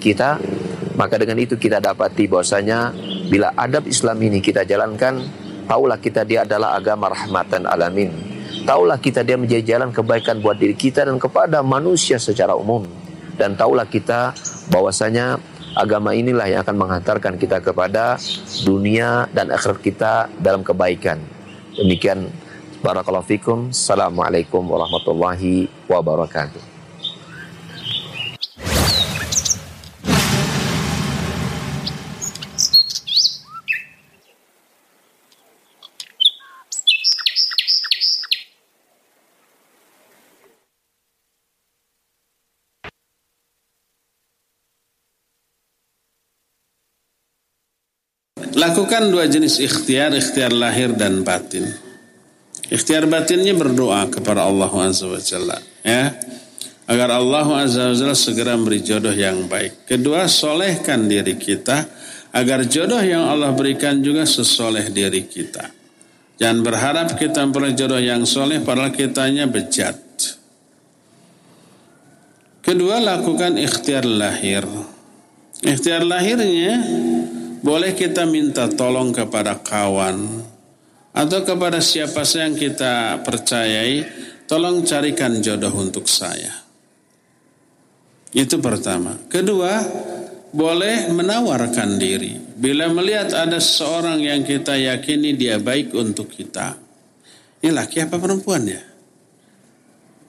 kita, 0.00 0.40
maka 0.96 1.20
dengan 1.20 1.36
itu 1.36 1.60
kita 1.60 1.78
dapati 1.78 2.24
bahwasanya 2.24 2.96
bila 3.28 3.52
adab 3.54 3.84
Islam 3.86 4.16
ini 4.24 4.40
kita 4.40 4.64
jalankan, 4.64 5.20
taulah 5.68 6.00
kita 6.00 6.26
dia 6.26 6.42
adalah 6.48 6.74
agama 6.74 7.12
rahmatan 7.12 7.68
alamin. 7.68 8.10
Taulah 8.66 8.98
kita 8.98 9.22
dia 9.22 9.38
menjadi 9.38 9.76
jalan 9.76 9.94
kebaikan 9.94 10.42
buat 10.42 10.58
diri 10.58 10.74
kita 10.74 11.06
dan 11.06 11.16
kepada 11.16 11.62
manusia 11.62 12.18
secara 12.18 12.58
umum. 12.58 12.84
Dan 13.38 13.56
taulah 13.56 13.88
kita 13.88 14.36
bahwasanya 14.68 15.40
agama 15.78 16.12
inilah 16.12 16.44
yang 16.50 16.60
akan 16.66 16.76
menghantarkan 16.76 17.38
kita 17.40 17.62
kepada 17.62 18.20
dunia 18.66 19.30
dan 19.32 19.48
akhirat 19.54 19.80
kita 19.80 20.12
dalam 20.36 20.60
kebaikan. 20.66 21.22
Demikian 21.78 22.28
barakallahu 22.84 23.24
fikum. 23.24 23.58
Assalamualaikum 23.70 24.60
warahmatullahi 24.66 25.70
wabarakatuh. 25.88 26.69
Lakukan 49.00 49.16
dua 49.16 49.32
jenis 49.32 49.64
ikhtiar, 49.64 50.12
ikhtiar 50.12 50.52
lahir 50.52 50.92
dan 50.92 51.24
batin. 51.24 51.64
Ikhtiar 52.68 53.08
batinnya 53.08 53.56
berdoa 53.56 54.04
kepada 54.12 54.44
Allah 54.44 54.68
Azza 54.68 55.08
wa 55.08 55.16
Jalla. 55.16 55.56
Ya. 55.80 56.20
Agar 56.84 57.16
Allah 57.16 57.64
Azza 57.64 57.88
wa 57.88 57.96
Jalla 57.96 58.12
segera 58.12 58.60
beri 58.60 58.84
jodoh 58.84 59.16
yang 59.16 59.48
baik. 59.48 59.88
Kedua, 59.88 60.28
solehkan 60.28 61.08
diri 61.08 61.40
kita. 61.40 61.80
Agar 62.36 62.68
jodoh 62.68 63.00
yang 63.00 63.24
Allah 63.24 63.56
berikan 63.56 64.04
juga 64.04 64.28
sesoleh 64.28 64.92
diri 64.92 65.24
kita. 65.24 65.64
Jangan 66.36 66.60
berharap 66.60 67.16
kita 67.16 67.40
memperoleh 67.40 67.72
jodoh 67.72 68.04
yang 68.04 68.28
soleh 68.28 68.60
padahal 68.60 68.92
kitanya 68.92 69.48
bejat. 69.48 69.96
Kedua, 72.60 73.00
lakukan 73.00 73.56
ikhtiar 73.56 74.04
lahir. 74.04 74.68
Ikhtiar 75.64 76.04
lahirnya 76.04 76.84
boleh 77.60 77.92
kita 77.92 78.24
minta 78.24 78.68
tolong 78.68 79.12
kepada 79.12 79.60
kawan 79.60 80.44
atau 81.10 81.40
kepada 81.42 81.82
siapa 81.82 82.24
saja 82.24 82.48
yang 82.48 82.56
kita 82.56 83.20
percayai, 83.26 83.96
tolong 84.48 84.86
carikan 84.86 85.38
jodoh 85.44 85.72
untuk 85.76 86.08
saya. 86.08 86.54
Itu 88.30 88.62
pertama. 88.62 89.18
Kedua, 89.26 89.82
boleh 90.54 91.10
menawarkan 91.10 91.98
diri. 91.98 92.38
Bila 92.38 92.86
melihat 92.90 93.34
ada 93.34 93.58
seorang 93.58 94.22
yang 94.22 94.46
kita 94.46 94.78
yakini 94.78 95.34
dia 95.34 95.58
baik 95.58 95.94
untuk 95.94 96.30
kita. 96.30 96.78
Ini 97.60 97.74
laki 97.74 98.06
apa 98.06 98.16
perempuan 98.16 98.64
ya? 98.70 98.82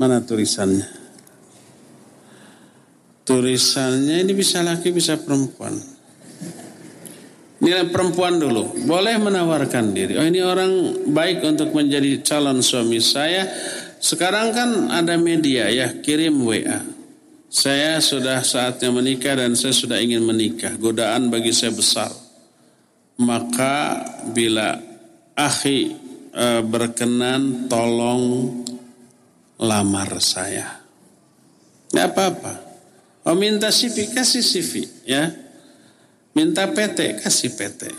Mana 0.02 0.20
tulisannya? 0.26 0.88
Tulisannya 3.22 4.26
ini 4.26 4.34
bisa 4.34 4.66
laki 4.66 4.90
bisa 4.90 5.22
perempuan. 5.22 5.78
Nilai 7.62 7.94
perempuan 7.94 8.42
dulu, 8.42 8.74
boleh 8.90 9.22
menawarkan 9.22 9.94
diri. 9.94 10.18
Oh 10.18 10.26
ini 10.26 10.42
orang 10.42 11.06
baik 11.14 11.46
untuk 11.46 11.70
menjadi 11.78 12.26
calon 12.26 12.66
suami 12.66 12.98
saya. 12.98 13.46
Sekarang 14.02 14.50
kan 14.50 14.90
ada 14.90 15.14
media 15.22 15.70
ya, 15.70 15.94
kirim 16.02 16.42
WA. 16.42 16.82
Saya 17.52 18.02
sudah 18.02 18.42
saatnya 18.42 18.90
menikah 18.90 19.38
dan 19.38 19.54
saya 19.54 19.78
sudah 19.78 20.02
ingin 20.02 20.26
menikah. 20.26 20.74
Godaan 20.74 21.30
bagi 21.30 21.54
saya 21.54 21.70
besar. 21.70 22.10
Maka 23.22 24.02
bila 24.34 24.74
akhi 25.38 25.94
e, 26.34 26.46
berkenan 26.66 27.70
tolong 27.70 28.50
lamar 29.62 30.18
saya. 30.18 30.82
Tidak 31.94 32.08
apa-apa. 32.10 32.54
Oh 33.30 33.38
minta 33.38 33.70
CV, 33.70 34.10
kasih 34.10 34.42
CV 34.42 34.88
ya. 35.06 35.51
Minta 36.32 36.72
PT, 36.72 37.20
kasih 37.20 37.52
PT. 37.56 37.92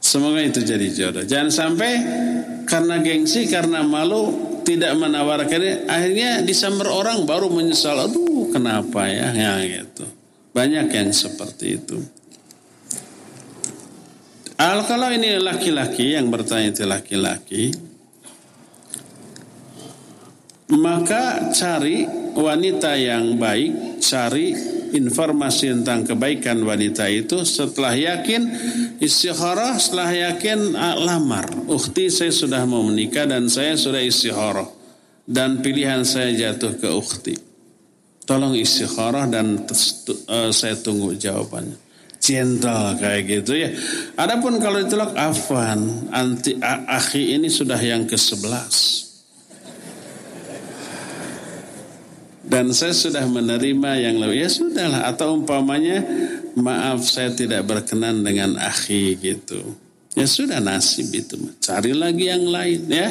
Semoga 0.00 0.44
itu 0.44 0.60
jadi 0.60 0.86
jodoh. 0.92 1.24
Jangan 1.24 1.48
sampai 1.52 1.92
karena 2.68 3.00
gengsi, 3.00 3.48
karena 3.48 3.80
malu 3.80 4.52
tidak 4.60 4.92
menawarkannya, 4.96 5.88
akhirnya 5.88 6.44
disamber 6.44 6.88
orang 6.92 7.24
baru 7.24 7.48
menyesal. 7.48 7.96
Aduh, 8.08 8.52
kenapa 8.52 9.08
ya? 9.08 9.32
Ya 9.32 9.56
gitu. 9.64 10.04
Banyak 10.52 10.92
yang 10.92 11.10
seperti 11.16 11.80
itu. 11.80 11.96
Al 14.60 14.84
kalau 14.84 15.10
ini 15.10 15.40
laki-laki 15.40 16.14
yang 16.14 16.28
bertanya 16.28 16.70
itu 16.70 16.84
laki-laki, 16.86 17.72
maka 20.72 21.52
cari 21.52 22.08
wanita 22.32 22.96
yang 22.96 23.36
baik, 23.36 24.00
cari 24.00 24.56
informasi 24.92 25.72
tentang 25.80 26.04
kebaikan 26.04 26.60
wanita 26.64 27.08
itu 27.08 27.44
setelah 27.44 27.96
yakin 27.96 28.48
istikharah, 29.00 29.76
setelah 29.80 30.32
yakin 30.32 30.76
ah, 30.76 30.96
lamar. 30.96 31.48
Ukti 31.68 32.12
saya 32.12 32.32
sudah 32.32 32.62
mau 32.68 32.84
menikah 32.84 33.28
dan 33.28 33.48
saya 33.48 33.76
sudah 33.76 34.00
istikharah 34.00 34.68
dan 35.28 35.64
pilihan 35.64 36.04
saya 36.04 36.32
jatuh 36.32 36.76
ke 36.76 36.88
ukti. 36.92 37.34
Tolong 38.22 38.54
istikharah 38.54 39.26
dan 39.26 39.66
uh, 39.66 40.50
saya 40.54 40.78
tunggu 40.78 41.18
jawabannya. 41.18 41.90
Gentle 42.22 43.02
kayak 43.02 43.22
gitu 43.26 43.52
ya. 43.58 43.74
Adapun 44.14 44.62
kalau 44.62 44.78
ditolak 44.78 45.10
afwan, 45.18 46.06
anti 46.14 46.54
akhi 46.62 47.34
ini 47.34 47.50
sudah 47.50 47.82
yang 47.82 48.06
ke-11. 48.06 49.11
Dan 52.42 52.74
saya 52.74 52.94
sudah 52.94 53.24
menerima 53.26 53.90
yang 54.02 54.16
lebih. 54.18 54.46
Ya 54.46 54.50
sudahlah 54.50 55.06
atau 55.06 55.38
umpamanya 55.38 56.02
maaf 56.58 57.06
saya 57.06 57.30
tidak 57.30 57.66
berkenan 57.66 58.26
dengan 58.26 58.58
akhi 58.58 59.14
gitu. 59.18 59.78
Ya 60.12 60.28
sudah 60.28 60.60
nasib 60.60 61.08
itu. 61.14 61.40
Cari 61.62 61.96
lagi 61.96 62.28
yang 62.28 62.44
lain 62.44 62.84
ya. 62.90 63.08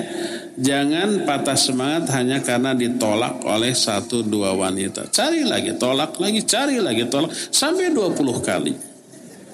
Jangan 0.53 1.25
patah 1.25 1.57
semangat 1.57 2.13
hanya 2.13 2.45
karena 2.45 2.77
ditolak 2.77 3.41
oleh 3.41 3.73
satu 3.73 4.21
dua 4.21 4.53
wanita. 4.53 5.09
Cari 5.09 5.41
lagi 5.41 5.73
tolak 5.81 6.21
lagi 6.21 6.45
cari 6.45 6.77
lagi 6.77 7.09
tolak. 7.09 7.33
Sampai 7.33 7.89
20 7.89 8.15
kali. 8.45 8.73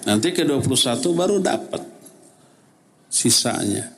Nanti 0.04 0.36
ke 0.36 0.44
21 0.44 0.68
baru 1.16 1.40
dapat 1.40 1.84
sisanya 3.08 3.98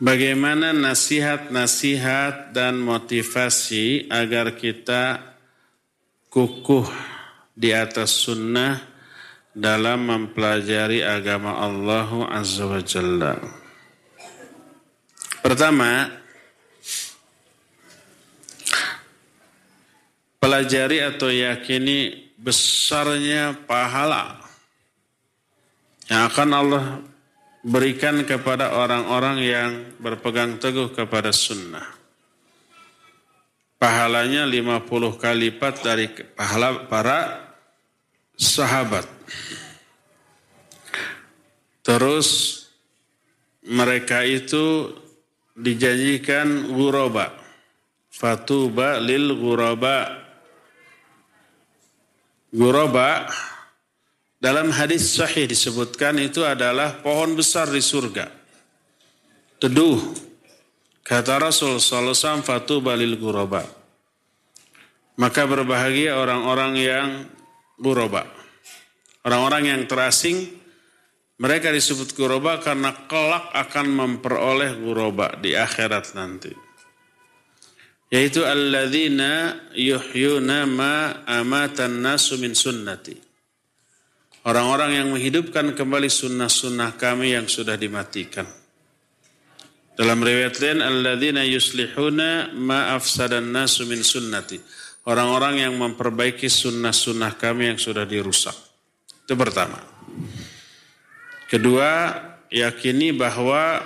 Bagaimana 0.00 0.72
nasihat-nasihat 0.72 2.56
dan 2.56 2.80
motivasi 2.80 4.08
agar 4.08 4.56
kita 4.56 5.20
kukuh 6.32 6.88
di 7.52 7.76
atas 7.76 8.24
sunnah 8.24 8.80
dalam 9.52 10.08
mempelajari 10.08 11.04
agama 11.04 11.60
Allah 11.60 12.08
Azza 12.32 12.64
wa 12.64 12.80
Jalla. 12.80 13.36
Pertama, 15.44 16.08
pelajari 20.40 21.04
atau 21.04 21.28
yakini 21.28 22.32
besarnya 22.40 23.52
pahala 23.68 24.40
yang 26.08 26.24
akan 26.24 26.50
Allah 26.56 26.84
berikan 27.60 28.24
kepada 28.24 28.72
orang-orang 28.72 29.36
yang 29.44 29.70
berpegang 30.00 30.56
teguh 30.56 30.92
kepada 30.96 31.32
sunnah. 31.32 31.84
Pahalanya 33.80 34.44
50 34.44 34.84
kali 35.16 35.48
lipat 35.48 35.74
dari 35.80 36.12
pahala 36.36 36.84
para 36.84 37.48
sahabat. 38.36 39.08
Terus 41.80 42.60
mereka 43.64 44.20
itu 44.24 44.92
dijanjikan 45.56 46.76
guraba. 46.76 47.32
Fatuba 48.12 49.00
lil 49.00 49.32
guraba. 49.40 50.28
Guraba 52.52 53.30
dalam 54.40 54.72
hadis 54.72 55.20
sahih 55.20 55.44
disebutkan 55.44 56.16
itu 56.16 56.40
adalah 56.48 56.96
pohon 57.04 57.36
besar 57.36 57.68
di 57.68 57.84
surga. 57.84 58.32
Teduh. 59.60 60.00
Kata 61.04 61.36
Rasul 61.36 61.76
sallallahu 61.76 62.40
fatu 62.40 62.80
balil 62.80 63.20
guroba. 63.20 63.60
Maka 65.20 65.44
berbahagia 65.44 66.16
orang-orang 66.16 66.72
yang 66.80 67.08
guroba. 67.76 68.24
Orang-orang 69.20 69.68
yang 69.68 69.82
terasing, 69.84 70.48
mereka 71.36 71.68
disebut 71.68 72.16
guroba 72.16 72.56
karena 72.64 72.96
kelak 73.04 73.52
akan 73.52 73.86
memperoleh 73.92 74.80
guroba 74.80 75.36
di 75.36 75.52
akhirat 75.52 76.16
nanti. 76.16 76.52
Yaitu 78.08 78.48
alladzina 78.48 79.60
yuhyuna 79.76 80.64
ma 80.64 81.26
amatan 81.28 82.00
nasu 82.00 82.40
min 82.40 82.56
sunnati 82.56 83.29
Orang-orang 84.40 84.96
yang 84.96 85.12
menghidupkan 85.12 85.76
kembali 85.76 86.08
sunnah-sunnah 86.08 86.96
kami 86.96 87.36
yang 87.36 87.44
sudah 87.44 87.76
dimatikan. 87.76 88.48
Dalam 89.92 90.16
riwayat 90.24 90.56
lain, 90.64 90.80
alladzina 90.80 91.44
yuslihuna 91.44 92.56
ma 92.56 92.96
afsadan 92.96 93.52
nasu 93.52 93.84
min 93.84 94.00
sunnati. 94.00 94.56
Orang-orang 95.04 95.60
yang 95.68 95.76
memperbaiki 95.76 96.48
sunnah-sunnah 96.48 97.36
kami 97.36 97.68
yang 97.74 97.76
sudah 97.76 98.08
dirusak. 98.08 98.56
Itu 99.28 99.36
pertama. 99.36 99.76
Kedua, 101.44 102.16
yakini 102.48 103.12
bahwa 103.12 103.76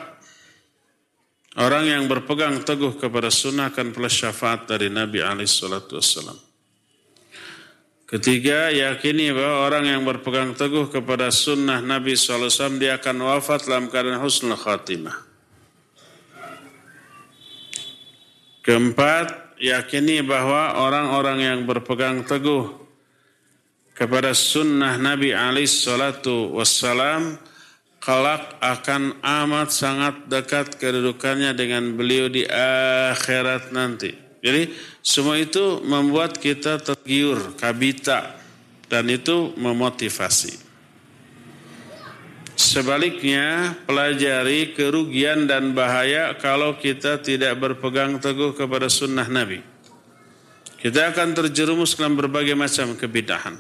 orang 1.59 1.85
yang 1.99 2.07
berpegang 2.07 2.63
teguh 2.63 2.95
kepada 2.95 3.27
sunnah 3.35 3.75
akan 3.75 3.91
plus 3.91 4.15
syafaat 4.23 4.71
dari 4.71 4.87
Nabi 4.87 5.19
alaihi 5.19 5.51
salatu 5.51 5.99
wassalam. 5.99 6.39
Ketiga, 8.15 8.71
yakini 8.71 9.35
bahwa 9.35 9.67
orang 9.67 9.91
yang 9.91 10.07
berpegang 10.07 10.55
teguh 10.55 10.87
kepada 10.87 11.35
sunnah 11.35 11.83
Nabi 11.83 12.15
SAW 12.15 12.79
dia 12.79 12.95
akan 13.03 13.27
wafat 13.27 13.67
dalam 13.67 13.91
keadaan 13.91 14.23
husnul 14.23 14.55
khatimah. 14.55 15.19
Keempat, 18.63 19.59
yakini 19.59 20.23
bahwa 20.23 20.79
orang-orang 20.79 21.43
yang 21.43 21.61
berpegang 21.67 22.23
teguh 22.23 22.71
kepada 23.99 24.31
sunnah 24.31 24.95
Nabi 24.95 25.35
SAW 25.67 26.15
kelak 27.99 28.45
akan 28.63 29.19
amat 29.27 29.75
sangat 29.75 30.31
dekat 30.31 30.79
kedudukannya 30.79 31.51
dengan 31.51 31.99
beliau 31.99 32.31
di 32.31 32.47
akhirat 32.47 33.75
nanti. 33.75 34.24
Jadi 34.45 34.69
semua 35.01 35.41
itu 35.41 35.81
membuat 35.89 36.37
kita 36.37 36.77
tergiur, 36.77 37.57
kabita, 37.57 38.37
dan 38.93 39.09
itu 39.09 39.57
memotivasi. 39.57 40.61
Sebaliknya, 42.55 43.73
pelajari 43.89 44.77
kerugian 44.77 45.49
dan 45.49 45.73
bahaya 45.73 46.37
kalau 46.37 46.77
kita 46.77 47.25
tidak 47.25 47.57
berpegang 47.57 48.21
teguh 48.21 48.53
kepada 48.53 48.93
sunnah 48.93 49.27
Nabi. 49.27 49.65
Kita 50.79 51.17
akan 51.17 51.33
terjerumus 51.33 51.97
dalam 51.97 52.13
berbagai 52.13 52.53
macam 52.53 52.93
kebidahan. 52.93 53.57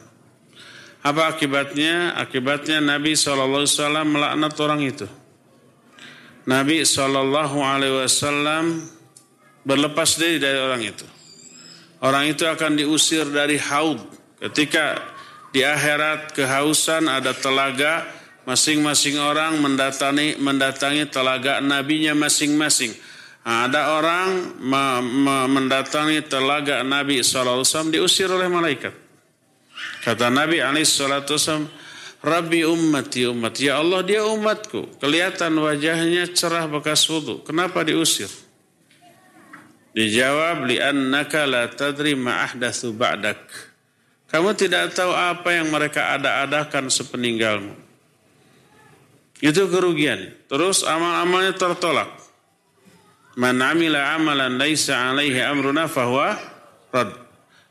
Apa 1.00 1.32
akibatnya? 1.32 2.12
Akibatnya 2.12 2.84
Nabi 2.84 3.16
SAW 3.16 3.64
melaknat 4.04 4.52
orang 4.60 4.80
itu. 4.84 5.08
Nabi 6.44 6.84
SAW 6.84 7.64
berlepas 9.64 10.20
diri 10.20 10.38
dari 10.38 10.60
orang 10.60 10.82
itu. 10.84 11.06
Orang 12.04 12.28
itu 12.28 12.44
akan 12.44 12.76
diusir 12.76 13.24
dari 13.32 13.56
haud. 13.56 13.96
Ketika 14.36 15.00
di 15.56 15.64
akhirat 15.64 16.36
kehausan 16.36 17.08
ada 17.08 17.32
telaga, 17.32 18.04
masing-masing 18.44 19.16
orang 19.16 19.56
mendatangi 19.64 20.36
mendatangi 20.36 21.08
telaga 21.08 21.64
nabinya 21.64 22.12
masing-masing. 22.12 22.92
Nah, 23.44 23.68
ada 23.68 23.96
orang 23.96 24.56
mendatangi 25.48 26.24
telaga 26.28 26.80
Nabi 26.80 27.20
SAW 27.24 27.64
diusir 27.92 28.28
oleh 28.28 28.48
malaikat. 28.48 28.92
Kata 30.04 30.28
Nabi 30.28 30.60
SAW, 30.60 31.68
Rabbi 32.24 32.64
ummati 32.64 33.28
umat. 33.28 33.60
Ya 33.60 33.80
Allah 33.80 34.00
dia 34.00 34.24
umatku. 34.24 34.96
Kelihatan 34.96 35.60
wajahnya 35.60 36.32
cerah 36.32 36.64
bekas 36.64 37.04
wudhu. 37.04 37.44
Kenapa 37.44 37.84
diusir? 37.84 38.32
Dijawab 39.94 40.66
li'annaka 40.66 41.46
la 41.46 41.70
tadri 41.70 42.18
ma 42.18 42.42
ahdatsu 42.42 42.90
ba'dak. 42.98 43.38
Kamu 44.26 44.50
tidak 44.58 44.90
tahu 44.90 45.14
apa 45.14 45.54
yang 45.54 45.70
mereka 45.70 46.18
ada-adakan 46.18 46.90
sepeninggalmu. 46.90 47.78
Itu 49.38 49.70
kerugian. 49.70 50.34
Terus 50.50 50.82
amal-amalnya 50.82 51.54
tertolak. 51.54 52.10
Man 53.38 53.62
amila 53.62 54.18
amalan 54.18 54.58
laisa 54.58 55.14
alaihi 55.14 55.38
amruna 55.38 55.86
fahuwa 55.86 56.34
rad. 56.90 57.14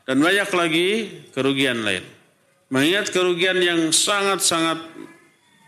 Dan 0.08 0.20
banyak 0.24 0.48
lagi 0.52 0.88
kerugian 1.32 1.84
lain. 1.84 2.04
Mengingat 2.72 3.12
kerugian 3.12 3.60
yang 3.60 3.92
sangat-sangat 3.92 4.80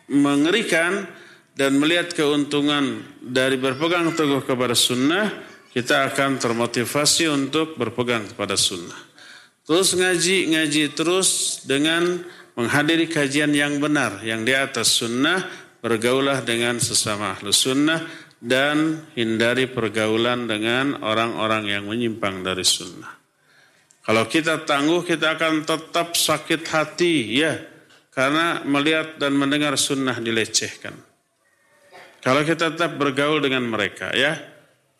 mengerikan 0.08 1.04
dan 1.56 1.76
melihat 1.80 2.12
keuntungan 2.12 3.04
dari 3.20 3.56
berpegang 3.56 4.12
teguh 4.12 4.44
kepada 4.44 4.76
sunnah, 4.76 5.32
kita 5.76 6.08
akan 6.08 6.40
termotivasi 6.40 7.28
untuk 7.28 7.76
berpegang 7.76 8.24
kepada 8.32 8.56
sunnah. 8.56 8.96
Terus 9.60 9.92
ngaji, 9.92 10.56
ngaji 10.56 10.96
terus 10.96 11.60
dengan 11.68 12.24
menghadiri 12.56 13.04
kajian 13.12 13.52
yang 13.52 13.76
benar, 13.76 14.24
yang 14.24 14.40
di 14.40 14.56
atas 14.56 14.96
sunnah, 14.96 15.44
bergaulah 15.84 16.40
dengan 16.40 16.80
sesama 16.80 17.36
ahlu 17.36 17.52
sunnah, 17.52 18.08
dan 18.40 19.04
hindari 19.12 19.68
pergaulan 19.68 20.48
dengan 20.48 20.96
orang-orang 21.04 21.68
yang 21.68 21.84
menyimpang 21.84 22.40
dari 22.40 22.64
sunnah. 22.64 23.12
Kalau 24.00 24.24
kita 24.24 24.64
tangguh, 24.64 25.04
kita 25.04 25.36
akan 25.36 25.68
tetap 25.68 26.16
sakit 26.16 26.64
hati, 26.72 27.36
ya, 27.36 27.52
karena 28.16 28.64
melihat 28.64 29.20
dan 29.20 29.36
mendengar 29.36 29.76
sunnah 29.76 30.16
dilecehkan. 30.24 30.96
Kalau 32.24 32.40
kita 32.48 32.72
tetap 32.72 32.96
bergaul 32.96 33.44
dengan 33.44 33.68
mereka, 33.68 34.16
ya, 34.16 34.55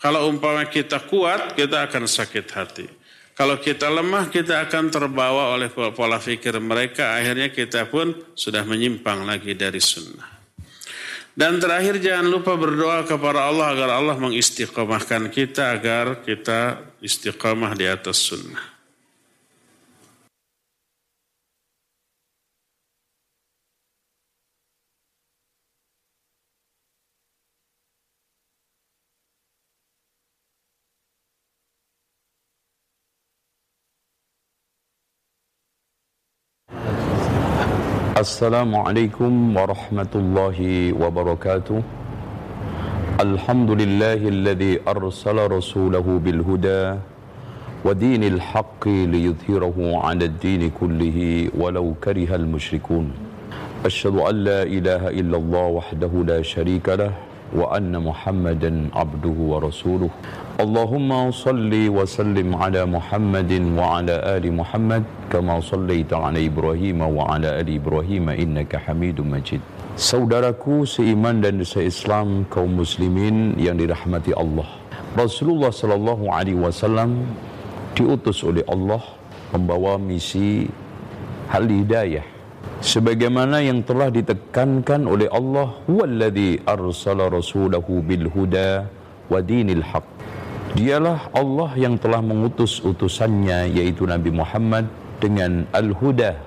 kalau 0.07 0.31
umpama 0.31 0.63
kita 0.71 1.03
kuat, 1.03 1.59
kita 1.59 1.83
akan 1.91 2.07
sakit 2.07 2.47
hati. 2.55 2.87
Kalau 3.35 3.59
kita 3.59 3.91
lemah, 3.91 4.31
kita 4.31 4.63
akan 4.63 4.87
terbawa 4.87 5.51
oleh 5.51 5.67
pola 5.67 6.23
pikir 6.23 6.63
mereka. 6.63 7.19
Akhirnya 7.19 7.51
kita 7.51 7.91
pun 7.91 8.15
sudah 8.39 8.63
menyimpang 8.63 9.27
lagi 9.27 9.59
dari 9.59 9.83
sunnah. 9.83 10.31
Dan 11.35 11.59
terakhir 11.59 11.99
jangan 11.99 12.23
lupa 12.23 12.55
berdoa 12.55 13.03
kepada 13.03 13.51
Allah 13.51 13.75
agar 13.75 13.99
Allah 13.99 14.15
mengistiqomahkan 14.15 15.27
kita 15.27 15.75
agar 15.75 16.23
kita 16.23 16.87
istiqomah 17.03 17.75
di 17.75 17.91
atas 17.91 18.31
sunnah. 18.31 18.76
السلام 38.27 38.75
عليكم 38.75 39.55
ورحمة 39.55 40.13
الله 40.23 40.59
وبركاته. 40.99 41.79
الحمد 43.27 43.71
لله 43.71 44.21
الذي 44.35 44.73
أرسل 44.83 45.39
رسوله 45.47 46.07
بالهدى 46.25 46.83
ودين 47.87 48.23
الحق 48.35 48.83
ليظهره 49.15 49.79
على 50.07 50.25
الدين 50.25 50.63
كله 50.75 51.19
ولو 51.55 51.87
كره 52.03 52.31
المشركون. 52.35 53.07
أشهد 53.87 54.17
أن 54.19 54.37
لا 54.43 54.61
إله 54.67 55.03
إلا 55.23 55.37
الله 55.39 55.67
وحده 55.79 56.13
لا 56.27 56.43
شريك 56.43 56.87
له 56.99 57.15
وأن 57.52 57.92
محمدا 57.92 58.96
عبده 58.96 59.38
ورسوله 59.52 60.10
اللهم 60.60 61.10
صل 61.32 61.72
وسلم 61.74 62.50
على 62.56 62.82
محمد 62.86 63.52
وعلى 63.76 64.16
آل 64.40 64.46
محمد 64.56 65.04
كما 65.32 65.60
صليت 65.60 66.14
على 66.14 66.48
إبراهيم 66.48 67.00
وعلى 67.02 67.48
آل 67.60 67.68
إبراهيم 67.76 68.26
إنك 68.30 68.72
حميد 68.76 69.20
مجيد 69.22 69.62
Saudaraku 69.92 70.88
seiman 70.88 71.44
dan 71.44 71.60
seislam 71.68 72.48
kaum 72.48 72.80
muslimin 72.80 73.60
yang 73.60 73.76
dirahmati 73.76 74.32
Allah. 74.32 74.66
Rasulullah 75.20 75.68
sallallahu 75.68 76.32
alaihi 76.32 76.56
wasallam 76.56 77.28
diutus 77.92 78.40
oleh 78.48 78.64
Allah 78.72 79.04
membawa 79.52 80.00
misi 80.00 80.72
hal 81.52 81.68
hidayah 81.68 82.24
sebagaimana 82.85 83.65
yang 83.65 83.81
telah 83.85 84.13
ditekankan 84.13 85.09
oleh 85.09 85.29
Allah 85.33 85.77
huwallazi 85.89 86.61
arsala 86.65 87.29
rasulahu 87.33 88.05
bil 88.05 88.29
huda 88.29 88.89
wa 89.33 89.39
dinil 89.41 89.85
haq 89.85 90.05
dialah 90.77 91.33
Allah 91.33 91.73
yang 91.77 91.97
telah 91.97 92.21
mengutus 92.21 92.85
utusannya 92.85 93.73
yaitu 93.73 94.05
Nabi 94.05 94.33
Muhammad 94.33 94.89
dengan 95.21 95.65
al-huda 95.73 96.47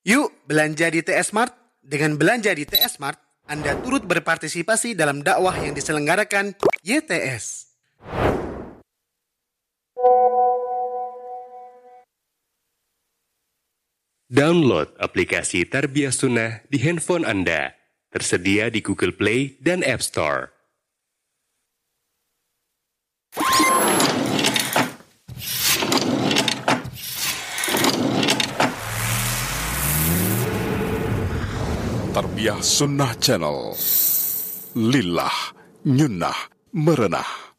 Yuk 0.00 0.32
belanja 0.48 0.88
di 0.88 1.04
TS 1.04 1.36
Mart. 1.36 1.52
Dengan 1.84 2.16
belanja 2.16 2.56
di 2.56 2.64
TS 2.64 2.96
Mart, 3.04 3.20
Anda 3.44 3.76
turut 3.84 4.08
berpartisipasi 4.08 4.96
dalam 4.96 5.20
dakwah 5.20 5.52
yang 5.60 5.76
diselenggarakan 5.76 6.56
YTS. 6.80 7.68
Download 14.30 14.86
aplikasi 15.02 15.66
Tarbiyah 15.66 16.14
Sunnah 16.14 16.62
di 16.70 16.78
handphone 16.78 17.26
Anda. 17.26 17.74
Tersedia 18.14 18.70
di 18.70 18.78
Google 18.78 19.10
Play 19.10 19.58
dan 19.58 19.82
App 19.82 19.98
Store. 20.06 20.54
Tarbiyah 32.14 32.62
Sunnah 32.62 33.18
Channel 33.18 33.74
Lillah 34.78 35.58
Nyunnah 35.90 36.38
Merenah 36.78 37.50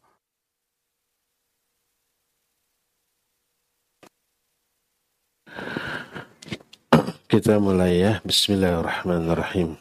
Kita 7.32 7.56
mulai 7.56 7.96
ya. 7.96 8.20
Bismillahirrahmanirrahim. 8.28 9.80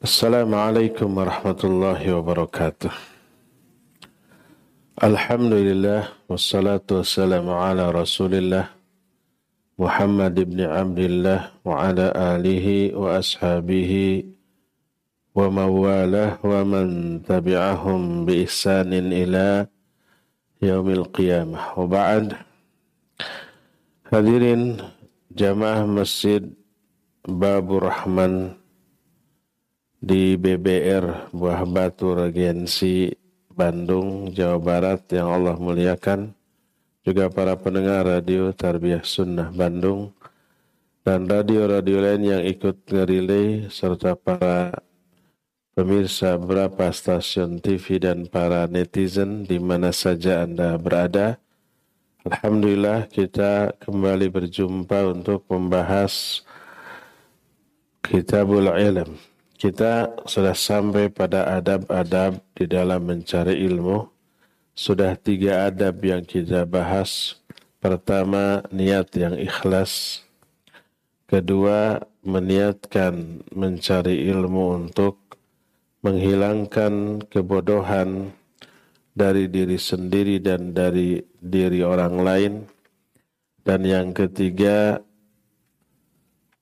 Assalamualaikum 0.00 1.04
warahmatullahi 1.12 2.16
wabarakatuh. 2.16 2.88
Alhamdulillah 5.04 6.16
Wassalatu 6.32 7.04
wassalamu 7.04 7.52
ala 7.52 7.92
rasulillah 7.92 8.72
Muhammad 9.76 10.32
ibn 10.40 10.64
Abdullah 10.64 11.52
wa 11.60 11.92
ala 11.92 12.08
alihi 12.40 12.96
wa 12.96 13.20
ashabihi 13.20 14.32
wa 15.36 15.44
mawalah 15.52 16.40
wa 16.40 16.64
man 16.64 17.20
tabi'ahum 17.20 18.24
bi 18.24 18.48
ihsanin 18.48 19.12
ila 19.12 19.68
yaumil 20.64 21.04
qiyamah. 21.12 21.76
Wa 21.76 21.84
ba'd. 21.84 22.32
Hadirin 24.08 24.80
jamaah 25.30 25.86
masjid 25.86 26.42
Babur 27.22 27.86
Rahman 27.86 28.58
di 30.02 30.34
BBR 30.34 31.30
Buah 31.30 31.62
Batu 31.68 32.18
Regensi 32.18 33.14
Bandung 33.46 34.34
Jawa 34.34 34.58
Barat 34.58 35.06
yang 35.14 35.30
Allah 35.30 35.54
muliakan 35.54 36.34
juga 37.06 37.30
para 37.30 37.54
pendengar 37.54 38.08
radio 38.08 38.50
Tarbiyah 38.50 39.06
Sunnah 39.06 39.54
Bandung 39.54 40.10
dan 41.06 41.30
radio-radio 41.30 41.98
lain 42.02 42.22
yang 42.26 42.42
ikut 42.44 42.90
ngerilai 42.90 43.70
serta 43.70 44.18
para 44.18 44.82
pemirsa 45.72 46.36
beberapa 46.36 46.90
stasiun 46.90 47.62
TV 47.62 48.02
dan 48.02 48.26
para 48.26 48.66
netizen 48.66 49.46
di 49.46 49.56
mana 49.62 49.94
saja 49.94 50.44
Anda 50.44 50.76
berada. 50.76 51.40
Alhamdulillah 52.20 53.08
kita 53.08 53.72
kembali 53.80 54.28
berjumpa 54.28 55.08
untuk 55.08 55.48
membahas 55.48 56.44
Kitabul 58.04 58.68
Ilm. 58.68 59.16
Kita 59.56 60.20
sudah 60.28 60.52
sampai 60.52 61.08
pada 61.08 61.48
adab-adab 61.56 62.44
di 62.52 62.68
dalam 62.68 63.08
mencari 63.08 63.64
ilmu 63.64 64.04
sudah 64.76 65.16
tiga 65.16 65.72
adab 65.72 65.96
yang 66.04 66.20
kita 66.20 66.68
bahas. 66.68 67.40
Pertama, 67.80 68.68
niat 68.68 69.16
yang 69.16 69.40
ikhlas. 69.40 70.20
Kedua, 71.24 72.04
meniatkan 72.20 73.48
mencari 73.48 74.28
ilmu 74.28 74.76
untuk 74.76 75.16
menghilangkan 76.04 77.24
kebodohan 77.32 78.36
dari 79.16 79.48
diri 79.48 79.80
sendiri 79.80 80.36
dan 80.36 80.76
dari 80.76 81.29
diri 81.40 81.80
orang 81.80 82.14
lain. 82.20 82.52
Dan 83.60 83.84
yang 83.84 84.12
ketiga, 84.12 85.00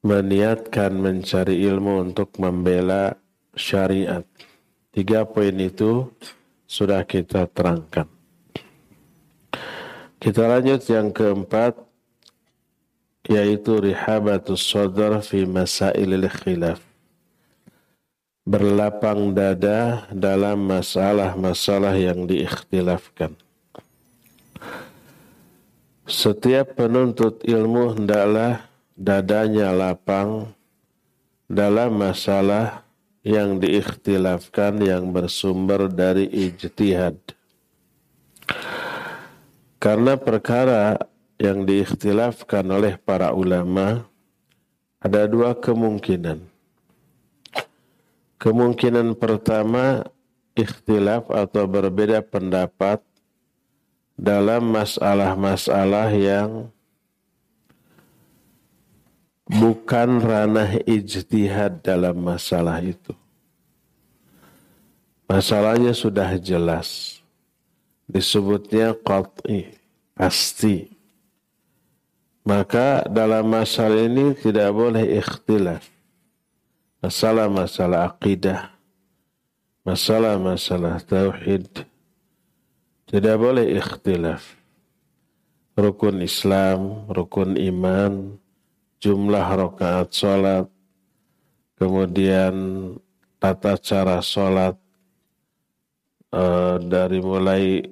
meniatkan 0.03 0.95
mencari 0.95 1.67
ilmu 1.67 2.07
untuk 2.11 2.39
membela 2.39 3.19
syariat. 3.59 4.23
Tiga 4.95 5.27
poin 5.27 5.55
itu 5.59 6.11
sudah 6.65 7.03
kita 7.03 7.51
terangkan. 7.51 8.07
Kita 10.19 10.51
lanjut 10.51 10.83
yang 10.91 11.15
keempat 11.15 11.79
yaitu 13.29 13.79
rihabatus 13.79 14.65
sadar 14.65 15.21
fi 15.23 15.45
masailil 15.45 16.27
khilaf. 16.27 16.81
Berlapang 18.49 19.37
dada 19.37 20.09
dalam 20.09 20.65
masalah-masalah 20.65 21.93
yang 22.01 22.25
diikhtilafkan. 22.25 23.37
Setiap 26.09 26.73
penuntut 26.73 27.45
ilmu 27.45 27.93
hendaklah 27.93 28.65
dadanya 28.97 29.77
lapang 29.77 30.57
dalam 31.45 32.01
masalah 32.01 32.81
yang 33.21 33.61
diikhtilafkan 33.61 34.81
yang 34.81 35.13
bersumber 35.13 35.85
dari 35.93 36.25
ijtihad. 36.33 37.13
Karena 39.77 40.17
perkara 40.17 40.97
yang 41.37 41.69
diikhtilafkan 41.69 42.65
oleh 42.73 42.97
para 42.97 43.37
ulama 43.37 44.09
ada 45.05 45.29
dua 45.29 45.53
kemungkinan. 45.61 46.41
Kemungkinan 48.41 49.13
pertama 49.13 50.09
ikhtilaf 50.57 51.29
atau 51.29 51.69
berbeda 51.69 52.25
pendapat 52.25 53.05
dalam 54.19 54.75
masalah-masalah 54.75 56.11
yang 56.11 56.67
bukan 59.47 60.19
ranah 60.19 60.83
ijtihad 60.83 61.81
dalam 61.87 62.19
masalah 62.19 62.83
itu. 62.83 63.15
Masalahnya 65.31 65.95
sudah 65.95 66.35
jelas. 66.43 67.23
Disebutnya 68.09 68.97
qat'i, 68.97 69.71
pasti. 70.17 70.91
Maka 72.43 73.05
dalam 73.05 73.45
masalah 73.45 74.09
ini 74.09 74.33
tidak 74.33 74.73
boleh 74.73 75.05
ikhtilaf. 75.21 75.85
Masalah-masalah 77.05 78.11
akidah, 78.11 78.75
masalah-masalah 79.85 80.99
tauhid, 81.05 81.85
tidak 83.09 83.37
boleh 83.41 83.81
ikhtilaf. 83.81 84.57
Rukun 85.79 86.21
Islam, 86.21 87.07
rukun 87.09 87.55
iman, 87.57 88.37
jumlah 88.99 89.47
rakaat 89.47 90.11
sholat, 90.11 90.67
kemudian 91.79 92.55
tata 93.39 93.79
cara 93.79 94.19
sholat 94.19 94.75
uh, 96.35 96.83
dari 96.83 97.23
mulai 97.23 97.87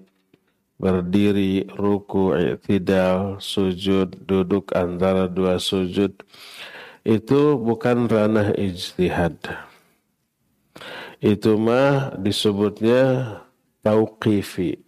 berdiri, 0.76 1.64
ruku, 1.78 2.37
i'tidal, 2.37 3.40
sujud, 3.40 4.12
duduk 4.28 4.75
antara 4.76 5.30
dua 5.30 5.56
sujud. 5.56 6.12
itu 7.06 7.54
bukan 7.54 8.11
ranah 8.11 8.50
ijtihad. 8.58 9.38
Itu 11.23 11.54
mah 11.54 12.18
disebutnya 12.18 13.30
tauqifi. 13.87 14.86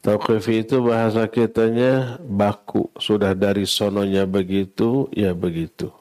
Tauqifi 0.00 0.64
itu 0.64 0.80
bahasa 0.80 1.28
kitanya 1.28 2.16
baku. 2.24 2.88
Sudah 2.96 3.36
dari 3.36 3.68
sononya 3.68 4.24
begitu, 4.24 5.12
ya 5.12 5.36
begitu. 5.36 5.92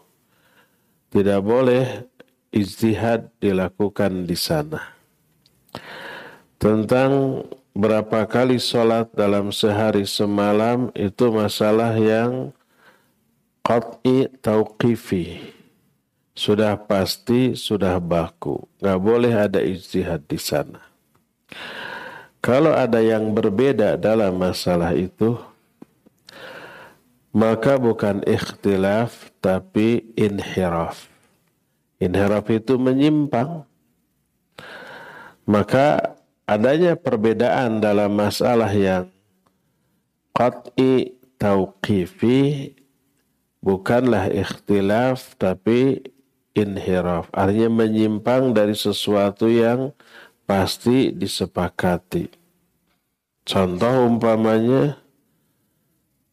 Tidak 1.12 1.44
boleh 1.44 2.08
ijtihad 2.56 3.28
dilakukan 3.44 4.24
di 4.24 4.40
sana. 4.40 4.96
Tentang 6.56 7.44
berapa 7.76 8.24
kali 8.24 8.56
sholat 8.56 9.12
dalam 9.12 9.52
sehari 9.52 10.08
semalam 10.08 10.92
itu 10.96 11.28
masalah 11.32 11.92
yang 12.00 12.56
qat'i 13.68 14.32
tauqifi. 14.40 15.56
Sudah 16.40 16.80
pasti, 16.80 17.52
sudah 17.52 18.00
baku. 18.00 18.64
Nggak 18.80 19.00
boleh 19.04 19.34
ada 19.36 19.60
ijtihad 19.60 20.24
di 20.24 20.40
sana. 20.40 20.89
Kalau 22.40 22.72
ada 22.72 23.04
yang 23.04 23.36
berbeda 23.36 24.00
dalam 24.00 24.40
masalah 24.40 24.96
itu, 24.96 25.36
maka 27.36 27.76
bukan 27.76 28.24
ikhtilaf 28.24 29.28
tapi 29.44 30.16
inhiraf. 30.16 31.12
Inhiraf 32.00 32.48
itu 32.48 32.80
menyimpang. 32.80 33.68
Maka 35.44 36.16
adanya 36.48 36.96
perbedaan 36.96 37.84
dalam 37.84 38.16
masalah 38.16 38.72
yang 38.72 39.12
qat'i 40.32 41.20
tauqifi 41.36 42.72
bukanlah 43.60 44.32
ikhtilaf 44.32 45.36
tapi 45.36 46.00
inhiraf. 46.56 47.28
Artinya 47.36 47.84
menyimpang 47.86 48.56
dari 48.56 48.74
sesuatu 48.74 49.52
yang 49.52 49.92
pasti 50.50 51.14
disepakati. 51.14 52.26
Contoh 53.46 54.10
umpamanya 54.10 54.98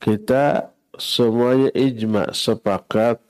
kita 0.01 0.73
semuanya 0.97 1.69
ijma 1.77 2.33
sepakat 2.33 3.21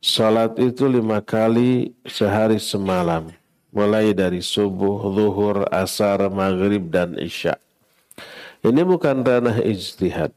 salat 0.00 0.56
itu 0.56 0.88
lima 0.88 1.20
kali 1.20 1.92
sehari 2.08 2.56
semalam. 2.56 3.28
Mulai 3.68 4.16
dari 4.16 4.40
subuh, 4.40 5.12
zuhur, 5.12 5.68
asar, 5.68 6.24
maghrib, 6.32 6.88
dan 6.88 7.12
isya. 7.20 7.60
Ini 8.64 8.80
bukan 8.80 9.20
ranah 9.20 9.60
ijtihad. 9.60 10.32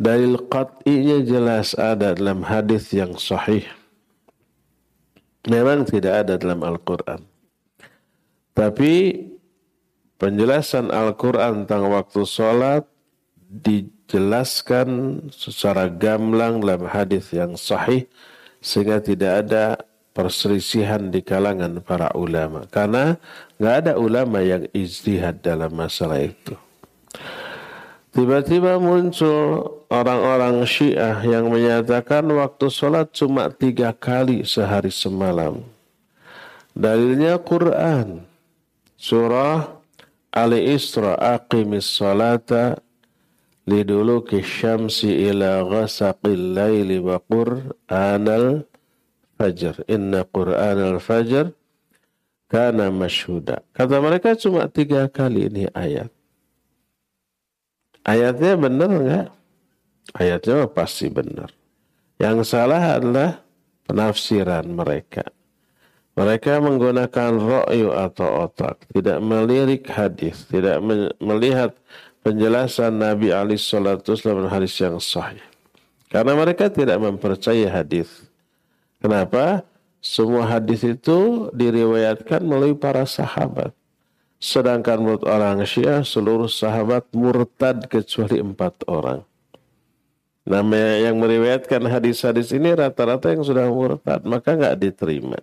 Dalil 0.00 0.40
qat'inya 0.48 1.20
jelas 1.20 1.76
ada 1.76 2.16
dalam 2.16 2.48
hadis 2.48 2.88
yang 2.96 3.12
sahih. 3.20 3.68
Memang 5.44 5.84
tidak 5.84 6.24
ada 6.24 6.40
dalam 6.40 6.64
Al-Quran. 6.64 7.37
Tapi 8.58 9.22
penjelasan 10.18 10.90
Al-Quran 10.90 11.62
tentang 11.62 11.94
waktu 11.94 12.26
sholat 12.26 12.82
dijelaskan 13.46 15.22
secara 15.30 15.86
gamblang 15.86 16.58
dalam 16.58 16.90
hadis 16.90 17.30
yang 17.30 17.54
sahih 17.54 18.10
sehingga 18.58 18.98
tidak 18.98 19.46
ada 19.46 19.78
perselisihan 20.10 21.14
di 21.14 21.22
kalangan 21.22 21.78
para 21.86 22.10
ulama 22.18 22.66
karena 22.66 23.14
nggak 23.62 23.74
ada 23.86 23.92
ulama 23.94 24.42
yang 24.42 24.66
ijtihad 24.74 25.38
dalam 25.38 25.70
masalah 25.70 26.18
itu. 26.18 26.58
Tiba-tiba 28.10 28.82
muncul 28.82 29.78
orang-orang 29.86 30.66
Syiah 30.66 31.22
yang 31.22 31.46
menyatakan 31.46 32.26
waktu 32.34 32.66
sholat 32.66 33.14
cuma 33.14 33.46
tiga 33.54 33.94
kali 33.94 34.42
sehari 34.42 34.90
semalam. 34.90 35.62
Dalilnya 36.74 37.38
Quran. 37.38 38.27
Surah 38.98 39.78
Ali 40.34 40.74
Isra 40.74 41.14
aqimis 41.14 41.86
salata 41.86 42.82
liduluki 43.62 44.42
syamsi 44.42 45.30
ila 45.30 45.62
ghasaqil 45.62 46.58
laili 46.58 46.98
wa 46.98 47.22
qur'anal 47.22 48.66
fajr. 49.38 49.86
Inna 49.86 50.26
qur'anal 50.26 50.98
fajr 50.98 51.54
kana 52.50 52.90
masyhuda. 52.90 53.62
Kata 53.70 54.02
mereka 54.02 54.34
cuma 54.34 54.66
tiga 54.66 55.06
kali 55.06 55.46
ini 55.46 55.70
ayat. 55.70 56.10
Ayatnya 58.02 58.58
benar 58.58 58.90
enggak? 58.90 59.26
Ayatnya 60.16 60.66
pasti 60.66 61.06
benar. 61.12 61.54
Yang 62.18 62.50
salah 62.50 62.98
adalah 62.98 63.46
penafsiran 63.86 64.66
mereka. 64.66 65.28
Mereka 66.18 66.58
menggunakan 66.58 67.30
ro'yu 67.38 67.94
atau 67.94 68.50
otak, 68.50 68.82
tidak 68.90 69.22
melirik 69.22 69.86
hadis, 69.86 70.50
tidak 70.50 70.82
melihat 71.22 71.78
penjelasan 72.26 72.98
Nabi 72.98 73.30
Ali 73.30 73.54
Shallallahu 73.54 74.02
dalam 74.18 74.50
hadis 74.50 74.74
yang 74.82 74.98
sahih. 74.98 75.38
Karena 76.10 76.34
mereka 76.34 76.66
tidak 76.66 76.98
mempercayai 76.98 77.70
hadis. 77.70 78.10
Kenapa? 78.98 79.62
Semua 80.02 80.42
hadis 80.42 80.82
itu 80.82 81.50
diriwayatkan 81.54 82.42
melalui 82.42 82.74
para 82.74 83.06
sahabat. 83.06 83.70
Sedangkan 84.42 84.98
menurut 84.98 85.22
orang 85.22 85.62
Syiah 85.66 86.02
seluruh 86.02 86.50
sahabat 86.50 87.06
murtad 87.14 87.86
kecuali 87.86 88.42
empat 88.42 88.86
orang. 88.90 89.22
Namanya 90.42 91.10
yang 91.10 91.22
meriwayatkan 91.22 91.86
hadis-hadis 91.86 92.50
ini 92.50 92.74
rata-rata 92.74 93.30
yang 93.30 93.46
sudah 93.46 93.70
murtad, 93.70 94.26
maka 94.26 94.58
nggak 94.58 94.78
diterima. 94.82 95.38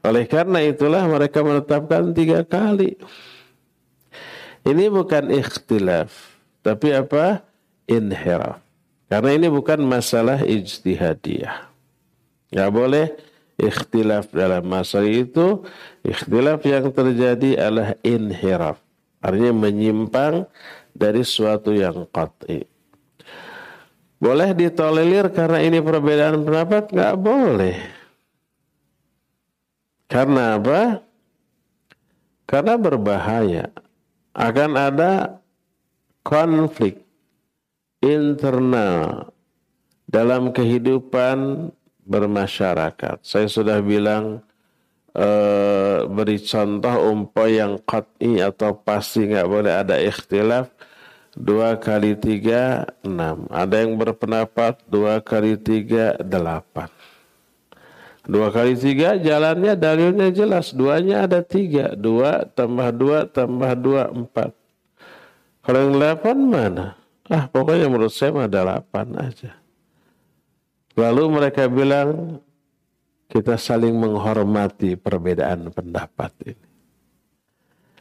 Oleh 0.00 0.24
karena 0.24 0.64
itulah 0.64 1.04
mereka 1.04 1.44
menetapkan 1.44 2.16
tiga 2.16 2.40
kali. 2.40 2.96
Ini 4.64 4.92
bukan 4.92 5.28
ikhtilaf, 5.32 6.12
tapi 6.60 6.92
apa? 6.92 7.44
Inhiraf. 7.88 8.60
Karena 9.10 9.30
ini 9.34 9.48
bukan 9.50 9.82
masalah 9.82 10.40
ijtihadiyah. 10.46 11.66
Gak 12.54 12.70
boleh 12.70 13.10
ikhtilaf 13.58 14.30
dalam 14.30 14.64
masalah 14.64 15.10
itu. 15.10 15.66
Ikhtilaf 16.06 16.62
yang 16.62 16.94
terjadi 16.94 17.58
adalah 17.58 17.98
inhiraf. 18.06 18.78
Artinya 19.20 19.52
menyimpang 19.68 20.48
dari 20.96 21.26
suatu 21.26 21.76
yang 21.76 22.08
qat'i. 22.08 22.64
Boleh 24.20 24.52
ditolerir 24.52 25.32
karena 25.32 25.64
ini 25.64 25.80
perbedaan 25.80 26.44
pendapat? 26.44 26.92
Gak 26.92 27.16
boleh. 27.20 27.99
Karena 30.10 30.58
apa? 30.58 31.06
Karena 32.42 32.74
berbahaya. 32.74 33.70
Akan 34.34 34.74
ada 34.74 35.38
konflik 36.26 37.06
internal 38.02 39.30
dalam 40.10 40.50
kehidupan 40.50 41.70
bermasyarakat. 42.02 43.22
Saya 43.22 43.46
sudah 43.46 43.78
bilang 43.78 44.42
eh, 45.14 46.02
beri 46.10 46.42
contoh 46.42 46.94
umpah 47.14 47.46
yang 47.46 47.78
qat'i 47.86 48.42
atau 48.42 48.74
pasti 48.82 49.30
nggak 49.30 49.46
boleh 49.46 49.72
ada 49.78 49.94
ikhtilaf. 49.94 50.74
Dua 51.38 51.78
kali 51.78 52.18
tiga, 52.18 52.82
enam. 53.06 53.46
Ada 53.54 53.86
yang 53.86 53.94
berpendapat 53.94 54.82
dua 54.90 55.22
kali 55.22 55.54
tiga, 55.54 56.18
delapan. 56.18 56.90
Dua 58.28 58.52
kali 58.52 58.76
tiga 58.76 59.16
jalannya 59.16 59.72
dalilnya 59.78 60.28
jelas. 60.28 60.76
Duanya 60.76 61.24
ada 61.24 61.40
tiga. 61.40 61.96
Dua 61.96 62.44
tambah 62.44 62.92
dua 62.92 63.24
tambah 63.24 63.72
dua 63.78 64.12
empat. 64.12 64.52
Kalau 65.64 65.78
yang 65.88 65.94
delapan 65.96 66.36
mana? 66.36 66.86
Ah 67.30 67.46
pokoknya 67.48 67.86
menurut 67.88 68.12
saya 68.12 68.34
mah 68.34 68.50
delapan 68.50 69.06
aja. 69.16 69.56
Lalu 70.98 71.22
mereka 71.30 71.70
bilang 71.70 72.42
kita 73.30 73.54
saling 73.54 73.94
menghormati 73.94 74.98
perbedaan 74.98 75.70
pendapat 75.70 76.34
ini. 76.44 76.66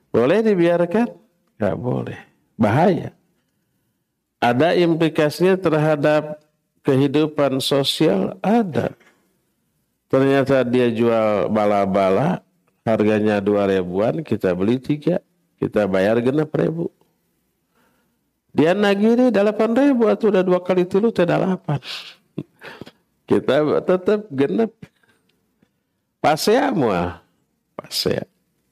Boleh 0.10 0.42
dibiarkan? 0.42 1.08
Gak 1.62 1.78
boleh. 1.78 2.18
Bahaya. 2.58 3.14
Ada 4.42 4.74
implikasinya 4.74 5.54
terhadap 5.54 6.42
kehidupan 6.82 7.62
sosial? 7.62 8.40
Ada. 8.42 8.98
Ternyata 10.10 10.66
dia 10.66 10.90
jual 10.90 11.54
bala-bala, 11.54 12.42
harganya 12.82 13.38
dua 13.38 13.70
ribuan, 13.70 14.26
kita 14.26 14.58
beli 14.58 14.82
tiga, 14.82 15.22
kita 15.62 15.86
bayar 15.86 16.18
genap 16.18 16.50
ribu. 16.58 16.90
Dia 18.50 18.74
nagih 18.74 19.14
ini 19.14 19.26
delapan 19.30 19.78
ribu, 19.78 20.10
atau 20.10 20.34
udah 20.34 20.42
dua 20.42 20.60
kali 20.66 20.90
tilu, 20.90 21.14
tidak 21.14 21.38
delapan. 21.38 21.80
Kita 23.30 23.86
tetap 23.86 24.26
genap. 24.34 24.74
Pasea 26.18 26.74
mua. 26.74 27.22
Pasea. 27.78 28.26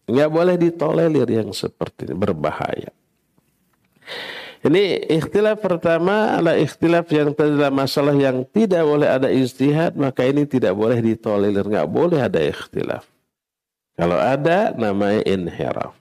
Nggak 0.09 0.29
boleh 0.33 0.55
ditolerir 0.57 1.29
yang 1.29 1.53
seperti 1.53 2.09
ini, 2.09 2.17
berbahaya. 2.17 2.89
Ini 4.67 5.07
ikhtilaf 5.07 5.63
pertama 5.63 6.35
adalah 6.35 6.59
ikhtilaf 6.59 7.07
yang 7.15 7.31
adalah 7.31 7.71
masalah 7.71 8.11
yang 8.11 8.43
tidak 8.51 8.83
boleh 8.83 9.07
ada 9.07 9.31
ijtihad, 9.31 9.95
maka 9.95 10.27
ini 10.27 10.43
tidak 10.43 10.75
boleh 10.75 10.99
ditolerir, 10.99 11.63
nggak 11.63 11.87
boleh 11.87 12.19
ada 12.19 12.43
ikhtilaf. 12.43 13.07
Kalau 13.95 14.19
ada 14.19 14.75
namanya 14.75 15.23
inhiraf. 15.23 15.95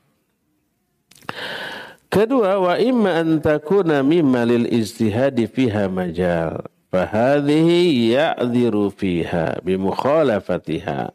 Kedua, 2.11 2.59
wa 2.59 2.75
imma 2.75 3.23
an 3.23 3.39
takuna 3.39 4.03
mimma 4.03 4.43
lil 4.43 4.67
ijtihadi 4.67 5.47
fiha 5.47 5.87
majal. 5.87 6.67
Fahadhihi 6.91 8.19
ya'dhiru 8.19 8.91
fiha 8.91 9.63
bimukhalafatiha. 9.63 11.15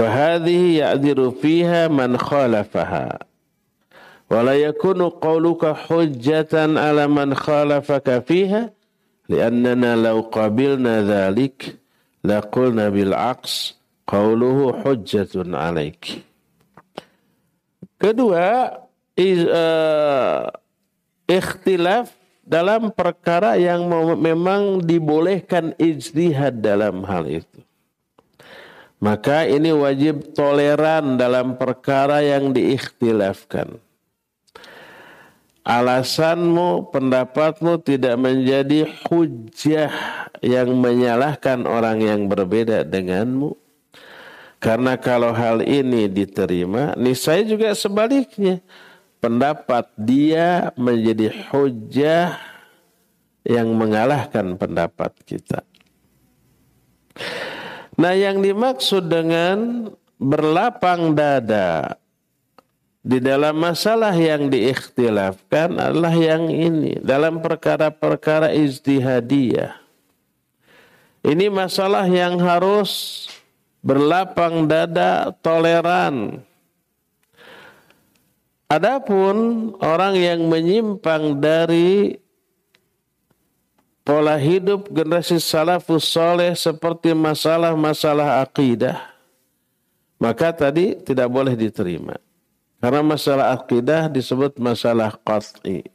Fahadhihi 0.00 0.80
ya'dhiru 0.80 1.28
fiha 1.36 1.92
man 1.92 2.16
khalafaha. 2.16 3.31
ولا 4.31 4.55
يكون 4.55 5.01
قولك 5.23 5.63
حجة 5.65 6.53
على 6.53 7.07
من 7.07 7.35
خالفك 7.35 8.23
فيها 8.27 8.69
لأننا 9.29 9.95
لو 9.95 10.19
قبلنا 10.31 10.95
ذلك 11.03 11.75
لقلنا 12.23 12.89
بالعكس 12.89 13.77
قوله 14.07 14.83
حجة 14.83 15.33
عليك 15.35 16.27
Kedua, 17.97 18.77
is, 19.17 19.41
uh, 19.49 20.53
ikhtilaf 21.25 22.13
dalam 22.45 22.93
perkara 22.93 23.57
yang 23.57 23.89
memang 24.21 24.85
dibolehkan 24.85 25.73
ijtihad 25.81 26.61
dalam 26.61 27.01
hal 27.09 27.25
itu. 27.25 27.65
Maka 29.01 29.49
ini 29.49 29.73
wajib 29.73 30.29
toleran 30.37 31.17
dalam 31.17 31.57
perkara 31.57 32.21
yang 32.21 32.53
diikhtilafkan 32.53 33.81
alasanmu, 35.62 36.90
pendapatmu 36.90 37.78
tidak 37.82 38.18
menjadi 38.18 38.86
hujah 39.06 39.90
yang 40.42 40.74
menyalahkan 40.74 41.66
orang 41.66 42.02
yang 42.02 42.20
berbeda 42.26 42.82
denganmu. 42.82 43.54
Karena 44.62 44.94
kalau 44.94 45.34
hal 45.34 45.66
ini 45.66 46.06
diterima, 46.06 46.94
niscaya 46.94 47.42
juga 47.42 47.74
sebaliknya. 47.74 48.62
Pendapat 49.18 49.90
dia 49.98 50.70
menjadi 50.74 51.30
hujah 51.50 52.38
yang 53.42 53.70
mengalahkan 53.74 54.54
pendapat 54.54 55.14
kita. 55.26 55.66
Nah 57.98 58.14
yang 58.14 58.42
dimaksud 58.42 59.10
dengan 59.10 59.90
berlapang 60.18 61.14
dada 61.14 61.98
di 63.02 63.18
dalam 63.18 63.58
masalah 63.58 64.14
yang 64.14 64.46
diikhtilafkan 64.46 65.74
adalah 65.74 66.14
yang 66.14 66.46
ini 66.46 67.02
dalam 67.02 67.42
perkara-perkara 67.42 68.54
ijtihadiyah. 68.54 69.74
Ini 71.22 71.50
masalah 71.50 72.06
yang 72.06 72.38
harus 72.38 73.26
berlapang 73.82 74.70
dada 74.70 75.34
toleran. 75.42 76.46
Adapun 78.70 79.70
orang 79.82 80.16
yang 80.16 80.40
menyimpang 80.46 81.42
dari 81.42 82.16
pola 84.06 84.38
hidup 84.38 84.90
generasi 84.90 85.38
salafus 85.42 86.06
soleh 86.06 86.54
seperti 86.54 87.14
masalah-masalah 87.14 88.42
akidah, 88.42 88.98
maka 90.18 90.54
tadi 90.54 90.98
tidak 91.02 91.28
boleh 91.30 91.54
diterima. 91.54 92.16
Karena 92.82 92.98
masalah 92.98 93.54
akidah 93.54 94.10
disebut 94.10 94.58
masalah 94.58 95.14
qat'i. 95.22 95.86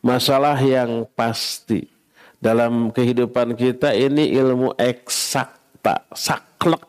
Masalah 0.00 0.56
yang 0.64 1.04
pasti. 1.12 1.92
Dalam 2.40 2.88
kehidupan 2.88 3.52
kita 3.52 3.92
ini 3.92 4.32
ilmu 4.32 4.72
eksakta, 4.80 6.08
saklek. 6.16 6.88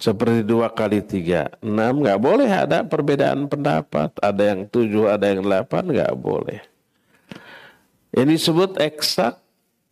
Seperti 0.00 0.42
dua 0.48 0.72
kali 0.72 1.04
tiga, 1.04 1.52
enam, 1.60 2.00
nggak 2.00 2.18
boleh 2.18 2.48
ada 2.48 2.80
perbedaan 2.82 3.44
pendapat. 3.46 4.16
Ada 4.18 4.56
yang 4.56 4.64
tujuh, 4.64 5.12
ada 5.12 5.28
yang 5.28 5.44
delapan, 5.44 5.84
nggak 5.92 6.14
boleh. 6.16 6.64
Ini 8.16 8.32
disebut 8.32 8.80
eksak, 8.80 9.36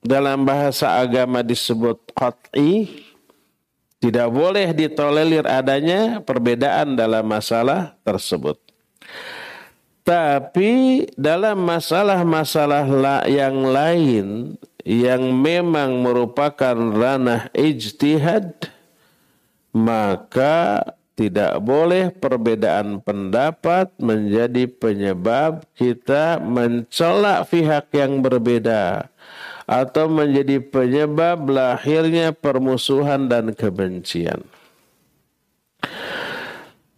dalam 0.01 0.49
bahasa 0.49 0.97
agama 0.97 1.45
disebut 1.45 2.01
qat'i, 2.17 3.05
tidak 4.01 4.33
boleh 4.33 4.73
ditolerir 4.73 5.45
adanya 5.45 6.25
perbedaan 6.25 6.97
dalam 6.97 7.23
masalah 7.29 7.95
tersebut. 8.01 8.57
Tapi 10.01 11.05
dalam 11.15 11.61
masalah-masalah 11.61 13.29
yang 13.29 13.69
lain 13.69 14.57
yang 14.83 15.21
memang 15.37 16.01
merupakan 16.01 16.73
ranah 16.73 17.53
ijtihad, 17.53 18.73
maka 19.77 20.83
tidak 21.21 21.61
boleh 21.61 22.09
perbedaan 22.17 23.05
pendapat 23.05 23.93
menjadi 24.01 24.65
penyebab 24.65 25.69
kita 25.77 26.41
mencelak 26.41 27.45
pihak 27.53 27.93
yang 27.93 28.25
berbeda 28.25 29.13
atau 29.71 30.11
menjadi 30.11 30.59
penyebab 30.59 31.47
lahirnya 31.47 32.35
permusuhan 32.35 33.31
dan 33.31 33.55
kebencian. 33.55 34.43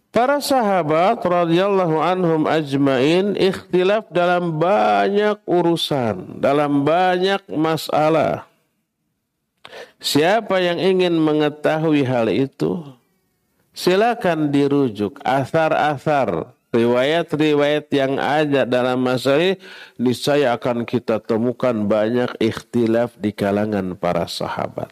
Para 0.09 0.41
sahabat 0.41 1.21
radhiyallahu 1.21 2.01
anhum 2.01 2.49
ajmain 2.49 3.37
ikhtilaf 3.37 4.09
dalam 4.09 4.57
banyak 4.57 5.37
urusan, 5.45 6.41
dalam 6.41 6.81
banyak 6.81 7.45
masalah. 7.49 8.49
Siapa 9.97 10.61
yang 10.61 10.77
ingin 10.77 11.17
mengetahui 11.17 12.05
hal 12.05 12.29
itu, 12.29 12.81
silakan 13.73 14.53
dirujuk 14.53 15.17
asar-asar 15.25 16.53
riwayat-riwayat 16.73 17.85
yang 17.93 18.17
ada 18.17 18.65
dalam 18.65 18.97
masalah 18.97 19.55
saya 20.17 20.57
akan 20.57 20.83
kita 20.89 21.21
temukan 21.21 21.85
banyak 21.85 22.33
ikhtilaf 22.41 23.13
di 23.21 23.29
kalangan 23.29 23.93
para 23.93 24.25
sahabat. 24.25 24.89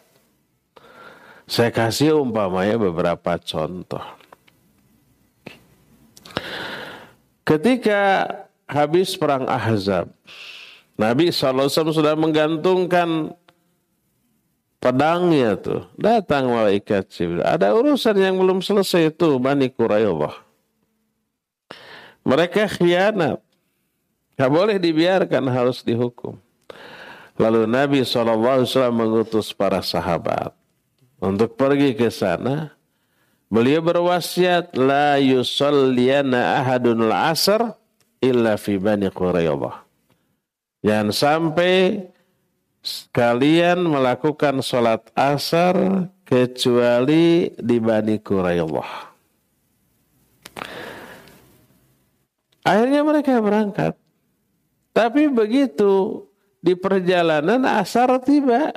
Saya 1.50 1.74
kasih 1.74 2.22
umpamanya 2.22 2.78
beberapa 2.78 3.34
contoh. 3.42 4.00
Ketika 7.42 8.30
habis 8.70 9.18
perang 9.18 9.50
Ahzab, 9.50 10.08
Nabi 10.94 11.34
SAW 11.34 11.66
sudah 11.68 12.14
menggantungkan 12.14 13.34
pedangnya 14.78 15.58
tuh. 15.58 15.82
Datang 15.98 16.46
malaikat 16.54 17.10
Jibril. 17.10 17.42
Ada 17.42 17.74
urusan 17.74 18.14
yang 18.22 18.38
belum 18.38 18.62
selesai 18.62 19.10
itu 19.10 19.42
Bani 19.42 19.66
Quraidah. 19.66 20.51
Mereka 22.22 22.70
khianat. 22.78 23.42
Gak 24.38 24.50
boleh 24.50 24.78
dibiarkan 24.80 25.44
harus 25.50 25.84
dihukum. 25.84 26.38
Lalu 27.36 27.66
Nabi 27.66 28.00
SAW 28.04 28.66
mengutus 28.94 29.50
para 29.52 29.82
sahabat 29.82 30.54
untuk 31.22 31.54
pergi 31.54 31.94
ke 31.94 32.08
sana. 32.08 32.74
Beliau 33.52 33.84
berwasiat 33.84 34.72
la 34.78 35.20
yusalliyana 35.20 36.64
ahadun 36.64 37.04
al-asr 37.04 37.76
illa 38.24 38.56
fi 38.56 38.80
bani 38.80 39.12
Quraidah. 39.12 39.84
Jangan 40.82 41.10
sampai 41.12 42.08
kalian 43.14 43.86
melakukan 43.86 44.58
sholat 44.64 45.06
asar 45.14 46.08
kecuali 46.26 47.54
di 47.54 47.76
Bani 47.78 48.18
Quraidah. 48.18 49.12
Akhirnya 52.62 53.02
mereka 53.02 53.42
berangkat. 53.42 53.94
Tapi 54.94 55.26
begitu 55.26 56.24
di 56.62 56.78
perjalanan 56.78 57.62
asar 57.66 58.12
tiba. 58.22 58.70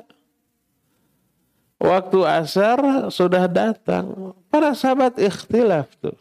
Waktu 1.77 2.19
asar 2.25 3.09
sudah 3.13 3.45
datang. 3.45 4.33
Para 4.49 4.73
sahabat 4.73 5.21
ikhtilaf 5.21 5.91
tuh. 6.01 6.17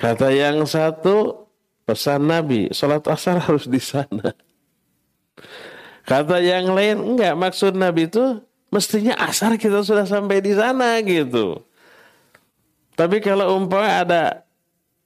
Kata 0.00 0.32
yang 0.32 0.64
satu, 0.64 1.46
pesan 1.84 2.24
Nabi, 2.26 2.72
sholat 2.72 3.04
asar 3.04 3.38
harus 3.44 3.68
di 3.68 3.78
sana. 3.78 4.32
Kata 6.04 6.40
yang 6.40 6.72
lain, 6.72 7.14
enggak 7.14 7.34
maksud 7.36 7.76
Nabi 7.76 8.08
itu 8.08 8.40
mestinya 8.68 9.14
asar 9.22 9.56
kita 9.56 9.80
sudah 9.86 10.04
sampai 10.04 10.40
di 10.42 10.52
sana 10.52 10.98
gitu. 11.00 11.62
Tapi 12.94 13.18
kalau 13.18 13.58
umpamanya 13.58 13.94
ada 14.04 14.22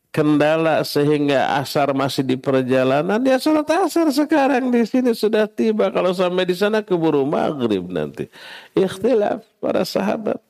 kendala 0.08 0.80
sehingga 0.82 1.60
asar 1.60 1.92
masih 1.92 2.24
di 2.24 2.36
perjalanan 2.40 3.20
ya 3.20 3.36
sholat 3.36 3.68
asar 3.68 4.08
sekarang 4.10 4.72
di 4.72 4.82
sini 4.84 5.12
sudah 5.12 5.46
tiba. 5.46 5.92
Kalau 5.92 6.10
sampai 6.10 6.48
di 6.48 6.56
sana 6.56 6.80
keburu 6.80 7.22
maghrib 7.28 7.84
nanti. 7.86 8.26
Ikhtilaf 8.72 9.44
para 9.60 9.84
sahabat. 9.84 10.40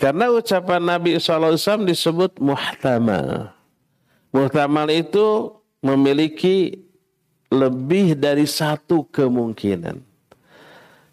Karena 0.00 0.32
ucapan 0.32 0.80
Nabi 0.80 1.20
SAW 1.20 1.84
disebut 1.84 2.40
muhtamal. 2.40 3.52
Muhtamal 4.32 4.88
itu 4.88 5.52
memiliki 5.84 6.80
lebih 7.52 8.16
dari 8.16 8.48
satu 8.48 9.04
kemungkinan. 9.12 10.09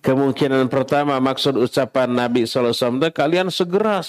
Kemungkinan 0.07 0.71
pertama 0.71 1.19
maksud 1.19 1.59
ucapan 1.59 2.07
Nabi 2.07 2.47
SAW 2.47 3.11
kalian 3.11 3.51
segera 3.51 3.99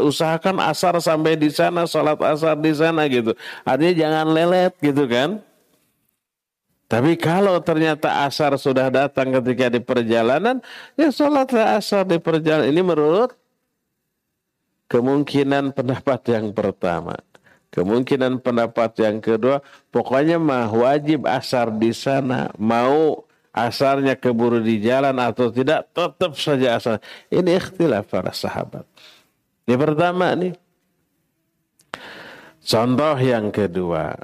usahakan 0.00 0.56
asar 0.56 0.96
sampai 1.04 1.36
di 1.36 1.52
sana, 1.52 1.84
sholat 1.84 2.16
asar 2.24 2.56
di 2.56 2.72
sana 2.72 3.04
gitu. 3.12 3.36
Artinya 3.60 3.92
jangan 3.92 4.32
lelet 4.32 4.72
gitu 4.80 5.04
kan. 5.04 5.44
Tapi 6.88 7.20
kalau 7.20 7.60
ternyata 7.60 8.24
asar 8.24 8.56
sudah 8.56 8.88
datang 8.88 9.36
ketika 9.36 9.68
di 9.68 9.84
perjalanan, 9.84 10.64
ya 10.96 11.12
sholatlah 11.12 11.76
asar 11.76 12.08
di 12.08 12.16
perjalanan. 12.16 12.72
Ini 12.72 12.80
menurut 12.80 13.36
kemungkinan 14.88 15.76
pendapat 15.76 16.24
yang 16.32 16.56
pertama. 16.56 17.20
Kemungkinan 17.68 18.40
pendapat 18.40 18.96
yang 18.96 19.20
kedua, 19.20 19.60
pokoknya 19.92 20.40
mah 20.40 20.72
wajib 20.72 21.28
asar 21.28 21.68
di 21.68 21.92
sana. 21.92 22.48
Mau 22.56 23.28
asarnya 23.54 24.18
keburu 24.18 24.58
di 24.58 24.82
jalan 24.82 25.14
atau 25.22 25.54
tidak, 25.54 25.86
tetap 25.94 26.34
saja 26.34 26.74
asar. 26.74 26.98
Ini 27.30 27.62
ikhtilaf 27.62 28.10
para 28.10 28.34
sahabat. 28.34 28.82
Ini 29.64 29.78
pertama 29.78 30.34
nih. 30.34 30.58
Contoh 32.66 33.14
yang 33.22 33.54
kedua. 33.54 34.18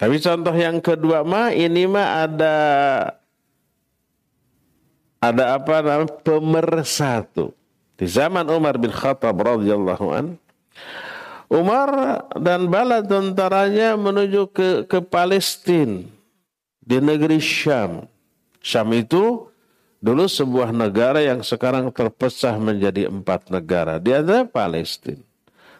Tapi 0.00 0.18
contoh 0.18 0.54
yang 0.56 0.82
kedua 0.82 1.22
mah 1.22 1.54
ini 1.54 1.86
mah 1.86 2.26
ada 2.26 2.56
ada 5.22 5.44
apa 5.54 5.78
namanya 5.84 6.10
pemersatu. 6.26 7.54
Di 7.94 8.10
zaman 8.10 8.50
Umar 8.50 8.80
bin 8.82 8.90
Khattab 8.90 9.38
radhiyallahu 9.38 10.06
an 10.10 10.26
Umar 11.52 11.92
dan 12.40 12.66
bala 12.66 13.04
tentaranya 13.04 13.94
menuju 13.94 14.50
ke 14.50 14.68
ke 14.88 14.98
Palestina 15.04 16.02
di 16.82 16.98
negeri 16.98 17.38
Syam. 17.38 18.10
Syam 18.62 18.94
itu 18.94 19.50
dulu 19.98 20.30
sebuah 20.30 20.70
negara 20.70 21.18
yang 21.18 21.42
sekarang 21.42 21.90
terpecah 21.90 22.54
menjadi 22.56 23.10
empat 23.10 23.50
negara. 23.50 23.98
Di 23.98 24.14
antara 24.14 24.46
Palestina, 24.46 25.22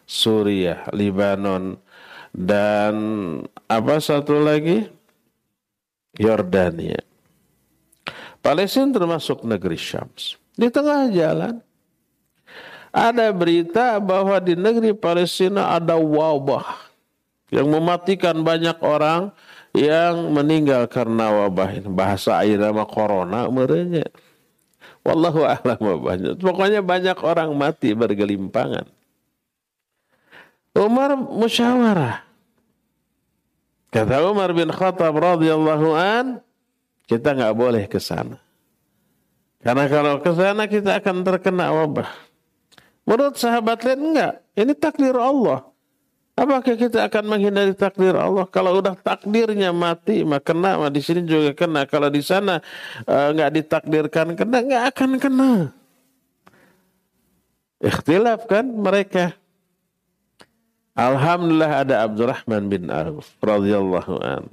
Suriah, 0.02 0.90
Lebanon, 0.90 1.78
dan 2.34 2.94
apa 3.70 4.02
satu 4.02 4.42
lagi? 4.42 4.90
Yordania. 6.18 7.00
Palestina 8.44 8.92
termasuk 8.92 9.46
negeri 9.46 9.78
Syams. 9.78 10.36
Di 10.52 10.68
tengah 10.68 11.08
jalan 11.08 11.62
ada 12.92 13.32
berita 13.32 13.96
bahwa 13.96 14.36
di 14.36 14.52
negeri 14.52 14.92
Palestina 14.92 15.72
ada 15.72 15.96
wabah 15.96 16.76
yang 17.48 17.72
mematikan 17.72 18.44
banyak 18.44 18.76
orang 18.84 19.32
yang 19.72 20.32
meninggal 20.32 20.84
karena 20.88 21.32
wabah 21.32 21.80
ini. 21.80 21.88
Bahasa 21.88 22.40
air 22.44 22.60
nama 22.60 22.84
corona 22.84 23.48
merenya. 23.48 24.04
Wallahu 25.02 25.42
a'lam 25.42 25.80
banyak 25.98 26.38
pokoknya 26.38 26.80
banyak 26.84 27.18
orang 27.24 27.50
mati 27.58 27.90
bergelimpangan. 27.90 28.86
Umar 30.78 31.18
musyawarah. 31.18 32.22
Kata 33.92 34.24
Umar 34.24 34.56
bin 34.56 34.72
Khattab 34.72 35.12
radhiyallahu 35.12 35.88
an 35.92 36.26
kita 37.10 37.34
nggak 37.34 37.54
boleh 37.56 37.84
ke 37.90 37.98
sana. 38.00 38.40
Karena 39.60 39.84
kalau 39.90 40.22
ke 40.22 40.32
sana 40.32 40.64
kita 40.70 41.02
akan 41.02 41.26
terkena 41.26 41.74
wabah. 41.74 42.08
Menurut 43.02 43.34
sahabat 43.34 43.82
lain 43.82 44.14
enggak. 44.14 44.34
Ini 44.54 44.72
takdir 44.78 45.18
Allah 45.18 45.71
Apakah 46.42 46.74
kita 46.74 47.06
akan 47.06 47.24
menghindari 47.30 47.70
takdir 47.70 48.18
Allah? 48.18 48.42
Kalau 48.50 48.82
udah 48.82 48.98
takdirnya 48.98 49.70
mati, 49.70 50.26
maka 50.26 50.50
kena. 50.50 50.74
Di 50.90 50.98
sini 50.98 51.22
juga 51.22 51.54
kena. 51.54 51.86
Kalau 51.86 52.10
di 52.10 52.18
sana 52.18 52.58
uh, 53.06 53.30
nggak 53.30 53.62
ditakdirkan 53.62 54.34
kena, 54.34 54.58
nggak 54.66 54.84
akan 54.90 55.10
kena. 55.22 55.52
Ikhtilaf 57.78 58.50
kan 58.50 58.66
mereka. 58.66 59.38
Alhamdulillah 60.98 61.86
ada 61.86 62.02
Abdurrahman 62.02 62.66
bin 62.66 62.90
Auf 62.90 63.38
radhiyallahu 63.38 64.18
an. 64.26 64.50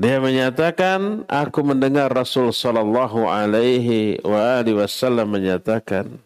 Dia 0.00 0.24
menyatakan, 0.24 1.28
aku 1.28 1.60
mendengar 1.68 2.08
Rasul 2.08 2.48
sallallahu 2.48 3.28
alaihi 3.28 4.24
wa 4.24 4.56
alihi 4.56 4.80
wasallam 4.80 5.36
menyatakan, 5.36 6.16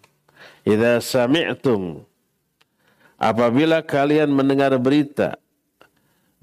"Idza 0.62 1.02
sami'tum 1.02 2.06
apabila 3.16 3.80
kalian 3.84 4.32
mendengar 4.32 4.72
berita 4.76 5.40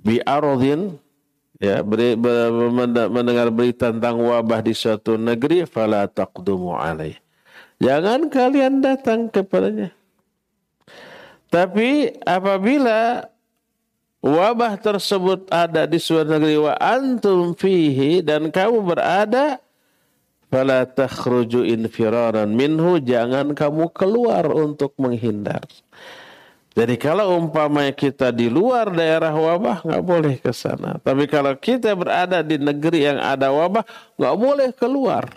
bi 0.01 0.19
aradhin 0.25 0.97
ya 1.61 1.79
beri, 1.79 2.19
ber, 2.19 2.51
mendengar 3.07 3.47
berita 3.53 3.93
tentang 3.93 4.19
wabah 4.19 4.59
di 4.59 4.73
suatu 4.75 5.15
negeri 5.15 5.63
fala 5.63 6.05
taqdumu 6.09 6.75
alaih. 6.75 7.15
Jangan 7.79 8.27
kalian 8.31 8.79
datang 8.83 9.27
kepadanya. 9.27 9.91
Tapi 11.51 12.09
apabila 12.25 13.27
wabah 14.23 14.73
tersebut 14.79 15.51
ada 15.51 15.85
di 15.85 15.99
suatu 15.99 16.35
negeri 16.35 16.57
wa 16.57 16.73
antum 16.79 17.53
fihi 17.53 18.23
dan 18.23 18.49
kamu 18.49 18.81
berada 18.81 19.59
fala 20.47 20.87
takhruju 20.87 21.67
infiraran 21.67 22.49
minhu 22.49 22.97
jangan 23.03 23.51
kamu 23.51 23.91
keluar 23.91 24.47
untuk 24.49 24.95
menghindar 24.97 25.61
jadi 26.73 26.97
kalau 26.97 27.37
umpamanya 27.37 27.93
kita 27.93 28.33
di 28.33 28.49
luar 28.49 28.89
daerah 28.89 29.29
wabah 29.29 29.85
nggak 29.85 30.03
boleh 30.03 30.35
ke 30.41 30.49
sana. 30.49 30.97
Tapi 30.97 31.29
kalau 31.29 31.53
kita 31.53 31.93
berada 31.93 32.41
di 32.41 32.57
negeri 32.57 33.05
yang 33.13 33.21
ada 33.21 33.53
wabah 33.53 33.85
nggak 34.17 34.35
boleh 34.41 34.69
keluar. 34.73 35.29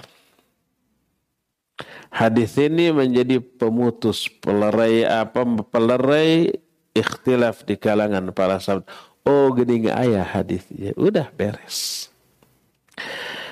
Hadis 2.09 2.57
ini 2.57 2.89
menjadi 2.89 3.37
pemutus 3.37 4.33
pelerai 4.41 5.05
apa 5.05 5.45
pelerai 5.69 6.57
ikhtilaf 6.97 7.69
di 7.69 7.77
kalangan 7.77 8.33
para 8.33 8.57
sahabat. 8.57 8.89
Oh 9.29 9.53
gini 9.53 9.93
ayah 9.93 10.25
hadisnya, 10.25 10.97
udah 10.97 11.29
beres. 11.37 12.09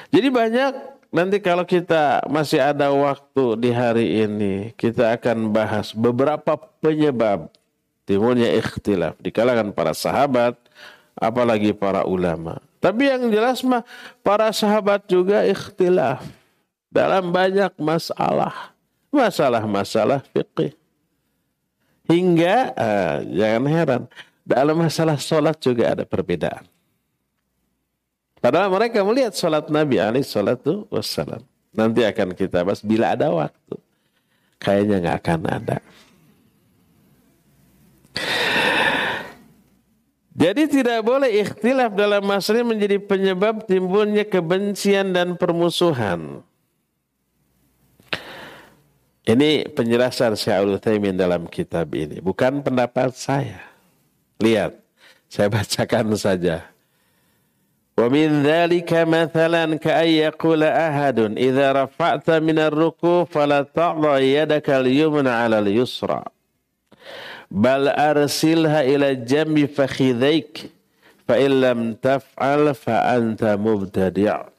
Jadi 0.09 0.33
banyak 0.33 0.73
nanti 1.13 1.37
kalau 1.45 1.69
kita 1.69 2.25
masih 2.33 2.65
ada 2.65 2.89
waktu 2.89 3.61
di 3.61 3.71
hari 3.77 4.25
ini 4.25 4.73
kita 4.73 5.13
akan 5.21 5.53
bahas 5.53 5.93
beberapa 5.93 6.57
penyebab 6.81 7.53
timbulnya 8.05 8.49
ikhtilaf 8.57 9.17
di 9.21 9.29
kalangan 9.33 9.73
para 9.73 9.93
sahabat, 9.93 10.57
apalagi 11.19 11.73
para 11.77 12.05
ulama. 12.05 12.61
Tapi 12.81 13.09
yang 13.09 13.33
jelas 13.33 13.65
mah 13.65 13.81
para 14.21 14.53
sahabat 14.53 15.09
juga 15.09 15.45
ikhtilaf 15.45 16.21
dalam 16.93 17.33
banyak 17.33 17.73
masalah, 17.81 18.77
masalah-masalah 19.09 20.21
fikih. 20.31 20.77
Hingga 22.05 22.57
uh, 22.77 23.17
jangan 23.33 23.65
heran 23.65 24.03
dalam 24.45 24.77
masalah 24.77 25.17
sholat 25.17 25.57
juga 25.57 25.97
ada 25.97 26.05
perbedaan. 26.05 26.69
Padahal 28.45 28.69
mereka 28.69 29.01
melihat 29.01 29.33
sholat 29.33 29.73
Nabi 29.73 29.97
alaihi 29.97 30.29
salatu 30.29 30.85
wassalam. 30.93 31.41
Nanti 31.73 32.05
akan 32.05 32.37
kita 32.37 32.61
bahas 32.61 32.85
bila 32.85 33.17
ada 33.17 33.33
waktu. 33.33 33.81
Kayaknya 34.61 34.97
nggak 35.01 35.17
akan 35.25 35.41
ada. 35.49 35.77
Jadi 40.35 40.67
tidak 40.67 41.07
boleh 41.07 41.31
ikhtilaf 41.47 41.95
dalam 41.95 42.27
masalah 42.27 42.67
menjadi 42.67 42.99
penyebab 42.99 43.63
timbulnya 43.71 44.27
kebencian 44.27 45.15
dan 45.15 45.39
permusuhan. 45.39 46.43
Ini 49.25 49.73
penjelasan 49.73 50.35
Syaikhul 50.37 50.77
Utsaimin 50.77 51.17
dalam 51.17 51.47
kitab 51.47 51.89
ini, 51.95 52.19
bukan 52.21 52.61
pendapat 52.61 53.15
saya. 53.15 53.63
Lihat, 54.43 54.75
saya 55.31 55.49
bacakan 55.55 56.19
saja. 56.19 56.67
Wa 57.95 58.11
min 58.11 58.43
dzalika 58.43 59.07
mathalan 59.07 59.79
ka 59.79 60.03
ay 60.03 60.27
yaqula 60.27 60.67
ahadun 60.67 61.39
idza 61.39 61.87
rafa'ta 61.87 62.43
min 62.43 62.59
ar-ruku 62.59 63.23
fala 63.31 63.63
ta'dha 63.63 64.19
yadaka 64.19 64.83
al-yumna 64.83 65.47
al-yusra 65.47 66.34
bal 67.55 67.87
arsilha 67.95 68.83
ila 68.83 69.15
jambi 69.15 69.71
fakhidhaik 69.71 70.75
fa 71.23 71.39
illam 71.39 71.95
taf'al 71.95 72.75
fa 72.75 73.15
anta 73.15 73.55
mubtadi' 73.55 74.51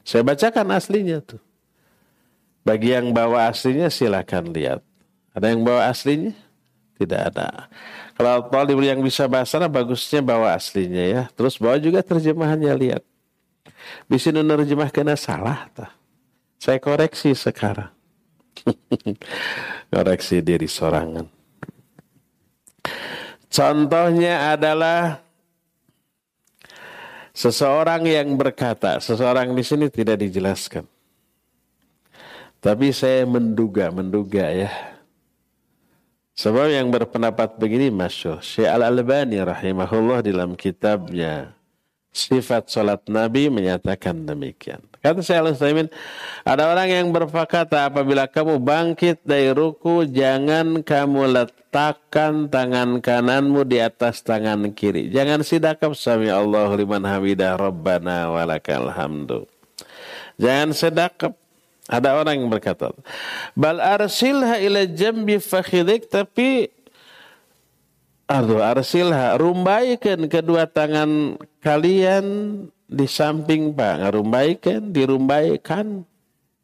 Saya 0.00 0.24
bacakan 0.24 0.74
aslinya 0.74 1.20
tuh. 1.20 1.38
Bagi 2.64 2.96
yang 2.96 3.12
bawa 3.12 3.52
aslinya 3.52 3.92
silakan 3.92 4.50
lihat. 4.50 4.80
Ada 5.36 5.54
yang 5.54 5.62
bawa 5.62 5.86
aslinya? 5.92 6.34
Tidak 6.98 7.20
ada. 7.30 7.70
Kalau 8.18 8.50
talib 8.50 8.80
yang 8.82 8.98
bisa 9.00 9.30
bahasa 9.30 9.60
bagusnya 9.70 10.18
bawa 10.24 10.56
aslinya 10.56 11.04
ya. 11.04 11.22
Terus 11.36 11.60
bawa 11.62 11.78
juga 11.78 12.02
terjemahannya 12.02 12.72
lihat. 12.74 13.02
Bisa 14.10 14.34
nerjemah 14.34 14.90
kena 14.90 15.14
salah. 15.14 15.70
Tah. 15.72 15.94
Saya 16.58 16.82
koreksi 16.82 17.30
sekarang. 17.32 17.99
Koreksi 19.92 20.40
diri 20.44 20.68
sorangan. 20.70 21.26
Contohnya 23.50 24.54
adalah 24.54 25.30
Seseorang 27.40 28.04
yang 28.04 28.36
berkata, 28.36 29.00
seseorang 29.00 29.54
di 29.56 29.64
sini 29.64 29.88
tidak 29.88 30.20
dijelaskan. 30.20 30.84
Tapi 32.60 32.92
saya 32.92 33.24
menduga, 33.24 33.88
menduga 33.88 34.44
ya. 34.50 34.68
Sebab 36.36 36.68
yang 36.68 36.92
berpendapat 36.92 37.56
begini 37.56 37.88
masyur. 37.88 38.44
Syekh 38.44 38.68
Al-Albani 38.68 39.40
rahimahullah 39.40 40.20
dalam 40.20 40.52
kitabnya 40.52 41.56
Sifat 42.10 42.68
Salat 42.68 43.06
Nabi 43.08 43.48
menyatakan 43.48 44.26
demikian. 44.26 44.82
Kata 45.00 45.24
Syekh 45.24 45.40
Al-Utsaimin, 45.40 45.88
ada 46.44 46.68
orang 46.68 46.92
yang 46.92 47.08
berkata 47.08 47.88
apabila 47.88 48.28
kamu 48.28 48.60
bangkit 48.60 49.24
dari 49.24 49.48
ruku, 49.48 50.04
jangan 50.04 50.84
kamu 50.84 51.40
letakkan 51.40 52.52
tangan 52.52 53.00
kananmu 53.00 53.64
di 53.64 53.80
atas 53.80 54.20
tangan 54.20 54.60
kiri. 54.76 55.08
Jangan 55.08 55.40
sidakap 55.40 55.96
sami 55.96 56.28
Allah 56.28 56.68
liman 56.76 57.00
hamidah 57.00 57.56
rabbana 57.56 58.28
walakal 58.28 58.92
hamdu. 58.92 59.48
Jangan 60.36 60.76
sedakap. 60.76 61.32
Ada 61.88 62.20
orang 62.20 62.36
yang 62.38 62.52
berkata, 62.52 62.92
bal 63.56 63.80
arsilha 63.80 64.60
ila 64.60 64.84
jambi 64.84 65.40
fakhidik, 65.40 66.12
tapi 66.12 66.70
Aduh, 68.30 68.62
arsilha, 68.62 69.34
rumbaikan 69.34 70.30
kedua 70.30 70.70
tangan 70.70 71.34
kalian 71.66 72.24
di 72.90 73.06
samping 73.06 73.70
Pak, 73.70 74.02
ngarumbaikan, 74.02 74.90
dirumbaikan. 74.90 76.02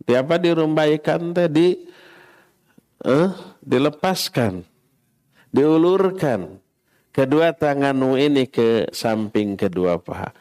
Di 0.02 0.12
apa 0.18 0.42
dirumbaikan 0.42 1.30
tadi? 1.30 1.86
Eh, 3.06 3.30
dilepaskan, 3.62 4.66
diulurkan 5.54 6.58
kedua 7.14 7.54
tanganmu 7.54 8.18
ini 8.18 8.50
ke 8.50 8.90
samping 8.90 9.54
kedua 9.54 10.02
paha. 10.02 10.34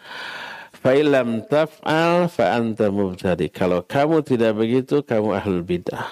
Fa'ilam 0.82 1.46
taf'al 1.46 2.30
fa'anta 2.30 2.90
mubtadi. 2.90 3.54
Kalau 3.54 3.86
kamu 3.86 4.26
tidak 4.26 4.58
begitu, 4.58 5.06
kamu 5.06 5.38
ahlul 5.38 5.66
bid'ah. 5.66 6.10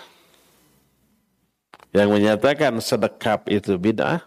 Yang 1.94 2.10
menyatakan 2.10 2.74
sedekap 2.82 3.50
itu 3.50 3.78
bid'ah, 3.78 4.26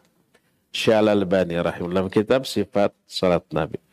Syalal 0.70 1.24
Bani 1.24 1.56
rahimahullah 1.56 2.06
kitab 2.12 2.44
sifat 2.44 2.92
salat 3.09 3.42
Nabi. 3.48 3.86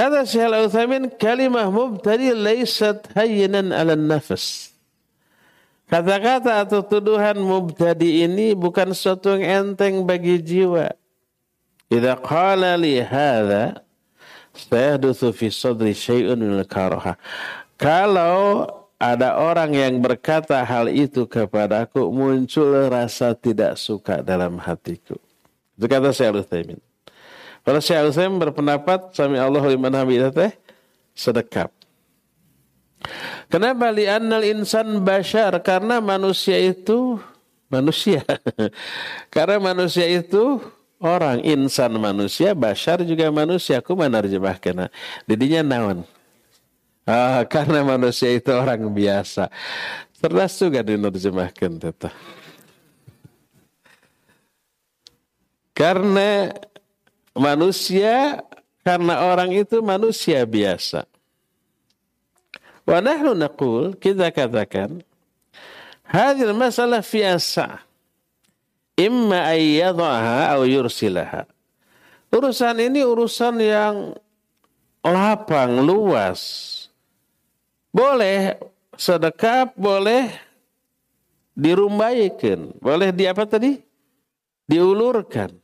Kata 0.00 0.24
Syekh 0.24 0.48
Al-Utsaimin 0.48 1.12
kalimah 1.12 1.68
mubtadi 1.68 2.32
laysat 2.32 3.12
hayyinan 3.12 3.68
'ala 3.68 3.92
nafas. 3.92 4.72
Kata-kata 5.92 6.64
atau 6.64 6.80
tuduhan 6.80 7.36
mubtadi 7.36 8.24
ini 8.24 8.56
bukan 8.56 8.96
sesuatu 8.96 9.36
yang 9.36 9.76
enteng 9.76 10.08
bagi 10.08 10.40
jiwa. 10.40 10.96
Idza 11.92 12.16
qala 12.16 12.80
li 12.80 12.96
hadza 12.96 13.84
sayahdutsu 14.56 15.36
fi 15.36 15.52
sadri 15.52 15.92
syai'un 15.92 16.40
min 16.40 16.64
karaha. 16.64 17.20
Kalau 17.76 18.72
ada 18.96 19.36
orang 19.36 19.76
yang 19.76 20.00
berkata 20.00 20.64
hal 20.64 20.88
itu 20.88 21.28
kepadaku 21.28 22.08
muncul 22.08 22.88
rasa 22.88 23.36
tidak 23.36 23.76
suka 23.76 24.24
dalam 24.24 24.56
hatiku. 24.64 25.20
Itu 25.76 25.84
kata 25.84 26.08
Syekh 26.16 26.32
Al-Utsaimin. 26.32 26.89
Kalau 27.60 27.80
Syekh 27.80 28.00
Al-Utsaimin 28.00 28.40
berpendapat 28.40 29.12
sami 29.12 29.36
Allah 29.36 29.60
liman 29.68 29.92
hamidah 29.92 30.32
teh 30.32 30.52
sedekap. 31.12 31.68
Kenapa 33.48 33.88
li'annal 33.92 34.44
insan 34.44 35.00
bashar? 35.04 35.56
Karena 35.64 36.00
manusia 36.00 36.56
itu 36.60 37.20
manusia. 37.72 38.24
Karena 39.34 39.56
manusia 39.60 40.04
itu 40.08 40.60
orang 41.00 41.40
insan 41.42 41.96
manusia, 41.96 42.52
bashar 42.52 43.00
juga 43.02 43.32
manusia. 43.32 43.80
Aku 43.80 43.96
menerjemahkan. 43.96 44.92
Didinya 45.24 45.64
naon. 45.64 46.04
Ah, 47.08 47.42
karena 47.48 47.82
manusia 47.82 48.30
itu 48.30 48.52
orang 48.52 48.86
biasa. 48.92 49.50
Cerdas 50.14 50.54
juga 50.60 50.84
diterjemahkan. 50.84 51.80
Tata. 51.80 52.12
Karena 55.72 56.52
manusia, 57.36 58.42
karena 58.82 59.22
orang 59.28 59.52
itu 59.52 59.78
manusia 59.84 60.42
biasa. 60.42 61.04
Wa 62.88 62.98
nahnu 62.98 63.36
naqul, 63.36 63.94
kita 63.94 64.32
katakan, 64.32 65.04
hadil 66.08 66.56
masalah 66.56 67.04
fiasa 67.04 67.84
imma 68.98 69.52
ayyadaha 69.52 70.56
atau 70.56 70.66
yursilaha. 70.66 71.46
Urusan 72.30 72.78
ini 72.78 73.02
urusan 73.02 73.58
yang 73.58 74.14
lapang, 75.02 75.82
luas. 75.82 76.68
Boleh 77.90 78.54
sedekap, 78.94 79.74
boleh 79.74 80.30
dirumbaikan. 81.58 82.70
Boleh 82.78 83.10
di 83.10 83.26
apa 83.26 83.44
tadi? 83.44 83.82
Diulurkan. 84.70 85.59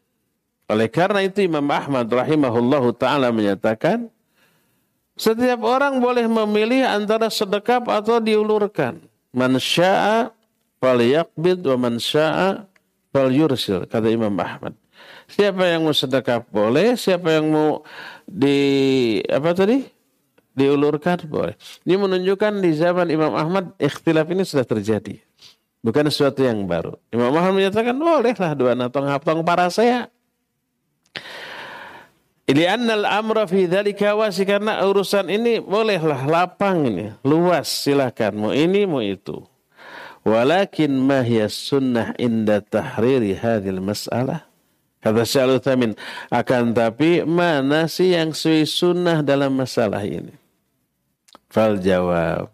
Oleh 0.67 0.91
karena 0.91 1.23
itu 1.23 1.47
Imam 1.47 1.65
Ahmad 1.71 2.11
rahimahullahu 2.11 2.91
taala 2.99 3.31
menyatakan 3.31 4.11
setiap 5.15 5.63
orang 5.63 6.03
boleh 6.03 6.27
memilih 6.27 6.85
antara 6.85 7.31
sedekap 7.31 7.87
atau 7.87 8.19
diulurkan. 8.19 8.99
Man 9.31 9.57
syaa 9.63 10.35
falyaqbid 10.83 11.63
wa 11.65 11.77
man 11.79 12.03
syaa 12.03 12.67
falyursil 13.15 13.87
kata 13.87 14.11
Imam 14.11 14.35
Ahmad. 14.37 14.75
Siapa 15.31 15.67
yang 15.67 15.87
mau 15.87 15.95
sedekap 15.95 16.51
boleh, 16.51 16.95
siapa 16.99 17.39
yang 17.39 17.51
mau 17.51 17.83
di 18.27 18.59
apa 19.27 19.55
tadi? 19.55 19.97
diulurkan 20.57 21.21
boleh. 21.29 21.55
Ini 21.85 22.01
menunjukkan 22.01 22.65
di 22.65 22.73
zaman 22.73 23.13
Imam 23.13 23.37
Ahmad 23.37 23.77
ikhtilaf 23.77 24.25
ini 24.33 24.43
sudah 24.43 24.65
terjadi. 24.65 25.21
Bukan 25.85 26.09
sesuatu 26.09 26.43
yang 26.43 26.65
baru. 26.65 26.97
Imam 27.13 27.31
Ahmad 27.31 27.53
menyatakan 27.55 27.95
bolehlah 27.95 28.57
dua 28.57 28.73
natong 28.73 29.07
haptong 29.07 29.45
para 29.45 29.69
saya. 29.69 30.09
Li'annal 32.47 33.03
amra 33.03 33.45
fi 33.51 33.67
dzalika 33.67 34.15
wasi 34.15 34.47
karena 34.47 34.79
urusan 34.87 35.27
ini 35.27 35.59
bolehlah 35.59 36.31
lapang 36.31 36.87
ini, 36.87 37.11
luas 37.27 37.67
silakan 37.67 38.33
mau 38.39 38.53
ini 38.55 38.87
mau 38.87 39.03
itu. 39.03 39.43
Walakin 40.23 40.95
ma 40.95 41.23
hiya 41.27 41.51
sunnah 41.51 42.15
inda 42.19 42.63
tahriri 42.63 43.35
hadhil 43.35 43.83
mas'alah? 43.83 44.47
Kata 45.03 45.23
Syaikhul 45.23 45.63
Thamin, 45.63 45.93
akan 46.35 46.75
tapi 46.75 47.23
mana 47.23 47.87
sih 47.87 48.15
yang 48.15 48.35
sesuai 48.35 48.67
sunnah 48.67 49.19
dalam 49.23 49.55
masalah 49.55 50.03
ini? 50.03 50.35
Fal 51.47 51.79
jawab. 51.79 52.51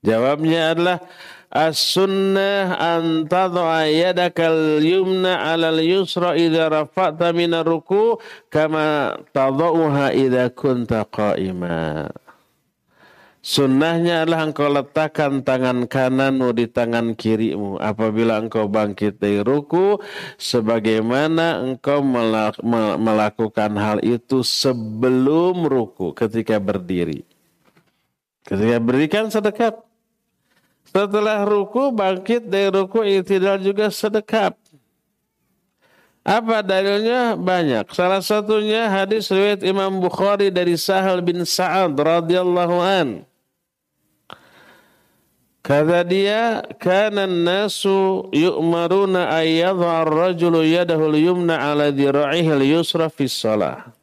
Jawabnya 0.00 0.72
adalah 0.72 1.04
As-sunnah 1.50 2.78
an 2.78 3.26
tad'a 3.26 3.90
yadakal 3.90 4.78
yumna 4.78 5.50
'alal 5.50 5.82
yusra 5.82 6.38
idza 6.38 6.70
rafa'ta 6.70 7.34
min 7.34 7.50
ruku 7.66 8.22
kama 8.46 9.18
tad'uha 9.34 10.14
idza 10.14 10.46
kunta 10.54 11.02
qa'ima. 11.10 12.06
Sunnahnya 13.42 14.22
adalah 14.22 14.46
engkau 14.46 14.70
letakkan 14.70 15.42
tangan 15.42 15.90
kananmu 15.90 16.54
di 16.54 16.70
tangan 16.70 17.18
kirimu 17.18 17.82
apabila 17.82 18.38
engkau 18.38 18.70
bangkit 18.70 19.18
dari 19.18 19.42
ruku 19.42 19.98
sebagaimana 20.38 21.66
engkau 21.66 21.98
melakukan 23.00 23.74
hal 23.74 23.98
itu 24.06 24.46
sebelum 24.46 25.66
ruku 25.66 26.14
ketika 26.14 26.62
berdiri. 26.62 27.26
Ketika 28.46 28.76
berikan 28.78 29.32
sedekat 29.32 29.88
setelah 30.90 31.46
ruku 31.46 31.94
bangkit 31.94 32.50
dari 32.50 32.66
ruku 32.66 33.06
itidal 33.06 33.62
juga 33.62 33.86
sedekap. 33.94 34.58
Apa 36.26 36.66
dalilnya? 36.66 37.38
Banyak. 37.38 37.94
Salah 37.94 38.20
satunya 38.20 38.90
hadis 38.90 39.30
riwayat 39.30 39.62
Imam 39.62 40.02
Bukhari 40.02 40.50
dari 40.50 40.74
Sahal 40.74 41.22
bin 41.22 41.46
Sa'ad 41.46 41.94
radhiyallahu 41.94 42.76
an. 42.82 43.08
Kata 45.64 46.02
dia, 46.02 46.66
kana 46.80 47.24
nasu 47.24 48.26
yu'maruna 48.34 49.30
ayyadha 49.30 50.04
ar-rajulu 50.04 50.66
yadahu 50.66 51.14
al-yumna 51.14 51.56
ala 51.56 51.88
dhira'ihi 51.88 52.50
al-yusra 52.50 53.08
fi 53.08 53.30
shalah. 53.30 53.94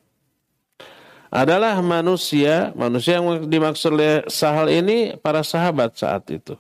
Adalah 1.28 1.78
manusia, 1.84 2.72
manusia 2.74 3.20
yang 3.20 3.46
dimaksud 3.46 3.94
oleh 3.94 4.24
Sahal 4.32 4.72
ini 4.72 5.20
para 5.20 5.44
sahabat 5.44 6.00
saat 6.00 6.24
itu 6.32 6.56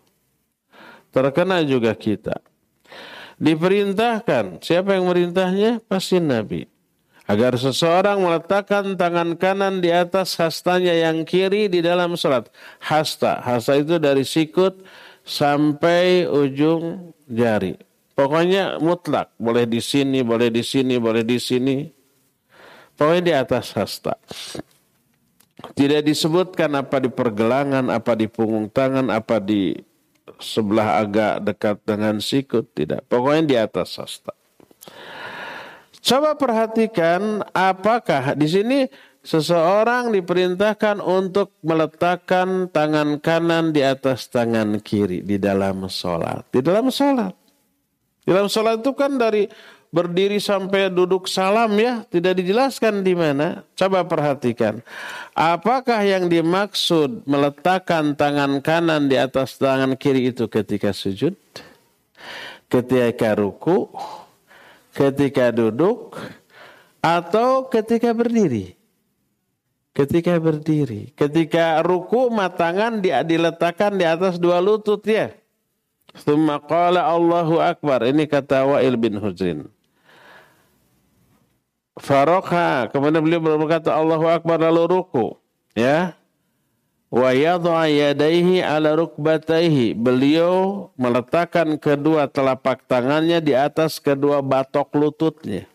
terkena 1.17 1.65
juga 1.65 1.97
kita. 1.97 2.37
Diperintahkan, 3.41 4.61
siapa 4.61 4.93
yang 4.93 5.09
merintahnya? 5.09 5.81
Pasti 5.89 6.21
Nabi. 6.21 6.69
Agar 7.27 7.57
seseorang 7.57 8.21
meletakkan 8.23 8.95
tangan 8.95 9.35
kanan 9.35 9.81
di 9.83 9.91
atas 9.91 10.37
hastanya 10.37 10.93
yang 10.95 11.27
kiri 11.27 11.67
di 11.67 11.81
dalam 11.83 12.13
sholat. 12.15 12.47
Hasta, 12.79 13.41
hasta 13.41 13.75
itu 13.81 13.99
dari 13.99 14.23
sikut 14.23 14.79
sampai 15.27 16.23
ujung 16.29 17.11
jari. 17.27 17.75
Pokoknya 18.15 18.79
mutlak, 18.81 19.35
boleh 19.37 19.67
di 19.69 19.83
sini, 19.83 20.23
boleh 20.23 20.49
di 20.49 20.63
sini, 20.63 20.95
boleh 20.97 21.21
di 21.21 21.37
sini. 21.37 21.77
Pokoknya 22.97 23.21
di 23.21 23.33
atas 23.35 23.75
hasta. 23.77 24.17
Tidak 25.77 26.01
disebutkan 26.01 26.73
apa 26.79 26.97
di 26.97 27.11
pergelangan, 27.11 27.93
apa 27.93 28.17
di 28.17 28.25
punggung 28.25 28.71
tangan, 28.71 29.13
apa 29.13 29.37
di 29.37 29.77
sebelah 30.39 31.01
agak 31.01 31.45
dekat 31.45 31.77
dengan 31.83 32.17
sikut. 32.21 32.69
Tidak. 32.73 33.05
Pokoknya 33.09 33.43
di 33.43 33.55
atas 33.55 33.97
hasta. 33.97 34.33
Coba 35.97 36.39
perhatikan 36.39 37.43
apakah 37.51 38.31
di 38.37 38.47
sini 38.47 38.79
seseorang 39.27 40.15
diperintahkan 40.15 41.03
untuk 41.03 41.51
meletakkan 41.59 42.71
tangan 42.71 43.19
kanan 43.19 43.75
di 43.75 43.83
atas 43.83 44.31
tangan 44.31 44.79
kiri 44.79 45.19
di 45.19 45.35
dalam 45.35 45.83
sholat. 45.91 46.47
Di 46.47 46.63
dalam 46.63 46.87
sholat. 46.87 47.35
Di 48.23 48.31
dalam 48.31 48.47
sholat 48.47 48.79
itu 48.79 48.95
kan 48.95 49.19
dari 49.19 49.51
berdiri 49.97 50.37
sampai 50.37 50.93
duduk 50.93 51.25
salam 51.25 51.73
ya, 51.81 52.05
tidak 52.13 52.37
dijelaskan 52.37 53.01
di 53.01 53.17
mana. 53.17 53.65
Coba 53.73 54.05
perhatikan. 54.05 54.85
Apakah 55.33 56.05
yang 56.05 56.29
dimaksud 56.29 57.25
meletakkan 57.25 58.13
tangan 58.13 58.61
kanan 58.61 59.09
di 59.09 59.17
atas 59.17 59.57
tangan 59.57 59.97
kiri 59.97 60.29
itu 60.29 60.45
ketika 60.45 60.93
sujud? 60.93 61.33
Ketika 62.69 63.33
ruku? 63.33 63.89
Ketika 64.93 65.49
duduk? 65.49 66.13
Atau 67.01 67.65
ketika 67.73 68.13
berdiri? 68.13 68.77
ketika 69.97 70.37
berdiri. 70.37 71.09
Ketika 71.17 71.81
ruku 71.81 72.29
matangan 72.29 73.01
diletakkan 73.01 73.97
di 73.97 74.05
atas 74.05 74.37
dua 74.37 74.61
lutut 74.61 75.01
ya. 75.01 75.33
Thumma 76.21 76.61
Allahu 76.61 77.57
Akbar. 77.57 78.05
Ini 78.05 78.29
kata 78.29 78.61
Wa'il 78.65 78.93
bin 78.97 79.17
Hujrin. 79.17 79.65
Farokha. 81.97 82.89
Kemudian 82.93 83.21
beliau 83.25 83.41
berkata 83.41 83.93
Allahu 83.93 84.25
Akbar 84.29 84.61
lalu 84.61 84.97
ruku. 84.97 85.37
Ya. 85.73 86.17
Wa 87.07 87.31
yadha 87.31 87.87
yadaihi 87.87 88.61
ala 88.61 88.93
rukbataihi. 88.93 89.95
Beliau 89.95 90.89
meletakkan 90.99 91.79
kedua 91.79 92.27
telapak 92.27 92.85
tangannya 92.85 93.39
di 93.41 93.57
atas 93.57 93.97
kedua 93.97 94.43
batok 94.43 94.93
lututnya 94.93 95.65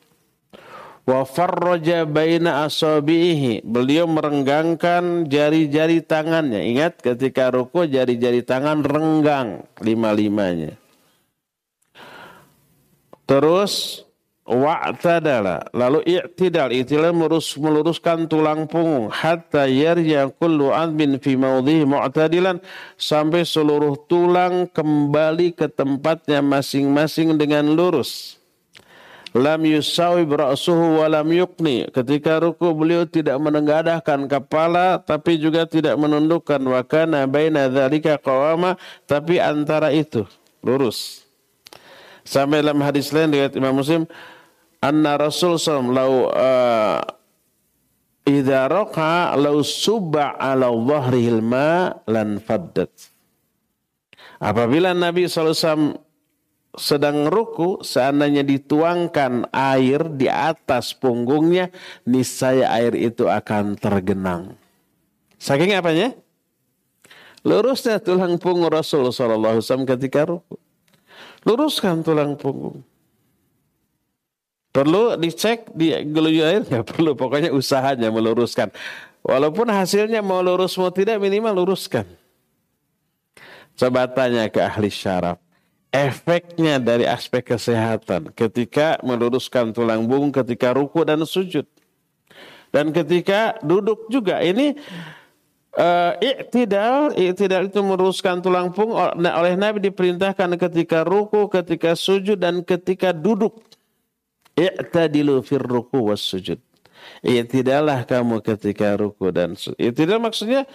wa 1.02 1.26
farraja 1.26 2.06
baina 2.06 2.62
asabihi 2.62 3.66
beliau 3.66 4.06
merenggangkan 4.06 5.26
jari-jari 5.26 5.98
tangannya 5.98 6.62
ingat 6.62 7.02
ketika 7.02 7.50
ruku 7.50 7.90
jari-jari 7.90 8.46
tangan 8.46 8.86
renggang 8.86 9.66
lima-limanya 9.82 10.78
terus 13.26 14.06
wa'tadala. 14.42 15.70
Lalu 15.70 16.02
i'tidal 16.02 16.74
i'tidal 16.74 17.14
melurus, 17.14 17.54
meluruskan 17.54 18.26
tulang 18.26 18.66
punggung. 18.66 19.08
Hatta 19.10 19.70
yarja 19.70 20.30
kullu 20.30 20.74
admin 20.74 21.18
fi 21.22 21.38
maudhihi 21.38 21.86
mu'tadilan. 21.86 22.58
Sampai 22.98 23.46
seluruh 23.46 23.94
tulang 24.10 24.66
kembali 24.70 25.54
ke 25.54 25.70
tempatnya 25.70 26.42
masing-masing 26.42 27.38
dengan 27.38 27.70
lurus. 27.72 28.38
Lam 29.32 29.64
yusawi 29.64 30.28
ra'suhu 30.28 31.00
wa 31.00 31.08
lam 31.08 31.24
yukni. 31.32 31.88
Ketika 31.88 32.36
ruku 32.36 32.68
beliau 32.76 33.08
tidak 33.08 33.40
menenggadahkan 33.40 34.28
kepala 34.28 35.00
tapi 35.00 35.40
juga 35.40 35.64
tidak 35.64 35.96
menundukkan. 35.96 36.60
Wa 36.60 36.84
kana 36.84 37.24
baina 37.24 37.72
dzalika 37.72 38.20
qawama. 38.20 38.76
Tapi 39.08 39.40
antara 39.40 39.88
itu 39.88 40.28
lurus. 40.60 41.21
Sampai 42.22 42.62
dalam 42.62 42.78
hadis 42.82 43.10
lain 43.10 43.34
riwayat 43.34 43.54
Imam 43.58 43.74
Muslim 43.74 44.06
anna 44.82 45.18
Rasul 45.18 45.58
sallallahu 45.58 45.94
lau 45.94 46.14
uh, 46.30 47.02
idza 48.26 48.70
raqa 48.70 49.34
lau 49.38 49.62
subba 49.62 50.38
ala 50.38 50.70
dhahrihil 50.70 51.42
ma 51.42 51.90
lan 52.06 52.38
faddat. 52.38 52.90
Apabila 54.42 54.90
Nabi 54.90 55.30
SAW 55.30 56.02
sedang 56.74 57.30
ruku, 57.30 57.78
seandainya 57.84 58.42
dituangkan 58.42 59.46
air 59.54 60.02
di 60.10 60.26
atas 60.26 60.96
punggungnya, 60.98 61.70
niscaya 62.02 62.66
air 62.74 62.96
itu 62.98 63.30
akan 63.30 63.78
tergenang. 63.78 64.58
Saking 65.38 65.78
apanya? 65.78 66.10
Lurusnya 67.46 68.02
tulang 68.02 68.38
punggung 68.38 68.70
Rasul 68.70 69.10
Sallallahu 69.10 69.62
Alaihi 69.62 69.86
ketika 69.94 70.26
ruku. 70.26 70.58
Luruskan 71.42 72.06
tulang 72.06 72.38
punggung. 72.38 72.82
Perlu 74.72 75.20
dicek 75.20 75.68
di 75.76 75.92
geluyu 76.08 76.42
air? 76.48 76.64
Nggak 76.64 76.96
perlu, 76.96 77.12
pokoknya 77.12 77.52
usahanya 77.52 78.08
meluruskan. 78.08 78.72
Walaupun 79.20 79.68
hasilnya 79.68 80.24
mau 80.24 80.40
lurus 80.40 80.74
mau 80.80 80.88
tidak 80.88 81.20
minimal 81.20 81.62
luruskan. 81.62 82.08
Coba 83.76 84.08
tanya 84.08 84.48
ke 84.48 84.58
ahli 84.60 84.88
syaraf 84.88 85.42
efeknya 85.92 86.80
dari 86.80 87.04
aspek 87.04 87.52
kesehatan 87.52 88.32
ketika 88.32 88.96
meluruskan 89.04 89.76
tulang 89.76 90.08
punggung 90.08 90.32
ketika 90.32 90.72
ruku 90.72 91.04
dan 91.04 91.20
sujud. 91.28 91.68
Dan 92.72 92.88
ketika 92.88 93.60
duduk 93.60 94.08
juga 94.08 94.40
ini 94.40 94.72
uh, 95.76 96.12
iktidal, 96.20 97.12
iktidal 97.16 97.68
itu 97.68 97.80
meluruskan 97.80 98.40
tulang 98.40 98.72
punggung 98.72 98.98
oleh 99.16 99.54
Nabi 99.56 99.80
diperintahkan 99.84 100.56
ketika 100.56 101.04
ruku, 101.04 101.48
ketika 101.48 101.96
sujud 101.96 102.40
dan 102.40 102.64
ketika 102.64 103.12
duduk. 103.12 103.60
I'tadilu 104.52 105.40
fir 105.40 105.64
ruku 105.64 106.12
was 106.12 106.20
sujud. 106.20 106.60
Iktidalah 107.24 108.04
kamu 108.04 108.44
ketika 108.44 108.94
ruku 109.00 109.32
dan 109.32 109.56
sujud. 109.56 109.80
Iktidal 109.80 110.20
maksudnya 110.20 110.68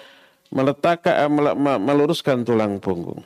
meletakkan 0.49 1.29
meluruskan 1.77 2.41
tulang 2.41 2.81
punggung. 2.81 3.21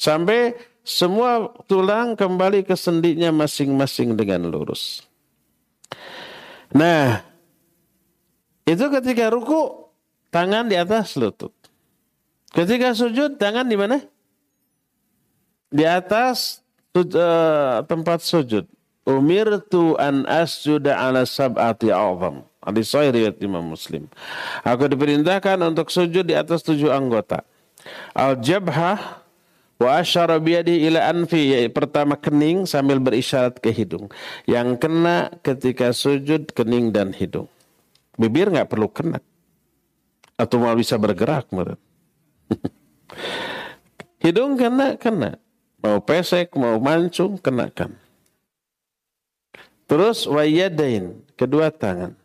Sampai 0.00 0.56
semua 0.80 1.52
tulang 1.68 2.16
kembali 2.16 2.64
ke 2.64 2.74
sendinya 2.74 3.28
masing-masing 3.30 4.16
dengan 4.16 4.48
lurus. 4.48 5.04
Nah, 6.72 7.20
itu 8.64 8.84
ketika 8.88 9.28
ruku, 9.28 9.79
tangan 10.30 10.66
di 10.70 10.78
atas 10.78 11.14
lutut. 11.18 11.52
Ketika 12.50 12.94
sujud, 12.94 13.38
tangan 13.38 13.66
di 13.66 13.76
mana? 13.78 14.02
Di 15.70 15.86
atas 15.86 16.66
uh, 16.98 17.82
tempat 17.86 18.22
sujud. 18.26 18.66
Umirtu 19.06 19.94
an 19.98 20.26
asjuda 20.26 20.98
ala 20.98 21.22
sab'ati 21.22 21.90
azam. 21.94 22.42
Hadis 22.60 22.92
sahih 22.92 23.10
riwayat 23.14 23.38
Imam 23.40 23.64
Muslim. 23.64 24.06
Aku 24.66 24.86
diperintahkan 24.90 25.56
untuk 25.64 25.88
sujud 25.88 26.26
di 26.26 26.34
atas 26.36 26.60
tujuh 26.60 26.92
anggota. 26.92 27.42
Al-jabhah 28.12 29.20
Wa 29.80 30.04
asyara 30.04 30.36
biyadi 30.36 30.84
ila 30.92 31.08
anfi 31.08 31.56
pertama 31.72 32.12
kening 32.12 32.68
sambil 32.68 33.00
berisyarat 33.00 33.56
ke 33.64 33.72
hidung. 33.72 34.12
Yang 34.44 34.76
kena 34.76 35.32
ketika 35.40 35.96
sujud 35.96 36.52
kening 36.52 36.92
dan 36.92 37.16
hidung. 37.16 37.48
Bibir 38.20 38.52
nggak 38.52 38.68
perlu 38.68 38.92
kena. 38.92 39.24
Atau 40.40 40.56
mau 40.56 40.72
bisa 40.72 40.96
bergerak 40.96 41.52
menurut. 41.52 41.76
hidung 44.24 44.56
kena 44.56 44.96
kena. 44.96 45.36
Mau 45.80 46.00
pesek, 46.00 46.52
mau 46.56 46.80
mancung 46.80 47.36
kenakan. 47.40 47.96
Terus 49.88 50.28
wayadain 50.28 51.20
kedua 51.36 51.72
tangan. 51.72 52.16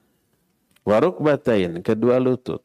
Waruk 0.86 1.20
batain 1.20 1.84
kedua 1.84 2.20
lutut. 2.20 2.62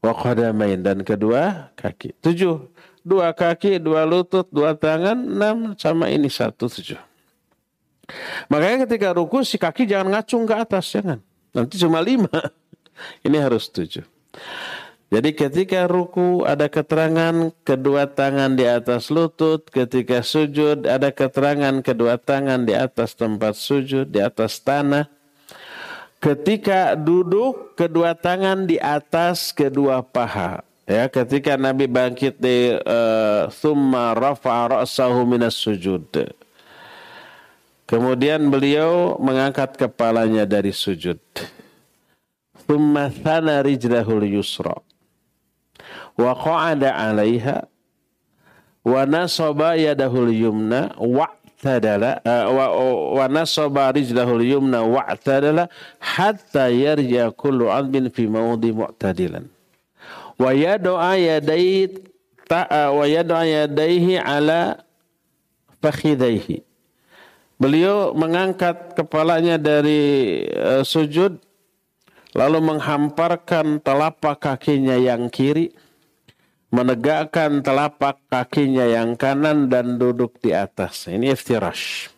Wakadamain 0.00 0.80
dan 0.80 1.04
kedua 1.04 1.72
kaki. 1.76 2.16
Tujuh 2.20 2.70
dua 3.02 3.34
kaki, 3.34 3.82
dua 3.82 4.06
lutut, 4.06 4.46
dua 4.50 4.78
tangan, 4.78 5.18
enam 5.18 5.74
sama 5.74 6.10
ini 6.10 6.30
satu 6.30 6.70
tujuh. 6.70 6.98
Makanya 8.50 8.86
ketika 8.86 9.14
ruku 9.14 9.42
si 9.42 9.58
kaki 9.58 9.86
jangan 9.86 10.18
ngacung 10.18 10.46
ke 10.46 10.54
atas, 10.54 10.90
jangan. 10.90 11.18
Nanti 11.54 11.78
cuma 11.78 12.02
lima. 12.02 12.28
Ini 13.26 13.40
harus 13.40 13.72
tujuh. 13.72 14.04
Jadi 15.12 15.36
ketika 15.36 15.84
ruku 15.84 16.40
ada 16.48 16.72
keterangan 16.72 17.52
kedua 17.68 18.08
tangan 18.08 18.56
di 18.56 18.64
atas 18.64 19.12
lutut, 19.12 19.68
ketika 19.68 20.24
sujud 20.24 20.88
ada 20.88 21.12
keterangan 21.12 21.84
kedua 21.84 22.16
tangan 22.16 22.64
di 22.64 22.72
atas 22.72 23.12
tempat 23.12 23.52
sujud, 23.52 24.08
di 24.08 24.24
atas 24.24 24.56
tanah. 24.64 25.12
Ketika 26.16 26.96
duduk 26.96 27.76
kedua 27.76 28.16
tangan 28.16 28.64
di 28.64 28.80
atas 28.80 29.52
kedua 29.52 30.00
paha. 30.00 30.64
Ya, 30.88 31.12
ketika 31.12 31.60
Nabi 31.60 31.92
bangkit 31.92 32.40
di 32.40 32.72
uh, 32.72 33.52
thumma 33.52 34.16
rafa'a 34.16 34.88
minas 35.28 35.60
sujud. 35.60 36.08
Kemudian 37.84 38.48
beliau 38.48 39.20
mengangkat 39.20 39.76
kepalanya 39.76 40.48
dari 40.48 40.72
sujud. 40.72 41.20
Thana 42.66 43.62
yusra. 44.24 44.74
'alaiha 46.92 47.66
wa'tadala 54.82 55.70
hatta 56.02 56.66
yarja 56.68 57.30
kullu 57.30 57.70
fi 58.10 58.26
fakhidaihi 65.78 66.66
Beliau 67.62 68.10
mengangkat 68.10 68.98
kepalanya 68.98 69.54
dari 69.54 70.42
uh, 70.50 70.82
sujud 70.82 71.38
lalu 72.32 72.58
menghamparkan 72.60 73.80
telapak 73.80 74.40
kakinya 74.40 74.96
yang 74.96 75.28
kiri 75.28 75.72
menegakkan 76.72 77.60
telapak 77.60 78.16
kakinya 78.32 78.88
yang 78.88 79.12
kanan 79.14 79.68
dan 79.68 80.00
duduk 80.00 80.40
di 80.40 80.56
atas. 80.56 81.04
Ini 81.04 81.36
iftirash. 81.36 82.08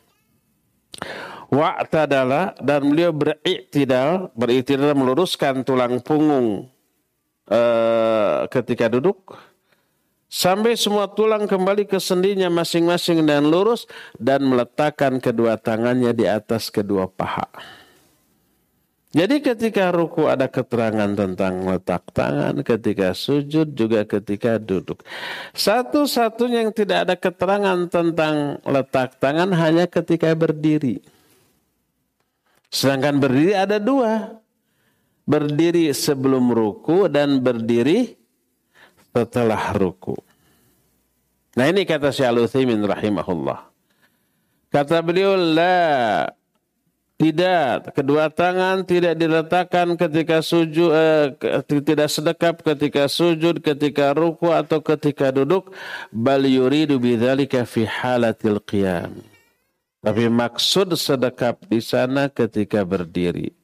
Wa'tadala 1.50 2.54
dan 2.62 2.86
beliau 2.86 3.10
beriktidal, 3.10 4.30
beriktidal 4.38 4.94
meluruskan 4.94 5.66
tulang 5.66 5.98
punggung 6.00 6.70
uh, 7.50 8.46
ketika 8.48 8.86
duduk 8.86 9.34
sampai 10.30 10.78
semua 10.78 11.10
tulang 11.10 11.46
kembali 11.46 11.86
ke 11.86 11.98
sendinya 11.98 12.50
masing-masing 12.50 13.26
dan 13.26 13.46
lurus 13.46 13.86
dan 14.18 14.46
meletakkan 14.46 15.18
kedua 15.18 15.58
tangannya 15.58 16.14
di 16.14 16.26
atas 16.30 16.70
kedua 16.70 17.10
paha. 17.10 17.50
Jadi 19.14 19.46
ketika 19.46 19.94
ruku 19.94 20.26
ada 20.26 20.50
keterangan 20.50 21.06
tentang 21.14 21.62
letak 21.62 22.10
tangan, 22.10 22.66
ketika 22.66 23.14
sujud 23.14 23.70
juga 23.70 24.02
ketika 24.02 24.58
duduk. 24.58 25.06
Satu-satunya 25.54 26.66
yang 26.66 26.74
tidak 26.74 27.06
ada 27.06 27.14
keterangan 27.14 27.86
tentang 27.86 28.58
letak 28.66 29.22
tangan 29.22 29.54
hanya 29.54 29.86
ketika 29.86 30.34
berdiri. 30.34 30.98
Sedangkan 32.74 33.22
berdiri 33.22 33.54
ada 33.54 33.78
dua. 33.78 34.42
Berdiri 35.24 35.94
sebelum 35.94 36.50
ruku 36.50 37.06
dan 37.06 37.38
berdiri 37.38 38.18
setelah 39.14 39.72
ruku. 39.78 40.18
Nah 41.54 41.70
ini 41.70 41.86
kata 41.86 42.10
Syekh 42.10 42.28
Al-Utsaimin 42.34 42.82
rahimahullah. 42.82 43.62
Kata 44.74 44.98
beliau 45.06 45.38
la 45.38 46.26
tidak, 47.14 47.94
kedua 47.94 48.26
tangan 48.26 48.82
tidak 48.82 49.14
diletakkan 49.14 49.94
ketika 49.94 50.42
sujud, 50.42 50.90
eh, 50.90 51.30
tidak 51.62 52.10
sedekap 52.10 52.58
ketika 52.66 53.06
sujud, 53.06 53.62
ketika 53.62 54.10
ruku 54.10 54.50
atau 54.50 54.82
ketika 54.82 55.30
duduk. 55.30 55.70
Bal 56.10 56.42
yuridu 56.42 56.98
bidzalika 56.98 57.62
fi 57.70 57.86
halatil 57.86 58.58
qiyam. 58.58 59.22
Tapi 60.02 60.26
maksud 60.26 60.98
sedekap 60.98 61.62
di 61.70 61.78
sana 61.78 62.26
ketika 62.26 62.82
berdiri. 62.82 63.54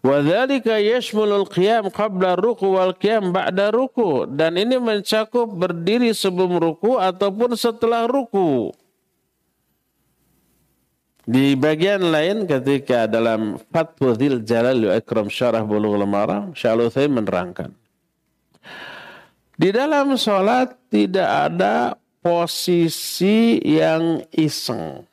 Wadzalika 0.00 0.80
yashmulul 0.80 1.44
qiyam 1.44 1.92
qabla 1.92 2.40
ruku 2.40 2.72
wal 2.72 2.96
qiyam 2.96 3.36
ba'da 3.36 3.68
ruku. 3.68 4.24
Dan 4.32 4.56
ini 4.56 4.80
mencakup 4.80 5.44
berdiri 5.44 6.16
sebelum 6.16 6.56
ruku 6.56 6.96
ataupun 6.96 7.52
setelah 7.52 8.08
ruku. 8.08 8.72
Di 11.28 11.52
bagian 11.60 12.08
lain 12.08 12.48
ketika 12.48 13.04
dalam 13.04 13.60
Fatwa 13.68 14.16
Dhil 14.16 14.40
Jalal 14.48 14.80
wa 14.80 14.96
Ikram 14.96 15.28
Syarah 15.28 15.60
Bulughul 15.60 16.08
Maram, 16.08 16.56
Syaikhul 16.56 16.88
menerangkan. 17.12 17.68
Di 19.52 19.68
dalam 19.68 20.16
sholat 20.16 20.72
tidak 20.88 21.28
ada 21.28 22.00
posisi 22.24 23.60
yang 23.60 24.24
iseng. 24.32 25.04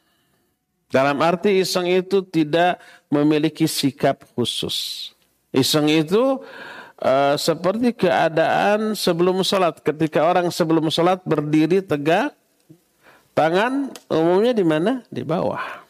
Dalam 0.88 1.20
arti 1.20 1.60
iseng 1.60 1.92
itu 1.92 2.24
tidak 2.24 2.80
memiliki 3.12 3.68
sikap 3.68 4.24
khusus. 4.40 5.12
Iseng 5.52 5.92
itu 5.92 6.40
uh, 7.04 7.36
seperti 7.36 7.92
keadaan 7.92 8.96
sebelum 8.96 9.44
sholat. 9.44 9.84
Ketika 9.84 10.24
orang 10.24 10.48
sebelum 10.48 10.88
sholat 10.88 11.20
berdiri 11.28 11.84
tegak, 11.84 12.32
tangan 13.36 13.92
umumnya 14.08 14.56
di 14.56 14.64
mana? 14.64 15.04
Di 15.12 15.20
bawah. 15.28 15.85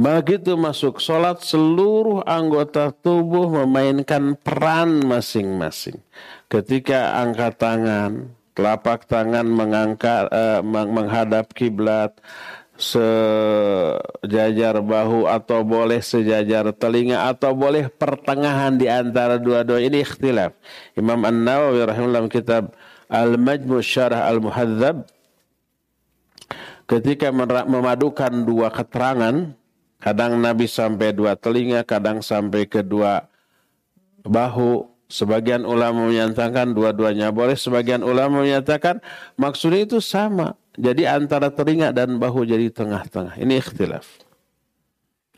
Begitu 0.00 0.56
masuk 0.56 0.96
sholat 0.96 1.44
seluruh 1.44 2.24
anggota 2.24 2.88
tubuh 2.88 3.52
memainkan 3.52 4.32
peran 4.32 5.04
masing-masing. 5.04 6.00
Ketika 6.48 7.20
angkat 7.20 7.60
tangan, 7.60 8.32
telapak 8.56 9.04
tangan 9.04 9.44
mengangkat, 9.44 10.24
uh, 10.32 10.64
menghadap 10.64 11.52
kiblat, 11.52 12.16
sejajar 12.80 14.80
bahu 14.80 15.28
atau 15.28 15.68
boleh 15.68 16.00
sejajar 16.00 16.72
telinga 16.72 17.28
atau 17.28 17.52
boleh 17.52 17.92
pertengahan 17.92 18.80
di 18.80 18.88
antara 18.88 19.36
dua-dua 19.36 19.84
ini 19.84 20.00
ikhtilaf. 20.00 20.56
Imam 20.96 21.28
An-Nawawi 21.28 21.84
rahimahullah 21.84 22.24
kitab 22.32 22.72
Al-Majmu' 23.12 23.84
Syarah 23.84 24.32
Al-Muhadzab 24.32 25.04
ketika 26.88 27.28
memadukan 27.68 28.48
dua 28.48 28.72
keterangan 28.72 29.59
Kadang 30.00 30.40
Nabi 30.40 30.64
sampai 30.64 31.12
dua 31.12 31.36
telinga, 31.36 31.84
kadang 31.84 32.24
sampai 32.24 32.64
kedua 32.64 33.28
bahu. 34.24 34.88
Sebagian 35.10 35.66
ulama 35.66 36.06
menyatakan 36.06 36.70
dua-duanya 36.70 37.34
boleh, 37.34 37.58
sebagian 37.58 38.06
ulama 38.06 38.46
menyatakan 38.46 39.02
maksudnya 39.34 39.82
itu 39.82 39.98
sama. 39.98 40.54
Jadi 40.78 41.02
antara 41.02 41.50
telinga 41.50 41.90
dan 41.90 42.14
bahu 42.14 42.46
jadi 42.46 42.70
tengah-tengah. 42.70 43.34
Ini 43.42 43.58
ikhtilaf. 43.58 44.06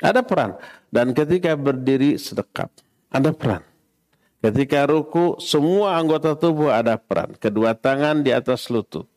Ada 0.05 0.21
peran. 0.21 0.61
Dan 0.93 1.17
ketika 1.17 1.57
berdiri 1.57 2.21
sedekap, 2.21 2.69
ada 3.09 3.33
peran. 3.33 3.65
Ketika 4.45 4.85
ruku, 4.85 5.41
semua 5.41 5.97
anggota 5.97 6.37
tubuh 6.37 6.69
ada 6.69 7.01
peran. 7.01 7.33
Kedua 7.41 7.73
tangan 7.73 8.21
di 8.21 8.29
atas 8.29 8.69
lutut. 8.69 9.09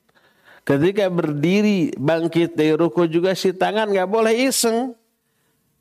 Ketika 0.63 1.11
berdiri 1.11 1.91
bangkit 1.99 2.55
dari 2.55 2.73
ruku 2.79 3.11
juga 3.11 3.35
si 3.35 3.51
tangan 3.51 3.91
nggak 3.91 4.09
boleh 4.09 4.33
iseng 4.49 4.95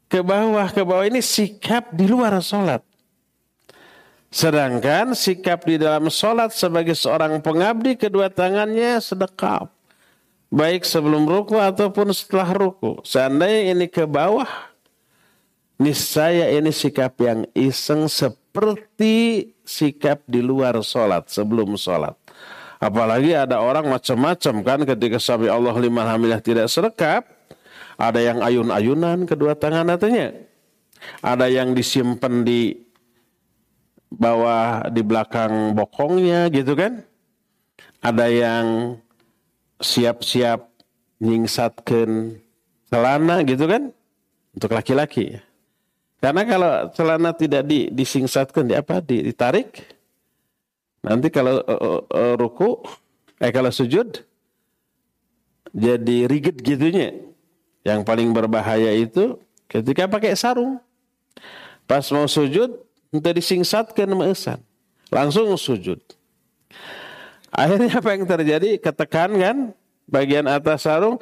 ke 0.09 0.21
bawah 0.21 0.69
ke 0.71 0.83
bawah 0.85 1.05
ini 1.07 1.21
sikap 1.25 1.93
di 1.93 2.07
luar 2.07 2.39
sholat. 2.39 2.85
Sedangkan 4.35 5.15
sikap 5.15 5.63
di 5.63 5.79
dalam 5.79 6.11
sholat 6.11 6.51
sebagai 6.51 6.99
seorang 6.99 7.39
pengabdi 7.39 7.95
kedua 7.95 8.27
tangannya 8.27 8.99
sedekap. 8.99 9.71
Baik 10.51 10.83
sebelum 10.87 11.27
ruku 11.27 11.59
ataupun 11.59 12.11
setelah 12.15 12.51
ruku. 12.55 12.99
Seandainya 13.03 13.75
ini 13.75 13.87
ke 13.91 14.07
bawah, 14.07 14.47
niscaya 15.83 16.51
ini 16.51 16.71
sikap 16.71 17.19
yang 17.19 17.47
iseng 17.55 18.07
seperti 18.07 19.51
sikap 19.67 20.23
di 20.27 20.39
luar 20.43 20.79
sholat 20.83 21.27
sebelum 21.27 21.75
sholat. 21.75 22.15
Apalagi 22.79 23.35
ada 23.35 23.59
orang 23.59 23.91
macam-macam 23.91 24.55
kan 24.63 24.79
ketika 24.83 25.19
sabi 25.19 25.51
Allah 25.51 25.75
lima 25.79 26.07
hamilah 26.07 26.39
tidak 26.39 26.71
sedekap. 26.71 27.34
Ada 27.95 28.21
yang 28.21 28.39
ayun-ayunan 28.43 29.27
kedua 29.27 29.55
tangan 29.55 29.87
katanya. 29.95 30.35
Ada 31.21 31.47
yang 31.51 31.77
disimpan 31.77 32.43
di 32.43 32.75
bawah 34.11 34.87
di 34.91 35.03
belakang 35.03 35.75
bokongnya 35.75 36.51
gitu 36.51 36.75
kan. 36.75 37.03
Ada 38.03 38.27
yang 38.31 38.67
siap-siap 39.79 40.71
nyingsatkan 41.23 42.41
celana 42.91 43.43
gitu 43.47 43.65
kan. 43.67 43.91
Untuk 44.55 44.71
laki-laki. 44.71 45.43
Karena 46.23 46.47
kalau 46.47 46.73
celana 46.95 47.35
tidak 47.35 47.67
di, 47.67 47.91
disingsatkan, 47.91 48.71
di 48.71 48.75
apa? 48.79 49.03
Ditarik. 49.03 49.83
Nanti 51.05 51.29
kalau 51.29 51.61
uh, 51.61 52.01
uh, 52.07 52.35
ruku, 52.41 52.81
eh 53.37 53.53
kalau 53.53 53.69
sujud, 53.69 54.25
jadi 55.75 56.17
rigid 56.25 56.65
gitunya. 56.65 57.34
Yang 57.85 58.01
paling 58.09 58.33
berbahaya 58.33 58.97
itu 58.97 59.37
ketika 59.69 60.09
pakai 60.09 60.33
sarung. 60.33 60.81
Pas 61.85 62.09
mau 62.09 62.25
sujud, 62.25 62.81
entah 63.13 63.37
disingsatkan 63.37 64.09
maesan. 64.09 64.57
Langsung 65.13 65.53
sujud. 65.61 66.01
Akhirnya 67.53 68.01
apa 68.01 68.17
yang 68.17 68.25
terjadi? 68.25 68.81
Ketekan 68.81 69.31
kan 69.37 69.57
bagian 70.09 70.49
atas 70.49 70.89
sarung. 70.89 71.21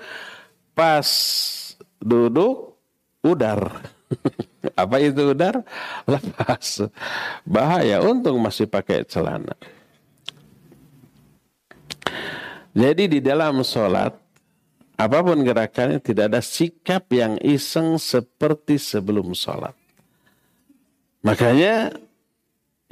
Pas 0.72 1.04
duduk, 1.98 2.78
udar. 3.26 3.82
apa 4.82 4.96
itu 5.02 5.34
udar? 5.34 5.66
Lepas. 6.06 6.86
Bahaya. 7.42 8.00
Untung 8.06 8.38
masih 8.38 8.70
pakai 8.70 9.02
celana. 9.02 9.58
Jadi 12.72 13.18
di 13.18 13.20
dalam 13.20 13.60
sholat 13.60 14.16
apa 15.02 15.18
pun 15.24 15.42
gerakannya 15.42 15.98
tidak 15.98 16.30
ada 16.30 16.40
sikap 16.44 17.10
yang 17.10 17.34
iseng 17.42 17.98
seperti 17.98 18.78
sebelum 18.78 19.34
sholat. 19.34 19.74
Makanya 21.22 21.94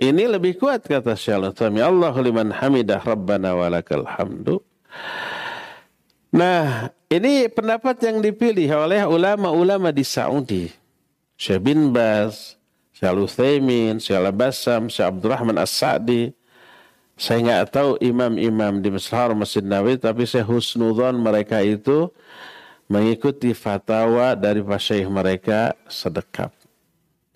ini 0.01 0.25
lebih 0.25 0.57
kuat 0.57 0.87
kata 0.87 1.13
Syaikhul 1.13 1.53
Tami. 1.53 1.85
Allah 1.85 2.15
liman 2.19 2.55
hamidah 2.55 3.03
rabbana 3.05 3.53
walakal 3.53 4.07
hamdu. 4.07 4.63
Nah, 6.31 6.89
ini 7.11 7.51
pendapat 7.51 7.99
yang 8.07 8.23
dipilih 8.23 8.87
oleh 8.87 9.03
ulama-ulama 9.03 9.91
di 9.91 10.07
Saudi. 10.07 10.71
Syekh 11.35 11.61
bin 11.61 11.91
Baz, 11.91 12.55
Syekh 12.95 13.11
Al-Uthaymin, 13.11 13.99
Syekh 13.99 14.23
Al-Bassam, 14.23 14.87
Syekh 14.87 15.11
Abdurrahman 15.11 15.59
As-Sa'di. 15.59 16.31
Saya 17.21 17.45
nggak 17.45 17.65
tahu 17.69 17.91
imam-imam 18.01 18.81
di 18.81 18.89
Masjid 18.89 19.13
Haram 19.13 19.37
Masjid 19.37 19.61
Nawawi, 19.61 20.01
tapi 20.01 20.25
saya 20.25 20.41
husnudon 20.49 21.21
mereka 21.21 21.61
itu 21.61 22.09
mengikuti 22.89 23.53
fatwa 23.53 24.33
dari 24.33 24.65
Syekh 24.65 25.05
mereka 25.05 25.77
sedekap. 25.85 26.49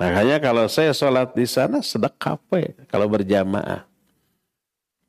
Makanya 0.00 0.40
kalau 0.40 0.64
saya 0.72 0.96
sholat 0.96 1.36
di 1.36 1.44
sana 1.44 1.84
sedekap 1.84 2.40
ya, 2.56 2.72
kalau 2.88 3.12
berjamaah 3.12 3.84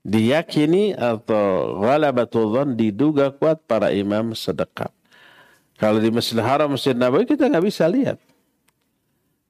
diyakini 0.05 0.93
atau 0.93 1.81
ghalabatul 1.81 2.75
diduga 2.77 3.33
kuat 3.33 3.65
para 3.65 3.89
imam 3.89 4.37
sedekap. 4.37 4.93
Kalau 5.81 5.97
di 5.97 6.13
Masjidil 6.13 6.45
Haram, 6.45 6.69
Masjid 6.75 6.93
Nabawi 6.93 7.25
kita 7.25 7.49
nggak 7.49 7.65
bisa 7.65 7.89
lihat. 7.89 8.21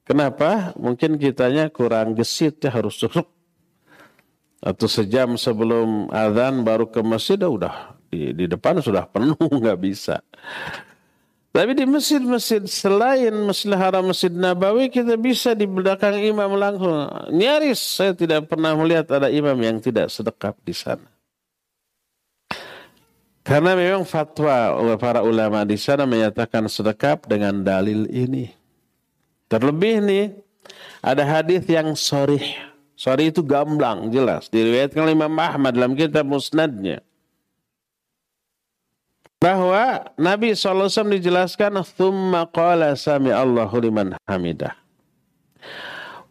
Kenapa? 0.07 0.71
Mungkin 0.79 1.17
kitanya 1.17 1.67
kurang 1.73 2.13
gesit 2.13 2.61
ya 2.61 2.71
harus 2.71 2.95
susuk. 3.01 3.34
Atau 4.63 4.87
sejam 4.89 5.35
sebelum 5.35 6.09
azan 6.09 6.63
baru 6.63 6.89
ke 6.89 7.03
masjid 7.03 7.37
udah 7.37 7.95
di, 8.09 8.31
di 8.31 8.45
depan 8.47 8.79
sudah 8.79 9.05
penuh 9.07 9.35
nggak 9.61 9.79
bisa. 9.79 10.23
Tapi 11.55 11.71
di 11.71 11.87
masjid-masjid 11.87 12.59
selain 12.67 13.31
Masjidil 13.31 13.79
Haram, 13.79 14.03
Masjid 14.11 14.27
Nabawi 14.27 14.91
kita 14.91 15.15
bisa 15.15 15.55
di 15.55 15.63
belakang 15.63 16.19
imam 16.19 16.51
langsung. 16.51 17.07
Nyaris 17.31 17.79
saya 17.79 18.11
tidak 18.11 18.51
pernah 18.51 18.75
melihat 18.75 19.07
ada 19.15 19.31
imam 19.31 19.55
yang 19.63 19.79
tidak 19.79 20.11
sedekap 20.11 20.59
di 20.67 20.75
sana. 20.75 21.07
Karena 23.45 23.71
memang 23.71 24.03
fatwa 24.03 24.75
para 24.99 25.23
ulama 25.23 25.63
di 25.63 25.79
sana 25.79 26.03
menyatakan 26.03 26.67
sedekap 26.67 27.23
dengan 27.23 27.63
dalil 27.63 28.03
ini. 28.11 28.51
Terlebih 29.47 30.03
nih 30.03 30.35
ada 30.99 31.23
hadis 31.23 31.63
yang 31.71 31.95
sorih. 31.95 32.74
Sorih 32.95 33.27
itu 33.27 33.43
gamblang 33.43 34.07
jelas. 34.07 34.47
Diriwayatkan 34.47 35.03
oleh 35.03 35.15
Imam 35.19 35.35
Ahmad 35.35 35.75
dalam 35.75 35.93
kitab 35.99 36.23
musnadnya. 36.23 37.03
Bahwa 39.35 40.09
Nabi 40.15 40.55
SAW 40.55 40.89
dijelaskan 40.89 41.83
thumma 41.83 42.47
qala 42.47 42.95
sami 42.95 43.35
Allahu 43.35 43.77
liman 43.83 44.15
hamidah. 44.25 44.73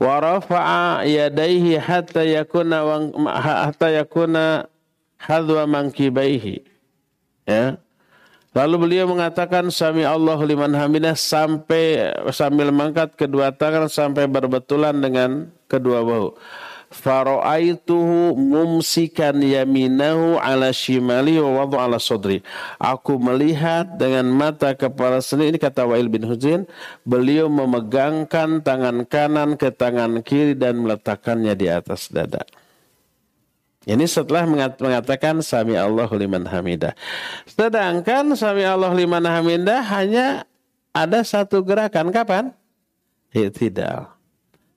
Wa 0.01 0.19
rafa'a 0.19 1.07
yadaihi 1.07 1.79
hatta 1.79 2.25
yakuna 2.27 2.83
hatta 3.29 3.93
yakuna 3.93 4.67
hadwa 5.21 5.69
mankibaihi. 5.69 6.65
Ya. 7.45 7.77
Lalu 8.55 8.89
beliau 8.89 9.11
mengatakan 9.11 9.69
sami 9.69 10.07
Allahu 10.07 10.47
liman 10.47 10.73
hamidah 10.73 11.19
sampai 11.19 12.15
sambil 12.31 12.71
mengangkat 12.71 13.19
kedua 13.19 13.51
tangan 13.51 13.91
sampai 13.91 14.31
berbetulan 14.31 14.95
dengan 15.03 15.51
kedua 15.75 16.07
bahu 16.07 16.39
Faro'aituhu 16.95 18.39
mumsikan 18.39 19.43
yaminahu 19.43 20.39
ala 20.39 20.71
shimali 20.71 21.43
wa 21.43 21.67
wadu 21.67 21.75
ala 21.75 21.99
sodri. 21.99 22.39
Aku 22.79 23.19
melihat 23.19 23.99
dengan 23.99 24.31
mata 24.31 24.79
kepala 24.79 25.19
sendiri, 25.19 25.59
ini 25.59 25.59
kata 25.59 25.83
Wa'il 25.91 26.07
bin 26.07 26.23
Huzin, 26.23 26.71
beliau 27.03 27.51
memegangkan 27.51 28.63
tangan 28.63 29.03
kanan 29.11 29.59
ke 29.59 29.75
tangan 29.75 30.23
kiri 30.23 30.55
dan 30.55 30.79
meletakkannya 30.87 31.59
di 31.59 31.67
atas 31.67 32.15
dada. 32.15 32.47
Ini 33.85 34.07
setelah 34.07 34.47
mengatakan 34.79 35.43
Sami 35.43 35.75
Allah 35.75 36.09
liman 36.09 36.47
hamidah. 36.47 36.95
Sedangkan 37.45 38.33
Sami 38.39 38.65
Allah 38.65 38.95
liman 38.95 39.21
hamidah 39.21 39.83
hanya 39.93 40.47
ada 40.95 41.21
satu 41.27 41.61
gerakan. 41.61 42.09
Kapan? 42.15 42.55
Itidal. 43.35 44.14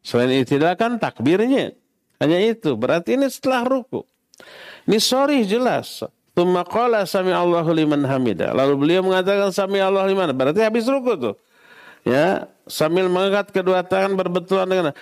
Selain 0.07 0.31
itidal 0.31 0.71
kan 0.79 0.95
takbirnya. 0.95 1.75
Hanya 2.23 2.39
itu. 2.39 2.79
Berarti 2.79 3.19
ini 3.19 3.27
setelah 3.27 3.67
ruku. 3.67 4.07
Ini 4.87 5.03
sorry 5.03 5.43
jelas. 5.43 5.99
Tumma 6.31 6.63
qala 6.63 7.03
sami 7.03 7.35
Allahu 7.35 7.67
liman 7.75 8.07
hamida. 8.07 8.55
Lalu 8.55 8.73
beliau 8.79 9.03
mengatakan 9.03 9.51
sami 9.51 9.83
Allah 9.83 10.07
liman. 10.07 10.31
Berarti 10.31 10.63
habis 10.63 10.87
ruku 10.87 11.19
tuh. 11.19 11.35
Ya, 12.07 12.47
sambil 12.63 13.11
mengangkat 13.11 13.51
kedua 13.51 13.83
tangan 13.83 14.15
berbetulan 14.15 14.63
dengan 14.63 14.95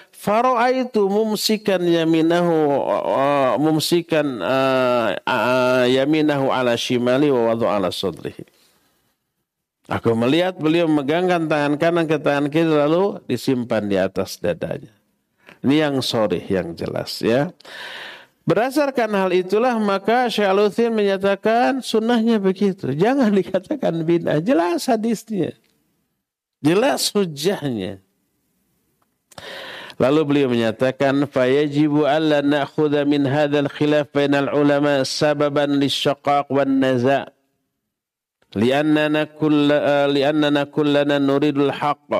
itu 0.74 1.06
mumsikan 1.06 1.78
yaminahu 1.86 2.82
uh, 2.90 3.62
mumsikan 3.62 4.42
uh, 4.42 5.14
uh, 5.22 5.86
yaminahu 5.86 6.50
ala 6.50 6.74
shimali 6.74 7.30
wa 7.30 7.54
wadu 7.54 7.70
ala 7.70 7.94
sadrihi. 7.94 8.42
Aku 9.86 10.18
melihat 10.18 10.58
beliau 10.58 10.90
memegangkan 10.90 11.46
tangan 11.46 11.74
kanan 11.78 12.06
ke 12.10 12.18
tangan 12.18 12.50
kiri 12.50 12.74
lalu 12.74 13.22
disimpan 13.30 13.86
di 13.86 13.98
atas 14.02 14.42
dadanya. 14.42 14.90
Ini 15.62 15.90
yang 15.90 15.96
sorry, 16.02 16.42
yang 16.50 16.74
jelas 16.74 17.22
ya. 17.22 17.54
Berdasarkan 18.46 19.10
hal 19.14 19.32
itulah 19.34 19.78
maka 19.78 20.30
al 20.30 20.70
menyatakan 20.70 21.82
sunnahnya 21.86 22.38
begitu. 22.42 22.94
Jangan 22.94 23.34
dikatakan 23.42 24.06
bid'ah. 24.06 24.42
Jelas 24.42 24.90
hadisnya. 24.90 25.54
Jelas 26.62 27.14
hujahnya. 27.14 28.02
Lalu 30.02 30.22
beliau 30.28 30.48
menyatakan 30.50 31.30
fayajibu 31.30 32.10
alla 32.10 32.42
na'khudha 32.42 33.06
min 33.06 33.26
hadzal 33.26 33.70
khilaf 33.70 34.10
bainal 34.10 34.50
ulama 34.52 35.06
sababan 35.06 35.78
lisyaqaq 35.78 36.50
wan 36.52 36.82
naza' 36.82 37.35
kull 38.56 39.68
li'annana 40.16 40.66
kullana 40.66 41.20
nuridul 41.20 41.72
haqq 41.72 42.12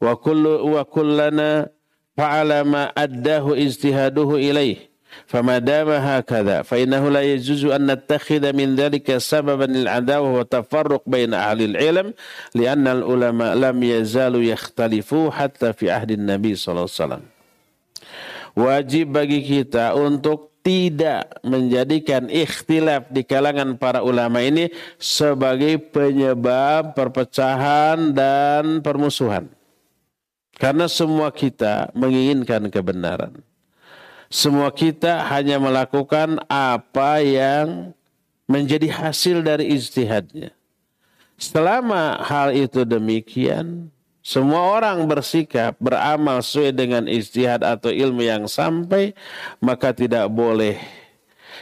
wa 0.00 0.16
kullu 0.16 0.62
wa 0.74 0.84
kullana 0.86 1.66
fa'ala 2.16 2.64
ma 2.64 2.90
addahu 2.94 3.58
ijtihaduhu 3.58 4.38
ilaih 4.38 4.92
فما 5.26 5.58
دام 5.58 5.88
هكذا 5.92 6.62
فإنه 6.62 7.08
لا 7.08 7.20
يجوز 7.20 7.64
أن 7.64 7.84
نتخذ 7.90 8.52
من 8.56 8.76
ذلك 8.76 9.16
سببا 9.16 9.64
للعداوة 9.64 10.32
والتفرق 10.32 11.02
بين 11.06 11.34
أهل 11.34 11.62
العلم 11.62 12.14
لأن 12.54 12.88
العلماء 12.88 13.54
لم 13.54 13.82
يزالوا 13.82 14.42
يختلفوا 14.42 15.30
حتى 15.30 15.72
في 15.72 15.90
عهد 15.90 16.10
النبي 16.10 16.54
صلى 16.54 16.72
الله 16.72 16.88
عليه 16.88 17.04
وسلم. 17.04 17.22
wajib 18.52 19.16
bagi 19.16 19.40
kita 19.40 19.96
untuk 19.96 20.51
tidak 20.62 21.42
menjadikan 21.42 22.30
ikhtilaf 22.30 23.10
di 23.10 23.26
kalangan 23.26 23.74
para 23.74 24.00
ulama 24.00 24.38
ini 24.40 24.70
sebagai 24.96 25.82
penyebab 25.90 26.94
perpecahan 26.94 28.14
dan 28.14 28.78
permusuhan. 28.78 29.50
Karena 30.54 30.86
semua 30.86 31.34
kita 31.34 31.90
menginginkan 31.92 32.70
kebenaran. 32.70 33.42
Semua 34.32 34.70
kita 34.72 35.28
hanya 35.28 35.58
melakukan 35.58 36.40
apa 36.46 37.20
yang 37.20 37.92
menjadi 38.46 38.88
hasil 38.88 39.42
dari 39.42 39.74
ijtihadnya. 39.74 40.54
Selama 41.36 42.22
hal 42.22 42.54
itu 42.54 42.86
demikian, 42.86 43.90
semua 44.22 44.78
orang 44.78 45.02
bersikap, 45.10 45.74
beramal 45.82 46.40
sesuai 46.40 46.70
dengan 46.72 47.04
ijtihad 47.10 47.66
atau 47.66 47.90
ilmu 47.90 48.22
yang 48.22 48.46
sampai, 48.46 49.18
maka 49.58 49.90
tidak 49.90 50.30
boleh 50.30 50.78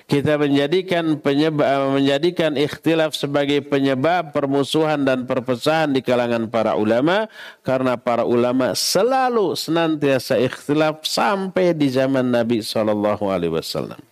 kita 0.07 0.39
menjadikan 0.39 1.19
penyebab 1.23 1.95
menjadikan 1.95 2.59
ikhtilaf 2.59 3.15
sebagai 3.15 3.63
penyebab 3.63 4.35
permusuhan 4.35 5.07
dan 5.07 5.23
perpecahan 5.23 5.91
di 5.91 6.03
kalangan 6.03 6.51
para 6.51 6.75
ulama 6.75 7.31
karena 7.63 7.95
para 7.95 8.27
ulama 8.27 8.75
selalu 8.75 9.55
senantiasa 9.55 10.39
ikhtilaf 10.39 11.07
sampai 11.07 11.75
di 11.75 11.91
zaman 11.91 12.27
Nabi 12.27 12.59
Shallallahu 12.63 13.31
alaihi 13.31 13.55
wasallam. 13.55 14.03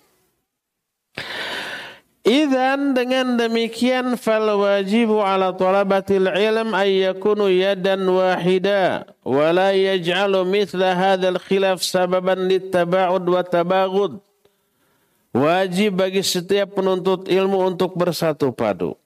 Idan 2.28 2.92
dengan 2.92 3.40
demikian 3.40 4.20
fal 4.20 4.52
wajibu 4.52 5.24
ala 5.24 5.56
talabatil 5.56 6.28
ilm 6.28 6.76
ay 6.76 7.08
yakunu 7.08 7.48
yadan 7.48 8.04
wahida 8.04 9.08
wa 9.24 9.48
la 9.48 9.72
yaj'alu 9.72 10.44
mithla 10.44 10.92
hadzal 10.92 11.40
khilaf 11.40 11.80
sababan 11.80 12.44
litaba'ud 12.52 13.24
wa 13.24 13.40
tabaghud 13.40 14.20
Wajib 15.32 16.00
bagi 16.00 16.24
setiap 16.24 16.76
penuntut 16.76 17.28
ilmu 17.28 17.60
untuk 17.68 17.92
bersatu 17.96 18.48
padu. 18.48 18.96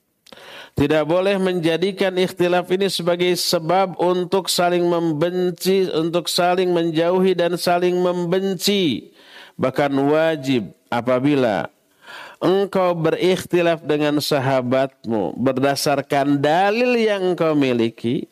Tidak 0.73 1.05
boleh 1.05 1.37
menjadikan 1.37 2.15
ikhtilaf 2.15 2.71
ini 2.73 2.89
sebagai 2.89 3.35
sebab 3.37 3.99
untuk 4.01 4.49
saling 4.49 4.87
membenci, 4.87 5.91
untuk 5.93 6.31
saling 6.31 6.73
menjauhi 6.73 7.37
dan 7.37 7.59
saling 7.61 7.99
membenci. 7.99 9.13
Bahkan 9.61 9.93
wajib 10.09 10.73
apabila 10.89 11.69
engkau 12.43 12.99
berikhtilaf 12.99 13.87
dengan 13.87 14.19
sahabatmu 14.19 15.39
berdasarkan 15.39 16.43
dalil 16.43 16.99
yang 16.99 17.33
engkau 17.33 17.55
miliki 17.55 18.27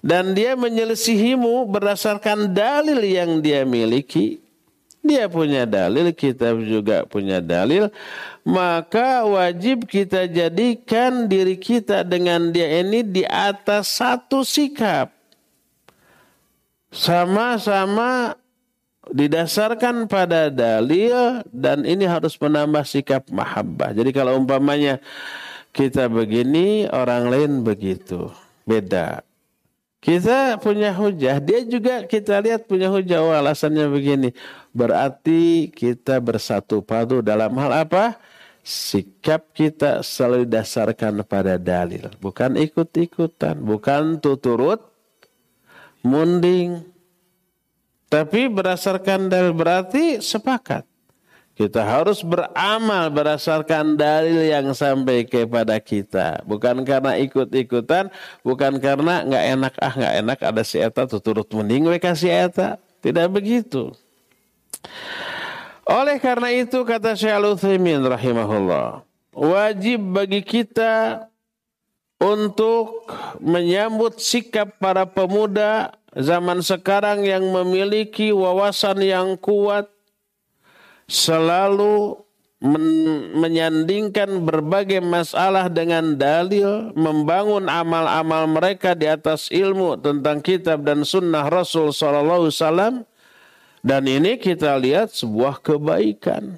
dan 0.00 0.32
dia 0.32 0.56
menyelisihimu 0.56 1.68
berdasarkan 1.68 2.50
dalil 2.56 3.04
yang 3.04 3.44
dia 3.44 3.68
miliki 3.68 4.44
Dia 5.04 5.28
punya 5.28 5.68
dalil, 5.68 6.16
kita 6.16 6.56
juga 6.64 7.04
punya 7.04 7.44
dalil. 7.44 7.92
Maka 8.40 9.28
wajib 9.28 9.84
kita 9.84 10.24
jadikan 10.24 11.28
diri 11.28 11.60
kita 11.60 12.00
dengan 12.08 12.48
dia 12.48 12.80
ini 12.80 13.04
di 13.04 13.20
atas 13.28 14.00
satu 14.00 14.40
sikap. 14.40 15.12
Sama-sama 16.88 18.32
didasarkan 19.14 20.10
pada 20.10 20.50
dalil 20.50 21.46
dan 21.54 21.86
ini 21.86 22.02
harus 22.02 22.34
menambah 22.34 22.82
sikap 22.82 23.30
mahabbah. 23.30 23.94
Jadi 23.94 24.10
kalau 24.10 24.34
umpamanya 24.34 24.98
kita 25.70 26.10
begini, 26.10 26.90
orang 26.90 27.30
lain 27.30 27.52
begitu. 27.62 28.34
Beda. 28.66 29.22
Kita 30.02 30.60
punya 30.60 30.92
hujah, 30.92 31.40
dia 31.40 31.64
juga 31.64 32.04
kita 32.04 32.36
lihat 32.42 32.68
punya 32.68 32.92
hujah. 32.92 33.24
Oh, 33.24 33.32
alasannya 33.32 33.88
begini. 33.88 34.36
Berarti 34.74 35.72
kita 35.72 36.20
bersatu 36.20 36.84
padu 36.84 37.24
dalam 37.24 37.56
hal 37.56 37.88
apa? 37.88 38.20
Sikap 38.60 39.52
kita 39.56 40.04
selalu 40.04 40.44
didasarkan 40.44 41.24
pada 41.24 41.56
dalil. 41.56 42.12
Bukan 42.20 42.56
ikut-ikutan. 42.60 43.56
Bukan 43.60 44.20
tuturut 44.20 44.84
munding. 46.04 46.93
Tapi 48.14 48.46
berdasarkan 48.46 49.26
dalil 49.26 49.50
berarti 49.50 50.22
sepakat. 50.22 50.86
Kita 51.58 51.82
harus 51.82 52.22
beramal 52.22 53.10
berdasarkan 53.10 53.98
dalil 53.98 54.46
yang 54.46 54.70
sampai 54.70 55.26
kepada 55.26 55.82
kita. 55.82 56.46
Bukan 56.46 56.86
karena 56.86 57.18
ikut-ikutan, 57.18 58.14
bukan 58.46 58.78
karena 58.78 59.26
nggak 59.26 59.44
enak 59.58 59.74
ah 59.82 59.94
nggak 59.98 60.14
enak 60.22 60.38
ada 60.46 60.62
si 60.62 60.78
eta 60.78 61.10
turut 61.10 61.50
mending 61.50 61.90
we 61.90 61.98
kasih 61.98 62.30
eta. 62.50 62.78
Tidak 63.02 63.26
begitu. 63.34 63.90
Oleh 65.82 66.22
karena 66.22 66.54
itu 66.54 66.86
kata 66.86 67.18
Syekh 67.18 67.34
Al-Utsaimin 67.34 67.98
rahimahullah, 68.06 69.02
wajib 69.34 70.00
bagi 70.14 70.38
kita 70.46 71.26
untuk 72.22 73.10
menyambut 73.42 74.22
sikap 74.22 74.78
para 74.78 75.02
pemuda 75.02 75.92
zaman 76.14 76.62
sekarang 76.62 77.26
yang 77.26 77.42
memiliki 77.50 78.30
wawasan 78.30 79.02
yang 79.02 79.34
kuat 79.38 79.90
selalu 81.10 82.24
men 82.64 82.86
menyandingkan 83.36 84.40
berbagai 84.40 85.04
masalah 85.04 85.68
dengan 85.68 86.16
dalil, 86.16 86.96
membangun 86.96 87.68
amal-amal 87.68 88.48
mereka 88.48 88.96
di 88.96 89.04
atas 89.04 89.52
ilmu 89.52 90.00
tentang 90.00 90.40
kitab 90.40 90.80
dan 90.80 91.04
sunnah 91.04 91.44
Rasul 91.52 91.92
Sallallahu 91.92 92.48
Wasallam. 92.48 93.04
Dan 93.84 94.08
ini 94.08 94.40
kita 94.40 94.80
lihat 94.80 95.12
sebuah 95.12 95.60
kebaikan. 95.60 96.56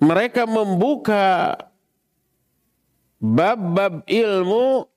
Mereka 0.00 0.48
membuka 0.48 1.52
bab-bab 3.20 4.08
ilmu 4.08 4.88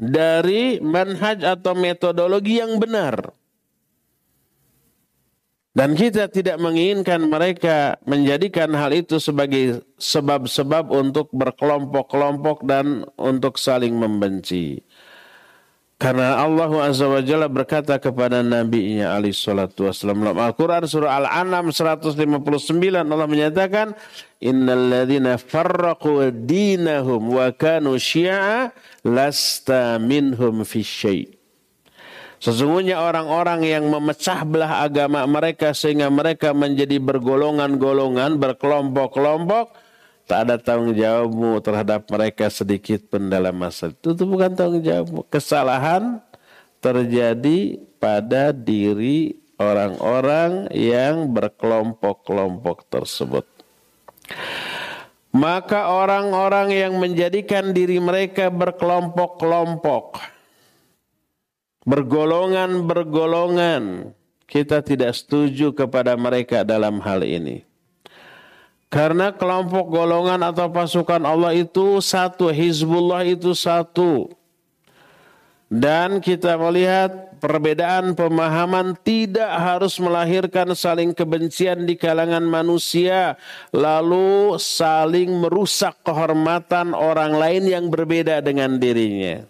dari 0.00 0.80
manhaj 0.80 1.44
atau 1.44 1.76
metodologi 1.76 2.56
yang 2.56 2.80
benar. 2.80 3.36
Dan 5.70 5.94
kita 5.94 6.26
tidak 6.26 6.58
menginginkan 6.58 7.30
mereka 7.30 7.94
menjadikan 8.02 8.74
hal 8.74 8.90
itu 8.90 9.22
sebagai 9.22 9.86
sebab-sebab 10.02 10.90
untuk 10.90 11.30
berkelompok-kelompok 11.30 12.66
dan 12.66 13.06
untuk 13.14 13.54
saling 13.54 13.94
membenci. 13.94 14.82
Karena 16.00 16.40
Allah 16.40 16.72
Azza 16.80 17.04
wa 17.04 17.20
Jalla 17.20 17.44
berkata 17.52 18.00
kepada 18.00 18.40
Nabi-Nya 18.40 19.20
alaihi 19.20 19.36
salatu 19.36 19.84
wasallam 19.84 20.24
dalam 20.24 20.40
Al-Quran 20.40 20.88
surah 20.88 21.20
Al-An'am 21.20 21.68
159 21.68 22.16
Allah 22.88 23.28
menyatakan 23.28 23.92
Innal 24.40 24.88
ladhina 24.88 25.36
farraqu 25.36 26.32
dinahum 26.32 27.36
wa 27.36 27.52
kanu 27.52 28.00
syi'a 28.00 28.72
lasta 29.04 29.96
minhum 30.00 30.64
fi 30.64 30.84
Sesungguhnya 32.40 32.96
orang-orang 33.04 33.68
yang 33.68 33.84
memecah 33.92 34.48
belah 34.48 34.80
agama 34.80 35.20
mereka 35.28 35.76
sehingga 35.76 36.08
mereka 36.08 36.56
menjadi 36.56 36.96
bergolongan-golongan, 36.96 38.40
berkelompok-kelompok, 38.40 39.76
tak 40.24 40.48
ada 40.48 40.56
tanggung 40.56 40.96
jawabmu 40.96 41.60
terhadap 41.60 42.08
mereka 42.08 42.48
sedikit 42.48 43.02
pun 43.12 43.28
dalam 43.28 43.52
masa 43.52 43.92
itu. 43.92 44.16
Itu 44.16 44.24
bukan 44.24 44.56
tanggung 44.56 44.80
jawabmu. 44.80 45.28
Kesalahan 45.28 46.24
terjadi 46.80 47.76
pada 48.00 48.56
diri 48.56 49.36
orang-orang 49.60 50.70
yang 50.72 51.28
berkelompok-kelompok 51.34 52.88
tersebut. 52.88 53.44
Maka 55.40 55.88
orang-orang 55.88 56.68
yang 56.68 57.00
menjadikan 57.00 57.72
diri 57.72 57.96
mereka 57.96 58.52
berkelompok-kelompok, 58.52 60.20
bergolongan-bergolongan. 61.88 64.12
Kita 64.44 64.84
tidak 64.84 65.16
setuju 65.16 65.72
kepada 65.72 66.12
mereka 66.20 66.60
dalam 66.60 67.00
hal 67.00 67.24
ini. 67.24 67.64
Karena 68.92 69.32
kelompok 69.32 69.88
golongan 69.88 70.44
atau 70.44 70.68
pasukan 70.68 71.24
Allah 71.24 71.56
itu 71.56 72.04
satu, 72.04 72.52
Hizbullah 72.52 73.24
itu 73.24 73.56
satu. 73.56 74.28
Dan 75.70 76.18
kita 76.18 76.58
melihat 76.58 77.38
perbedaan 77.38 78.18
pemahaman 78.18 78.98
tidak 79.06 79.46
harus 79.54 80.02
melahirkan 80.02 80.74
saling 80.74 81.14
kebencian 81.14 81.86
di 81.86 81.94
kalangan 81.94 82.42
manusia, 82.42 83.38
lalu 83.70 84.58
saling 84.58 85.30
merusak 85.38 86.02
kehormatan 86.02 86.90
orang 86.90 87.38
lain 87.38 87.70
yang 87.70 87.86
berbeda 87.86 88.42
dengan 88.42 88.82
dirinya. 88.82 89.46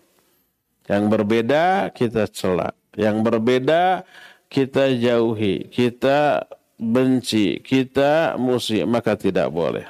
Yang 0.85 1.05
berbeda 1.09 1.89
kita 1.97 2.29
celak. 2.29 2.77
Yang 3.01 3.17
berbeda 3.25 4.05
kita 4.53 4.93
jauhi. 4.93 5.73
Kita 5.73 6.45
benci. 6.77 7.65
Kita 7.65 8.37
musuh. 8.37 8.85
Maka 8.85 9.17
tidak 9.17 9.49
boleh. 9.49 9.89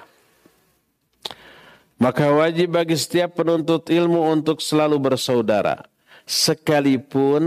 Maka 1.98 2.32
wajib 2.32 2.78
bagi 2.78 2.94
setiap 2.94 3.34
penuntut 3.40 3.90
ilmu 3.90 4.30
untuk 4.30 4.62
selalu 4.62 4.96
bersaudara. 5.00 5.90
Sekalipun 6.30 7.42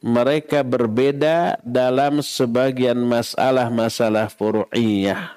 mereka 0.00 0.64
berbeda 0.64 1.60
dalam 1.60 2.24
sebagian 2.24 2.96
masalah-masalah 3.04 4.32
furu'iyah. 4.32 5.36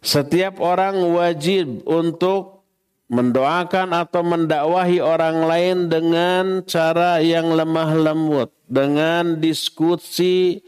Setiap 0.00 0.64
orang 0.64 0.96
wajib 1.12 1.84
untuk 1.84 2.64
mendoakan 3.12 3.92
atau 3.92 4.24
mendakwahi 4.24 5.04
orang 5.04 5.44
lain 5.44 5.92
dengan 5.92 6.64
cara 6.64 7.20
yang 7.20 7.52
lemah 7.52 7.92
lembut, 8.00 8.48
dengan 8.64 9.36
diskusi 9.36 10.64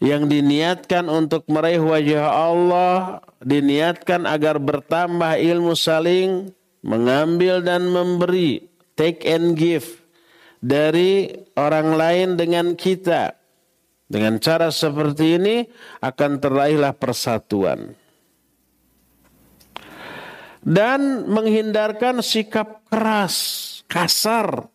yang 0.00 0.32
diniatkan 0.32 1.12
untuk 1.12 1.44
meraih 1.52 1.84
wajah 1.84 2.24
Allah, 2.24 3.20
diniatkan 3.44 4.24
agar 4.24 4.56
bertambah 4.56 5.36
ilmu 5.36 5.76
saling 5.76 6.56
mengambil 6.80 7.60
dan 7.60 7.84
memberi, 7.84 8.71
take 8.98 9.24
and 9.28 9.54
give 9.58 10.02
dari 10.62 11.32
orang 11.58 11.94
lain 11.94 12.28
dengan 12.38 12.74
kita. 12.78 13.38
Dengan 14.12 14.36
cara 14.44 14.68
seperti 14.68 15.40
ini 15.40 15.64
akan 16.04 16.36
teraihlah 16.36 16.92
persatuan 16.92 17.96
dan 20.62 21.26
menghindarkan 21.26 22.22
sikap 22.22 22.86
keras, 22.86 23.36
kasar 23.90 24.70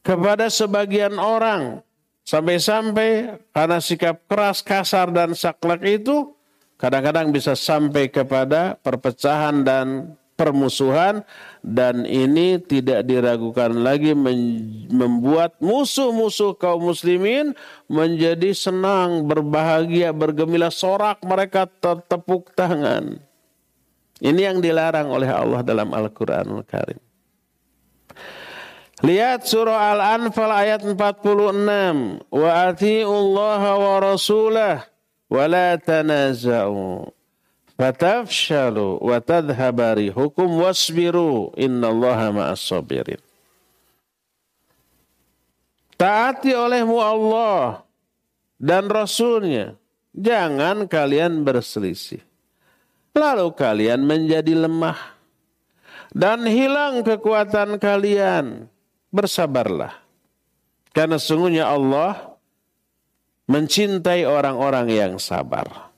kepada 0.00 0.48
sebagian 0.48 1.20
orang. 1.20 1.84
Sampai-sampai 2.24 3.42
karena 3.52 3.78
sikap 3.82 4.24
keras, 4.24 4.64
kasar, 4.64 5.12
dan 5.12 5.36
saklek 5.36 6.00
itu 6.00 6.32
kadang-kadang 6.80 7.28
bisa 7.34 7.52
sampai 7.52 8.08
kepada 8.08 8.78
perpecahan 8.80 9.66
dan 9.66 10.16
permusuhan 10.40 11.20
dan 11.60 12.08
ini 12.08 12.56
tidak 12.56 13.04
diragukan 13.04 13.68
lagi 13.76 14.16
membuat 14.88 15.60
musuh-musuh 15.60 16.56
kaum 16.56 16.88
muslimin 16.88 17.52
menjadi 17.92 18.56
senang, 18.56 19.28
berbahagia, 19.28 20.16
bergemilah 20.16 20.72
sorak 20.72 21.20
mereka 21.20 21.68
tertepuk 21.68 22.56
tangan. 22.56 23.20
Ini 24.24 24.40
yang 24.48 24.64
dilarang 24.64 25.12
oleh 25.12 25.28
Allah 25.28 25.60
dalam 25.60 25.92
Al-Quranul 25.92 26.64
Karim. 26.64 27.00
Lihat 29.00 29.48
surah 29.48 29.96
Al-Anfal 29.96 30.52
ayat 30.52 30.84
46. 30.84 32.28
Wa 32.28 32.72
Allah 32.76 33.62
wa 33.76 33.96
rasulah 33.96 34.76
wa 35.28 35.44
la 35.48 35.80
tanaza'u. 35.80 37.19
Fatafshalu 37.80 39.00
wa 39.00 39.16
hukum 40.12 40.60
wasbiru 40.60 41.48
innallaha 41.56 42.28
ma'as 42.28 42.60
sabirin. 42.60 43.16
Taati 45.96 46.52
olehmu 46.52 47.00
Allah 47.00 47.80
dan 48.60 48.84
Rasulnya. 48.84 49.80
Jangan 50.12 50.84
kalian 50.92 51.40
berselisih. 51.40 52.20
Lalu 53.16 53.48
kalian 53.56 54.04
menjadi 54.04 54.60
lemah. 54.60 55.00
Dan 56.12 56.44
hilang 56.44 57.00
kekuatan 57.00 57.80
kalian. 57.80 58.68
Bersabarlah. 59.08 59.96
Karena 60.92 61.16
sungguhnya 61.16 61.64
Allah 61.64 62.36
mencintai 63.48 64.28
orang-orang 64.28 64.92
yang 64.92 65.12
sabar. 65.16 65.89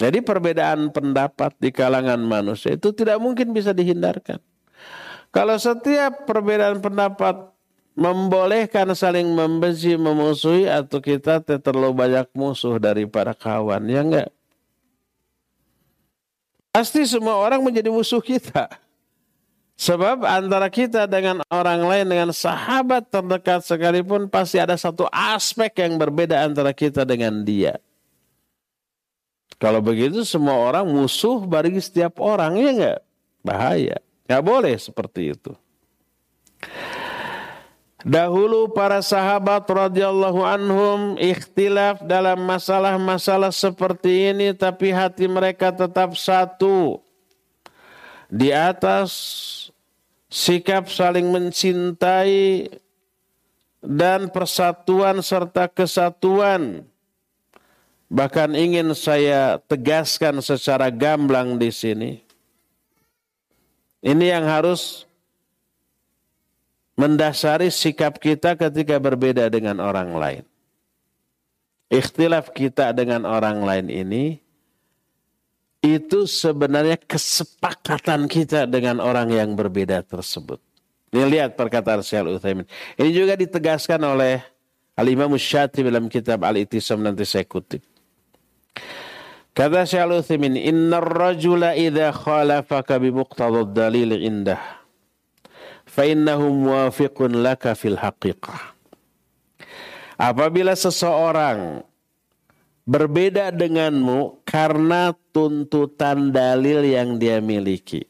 Jadi 0.00 0.24
perbedaan 0.24 0.88
pendapat 0.88 1.52
di 1.60 1.68
kalangan 1.68 2.16
manusia 2.24 2.72
itu 2.72 2.88
tidak 2.96 3.20
mungkin 3.20 3.52
bisa 3.52 3.76
dihindarkan. 3.76 4.40
Kalau 5.28 5.60
setiap 5.60 6.24
perbedaan 6.24 6.80
pendapat 6.80 7.52
membolehkan 7.92 8.96
saling 8.96 9.28
membenci, 9.28 10.00
memusuhi 10.00 10.64
atau 10.64 11.04
kita 11.04 11.44
terlalu 11.44 11.92
banyak 11.92 12.26
musuh 12.32 12.80
daripada 12.80 13.36
kawan, 13.36 13.84
ya 13.92 14.00
enggak? 14.00 14.28
Pasti 16.72 17.04
semua 17.04 17.36
orang 17.36 17.60
menjadi 17.60 17.92
musuh 17.92 18.24
kita. 18.24 18.72
Sebab 19.76 20.24
antara 20.24 20.72
kita 20.72 21.04
dengan 21.08 21.44
orang 21.52 21.84
lain, 21.84 22.06
dengan 22.08 22.30
sahabat 22.32 23.08
terdekat 23.12 23.64
sekalipun 23.64 24.32
pasti 24.32 24.56
ada 24.56 24.76
satu 24.80 25.08
aspek 25.12 25.72
yang 25.76 26.00
berbeda 26.00 26.40
antara 26.40 26.72
kita 26.72 27.04
dengan 27.04 27.44
dia. 27.44 27.76
Kalau 29.60 29.84
begitu 29.84 30.24
semua 30.24 30.56
orang 30.56 30.88
musuh 30.88 31.44
bagi 31.44 31.76
setiap 31.84 32.16
orang, 32.16 32.56
ya 32.56 32.70
enggak? 32.72 33.00
Bahaya. 33.44 33.96
Enggak 34.24 34.44
boleh 34.48 34.74
seperti 34.80 35.36
itu. 35.36 35.52
Dahulu 38.00 38.72
para 38.72 39.04
sahabat 39.04 39.68
radhiyallahu 39.68 40.40
anhum 40.40 41.20
ikhtilaf 41.20 42.00
dalam 42.00 42.40
masalah-masalah 42.40 43.52
seperti 43.52 44.32
ini 44.32 44.56
tapi 44.56 44.88
hati 44.88 45.28
mereka 45.28 45.68
tetap 45.68 46.16
satu. 46.16 47.04
Di 48.32 48.56
atas 48.56 49.12
sikap 50.32 50.88
saling 50.88 51.28
mencintai 51.28 52.72
dan 53.84 54.32
persatuan 54.32 55.20
serta 55.20 55.68
kesatuan. 55.68 56.88
Bahkan 58.10 58.58
ingin 58.58 58.90
saya 58.98 59.62
tegaskan 59.70 60.42
secara 60.42 60.90
gamblang 60.90 61.54
di 61.54 61.70
sini. 61.70 62.18
Ini 64.02 64.34
yang 64.34 64.44
harus 64.50 65.06
mendasari 66.98 67.70
sikap 67.70 68.18
kita 68.18 68.58
ketika 68.58 68.98
berbeda 68.98 69.46
dengan 69.46 69.78
orang 69.78 70.10
lain. 70.18 70.44
Ikhtilaf 71.86 72.50
kita 72.50 72.90
dengan 72.90 73.22
orang 73.22 73.62
lain 73.62 73.86
ini 73.86 74.42
itu 75.80 76.28
sebenarnya 76.28 76.98
kesepakatan 76.98 78.28
kita 78.28 78.66
dengan 78.66 78.98
orang 78.98 79.30
yang 79.30 79.54
berbeda 79.54 80.02
tersebut. 80.02 80.58
Ini 81.10 81.26
lihat 81.26 81.58
perkataan 81.58 82.04
Syekh 82.04 82.38
Utsaimin. 82.38 82.66
Ini 82.94 83.10
juga 83.10 83.34
ditegaskan 83.34 83.98
oleh 84.02 84.42
Al-Imam 84.94 85.34
Syatib 85.34 85.88
dalam 85.88 86.06
kitab 86.06 86.46
Al-Itisam 86.46 87.02
nanti 87.02 87.26
saya 87.26 87.42
kutip. 87.42 87.82
Kata 89.50 89.82
Syekh 89.84 90.04
Al-Utsaimin, 90.06 90.54
rajula 91.02 91.74
idha 91.74 92.14
khalafaka 92.14 92.96
bi 93.02 93.10
dalil 93.74 94.14
indah, 94.14 94.62
fa 95.84 96.06
innahu 96.06 96.48
muwafiqun 96.54 97.42
laka 97.42 97.74
fil 97.74 97.98
haqiqah." 97.98 98.78
Apabila 100.20 100.76
seseorang 100.76 101.82
berbeda 102.84 103.54
denganmu 103.54 104.44
karena 104.44 105.16
tuntutan 105.30 106.34
dalil 106.34 106.84
yang 106.84 107.16
dia 107.16 107.38
miliki. 107.38 108.04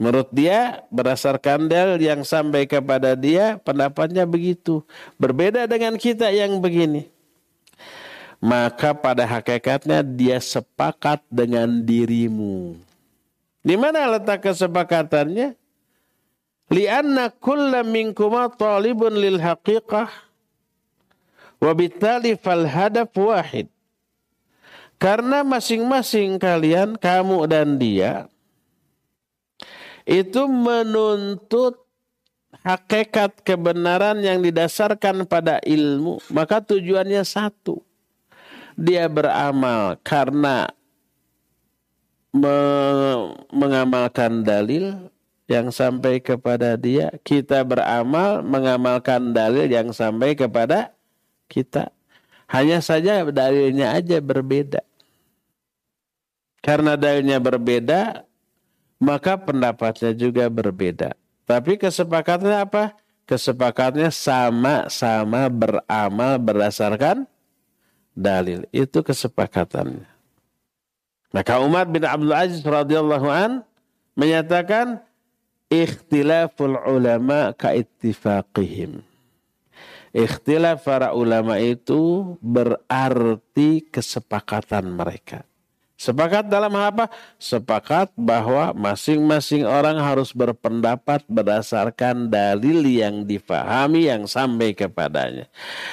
Menurut 0.00 0.32
dia 0.32 0.80
berdasarkan 0.88 1.68
dalil 1.68 2.00
yang 2.00 2.24
sampai 2.24 2.64
kepada 2.64 3.12
dia 3.12 3.60
pendapatnya 3.60 4.24
begitu. 4.24 4.80
Berbeda 5.20 5.68
dengan 5.68 6.00
kita 6.00 6.32
yang 6.32 6.56
begini. 6.56 7.12
Maka 8.40 8.96
pada 8.96 9.28
hakikatnya 9.28 10.00
dia 10.00 10.40
sepakat 10.40 11.20
dengan 11.28 11.68
dirimu. 11.84 12.80
Di 13.60 13.76
mana 13.76 14.16
letak 14.16 14.48
kesepakatannya? 14.48 15.60
lianna 16.70 17.34
kulla 17.34 17.82
minkuma 17.82 18.46
talibun 18.54 19.18
lil 19.18 19.42
haqiqah 19.42 20.08
wa 21.60 21.72
bitali 21.74 22.38
fal 22.38 22.64
hadaf 22.64 23.10
wahid 23.18 23.66
karena 25.02 25.42
masing-masing 25.42 26.38
kalian 26.38 26.94
kamu 26.94 27.50
dan 27.50 27.74
dia 27.74 28.30
itu 30.06 30.46
menuntut 30.46 31.74
hakikat 32.62 33.42
kebenaran 33.42 34.22
yang 34.22 34.38
didasarkan 34.38 35.26
pada 35.26 35.58
ilmu 35.66 36.22
maka 36.30 36.62
tujuannya 36.62 37.26
satu 37.26 37.82
dia 38.80 39.04
beramal 39.12 40.00
karena 40.00 40.72
mengamalkan 43.52 44.40
dalil 44.40 45.12
yang 45.50 45.68
sampai 45.68 46.22
kepada 46.22 46.78
dia, 46.80 47.12
kita 47.26 47.60
beramal 47.66 48.40
mengamalkan 48.40 49.34
dalil 49.36 49.66
yang 49.68 49.92
sampai 49.92 50.38
kepada 50.38 50.94
kita. 51.50 51.92
Hanya 52.48 52.80
saja 52.80 53.26
dalilnya 53.28 53.92
aja 53.92 54.22
berbeda. 54.22 54.80
Karena 56.62 56.94
dalilnya 56.94 57.42
berbeda, 57.42 58.24
maka 59.02 59.34
pendapatnya 59.36 60.14
juga 60.14 60.46
berbeda. 60.46 61.18
Tapi 61.50 61.82
kesepakatannya 61.82 62.58
apa? 62.62 62.94
Kesepakatannya 63.26 64.14
sama-sama 64.14 65.50
beramal 65.50 66.38
berdasarkan 66.38 67.26
dalil. 68.20 68.68
Itu 68.68 69.00
kesepakatannya. 69.00 70.04
Maka 71.32 71.62
Umar 71.62 71.88
bin 71.88 72.04
Abdul 72.04 72.34
Aziz 72.36 72.60
radhiyallahu 72.60 73.28
an 73.30 73.64
menyatakan 74.18 75.00
ikhtilaful 75.72 76.76
ulama 76.84 77.54
kaittifaqihim. 77.56 79.00
Ikhtilaf 80.10 80.82
para 80.82 81.14
ulama 81.14 81.62
itu 81.62 82.34
berarti 82.42 83.86
kesepakatan 83.94 84.90
mereka. 84.90 85.46
Sepakat 86.00 86.48
dalam 86.48 86.72
apa? 86.80 87.12
Sepakat 87.36 88.08
bahwa 88.16 88.72
masing-masing 88.72 89.68
orang 89.68 90.00
harus 90.00 90.32
berpendapat 90.32 91.20
berdasarkan 91.28 92.32
dalil 92.32 92.88
yang 92.88 93.28
difahami 93.28 94.08
yang 94.08 94.24
sampai 94.24 94.72
kepadanya. 94.72 95.44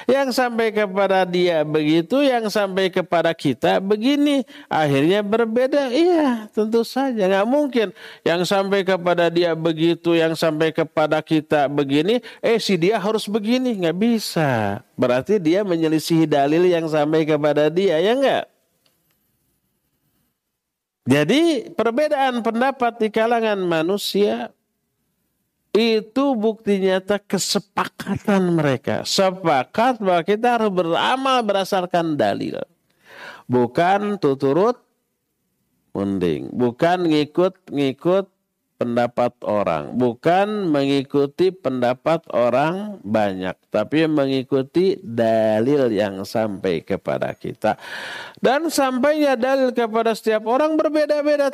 Yang 0.07 0.39
sampai 0.39 0.71
kepada 0.71 1.27
dia 1.27 1.67
begitu, 1.67 2.23
yang 2.23 2.47
sampai 2.47 2.87
kepada 2.87 3.35
kita 3.35 3.83
begini. 3.83 4.47
Akhirnya 4.71 5.19
berbeda. 5.19 5.91
Iya, 5.91 6.47
tentu 6.55 6.87
saja. 6.87 7.27
Nggak 7.27 7.47
mungkin 7.51 7.87
yang 8.23 8.47
sampai 8.47 8.87
kepada 8.87 9.27
dia 9.27 9.59
begitu, 9.59 10.15
yang 10.15 10.39
sampai 10.39 10.71
kepada 10.71 11.19
kita 11.19 11.67
begini. 11.67 12.23
Eh, 12.39 12.63
si 12.63 12.79
dia 12.79 12.95
harus 12.95 13.27
begini. 13.27 13.75
Nggak 13.75 13.99
bisa. 13.99 14.79
Berarti 14.95 15.35
dia 15.35 15.67
menyelisihi 15.67 16.23
dalil 16.23 16.63
yang 16.63 16.87
sampai 16.87 17.27
kepada 17.27 17.67
dia, 17.67 17.99
ya 17.99 18.15
enggak? 18.15 18.56
Jadi 21.07 21.71
perbedaan 21.71 22.43
pendapat 22.43 22.99
di 22.99 23.07
kalangan 23.07 23.55
manusia 23.63 24.51
itu 25.71 26.35
bukti 26.35 26.83
nyata 26.83 27.15
kesepakatan 27.23 28.51
mereka. 28.51 29.07
Sepakat 29.07 30.03
bahwa 30.03 30.21
kita 30.27 30.59
harus 30.59 30.71
beramal 30.73 31.47
berdasarkan 31.47 32.19
dalil. 32.19 32.59
Bukan 33.47 34.19
tuturut 34.19 34.83
munding. 35.95 36.51
Bukan 36.51 37.07
ngikut-ngikut 37.07 38.25
pendapat 38.78 39.34
orang, 39.41 39.97
bukan 39.97 40.69
mengikuti 40.69 41.49
pendapat 41.49 42.23
orang 42.30 43.01
banyak, 43.01 43.57
tapi 43.73 44.05
mengikuti 44.05 44.95
dalil 45.01 45.89
yang 45.89 46.21
sampai 46.21 46.86
kepada 46.86 47.34
kita. 47.34 47.75
Dan 48.38 48.69
sampainya 48.69 49.34
dalil 49.34 49.73
kepada 49.73 50.13
setiap 50.13 50.45
orang 50.45 50.78
berbeda-beda 50.78 51.49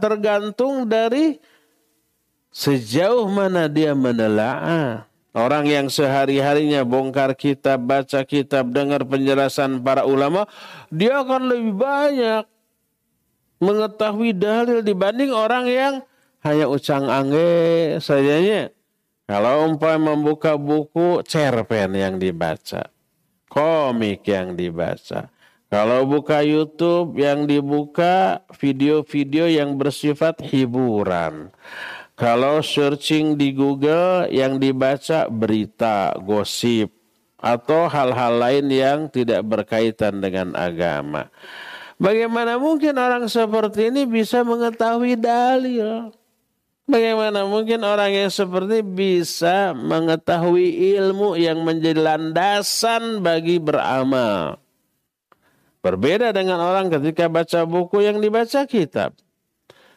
tergantung 0.00 0.88
dari 0.88 1.36
sejauh 2.48 3.28
mana 3.28 3.68
dia 3.68 3.92
menelaah. 3.92 5.04
Orang 5.36 5.68
yang 5.68 5.92
sehari-harinya 5.92 6.80
bongkar 6.80 7.36
kitab, 7.36 7.84
baca 7.84 8.24
kitab, 8.24 8.72
dengar 8.72 9.04
penjelasan 9.04 9.84
para 9.84 10.08
ulama, 10.08 10.48
dia 10.88 11.20
akan 11.20 11.52
lebih 11.52 11.76
banyak 11.76 12.48
mengetahui 13.60 14.32
dalil 14.32 14.80
dibanding 14.80 15.36
orang 15.36 15.68
yang 15.68 15.94
hanya 16.46 16.70
ucang 16.70 17.10
angge 17.10 17.98
sajanya 17.98 18.70
Kalau 19.26 19.66
umpama 19.66 20.14
membuka 20.14 20.54
buku, 20.54 21.18
cerpen 21.26 21.98
yang 21.98 22.22
dibaca. 22.22 22.94
Komik 23.50 24.22
yang 24.22 24.54
dibaca. 24.54 25.34
Kalau 25.66 26.06
buka 26.06 26.46
YouTube 26.46 27.18
yang 27.18 27.50
dibuka 27.50 28.46
video-video 28.54 29.50
yang 29.50 29.74
bersifat 29.74 30.38
hiburan. 30.46 31.50
Kalau 32.14 32.62
searching 32.62 33.34
di 33.34 33.50
Google 33.50 34.30
yang 34.30 34.62
dibaca 34.62 35.26
berita, 35.26 36.14
gosip, 36.22 36.94
atau 37.42 37.90
hal-hal 37.90 38.38
lain 38.38 38.66
yang 38.70 38.98
tidak 39.10 39.42
berkaitan 39.42 40.22
dengan 40.22 40.54
agama. 40.54 41.34
Bagaimana 41.98 42.62
mungkin 42.62 42.94
orang 42.94 43.26
seperti 43.26 43.90
ini 43.90 44.06
bisa 44.06 44.46
mengetahui 44.46 45.18
dalil? 45.18 46.14
Bagaimana 46.86 47.42
mungkin 47.50 47.82
orang 47.82 48.14
yang 48.14 48.30
seperti 48.30 48.78
bisa 48.86 49.74
mengetahui 49.74 50.94
ilmu 50.94 51.34
yang 51.34 51.66
menjadi 51.66 51.98
landasan 51.98 53.26
bagi 53.26 53.58
beramal? 53.58 54.62
Berbeda 55.82 56.30
dengan 56.30 56.62
orang 56.62 56.86
ketika 56.86 57.26
baca 57.26 57.66
buku 57.66 58.06
yang 58.06 58.22
dibaca 58.22 58.62
kitab. 58.70 59.18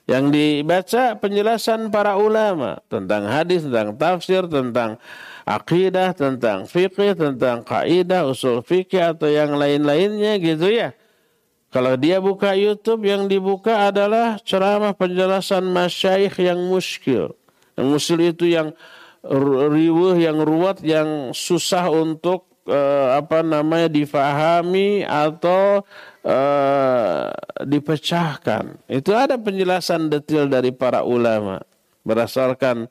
Yang 0.10 0.26
dibaca 0.34 1.14
penjelasan 1.22 1.94
para 1.94 2.18
ulama 2.18 2.82
tentang 2.90 3.30
hadis, 3.30 3.70
tentang 3.70 3.94
tafsir, 3.94 4.50
tentang 4.50 4.98
akidah, 5.46 6.18
tentang 6.18 6.66
fikih, 6.66 7.14
tentang 7.14 7.62
kaidah, 7.62 8.26
usul 8.26 8.66
fikih 8.66 9.14
atau 9.14 9.30
yang 9.30 9.54
lain-lainnya 9.54 10.42
gitu 10.42 10.74
ya. 10.74 10.98
Kalau 11.70 11.94
dia 12.02 12.18
buka 12.18 12.58
YouTube 12.58 13.06
yang 13.06 13.30
dibuka 13.30 13.94
adalah 13.94 14.42
ceramah 14.42 14.98
penjelasan 14.98 15.70
masyaikh 15.70 16.42
yang 16.42 16.58
muskil. 16.66 17.38
Yang 17.78 17.88
muskil 17.88 18.20
itu 18.26 18.50
yang 18.50 18.74
riwuh, 19.70 20.18
yang 20.18 20.42
ruwet, 20.42 20.82
yang 20.82 21.30
susah 21.30 21.94
untuk 21.94 22.50
uh, 22.66 23.22
apa 23.22 23.46
namanya 23.46 23.86
difahami 23.86 25.06
atau 25.06 25.86
uh, 26.26 27.30
dipecahkan. 27.62 28.82
Itu 28.90 29.14
ada 29.14 29.38
penjelasan 29.38 30.10
detail 30.10 30.50
dari 30.50 30.74
para 30.74 31.06
ulama 31.06 31.62
berdasarkan 32.02 32.90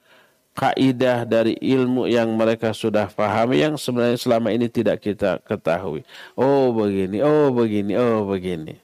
kaidah 0.59 1.23
dari 1.23 1.55
ilmu 1.63 2.11
yang 2.11 2.35
mereka 2.35 2.75
sudah 2.75 3.07
pahami 3.07 3.63
yang 3.63 3.79
sebenarnya 3.79 4.19
selama 4.19 4.51
ini 4.51 4.67
tidak 4.67 4.99
kita 4.99 5.39
ketahui. 5.47 6.03
Oh 6.35 6.75
begini, 6.75 7.23
oh 7.23 7.55
begini, 7.55 7.95
oh 7.95 8.27
begini. 8.27 8.75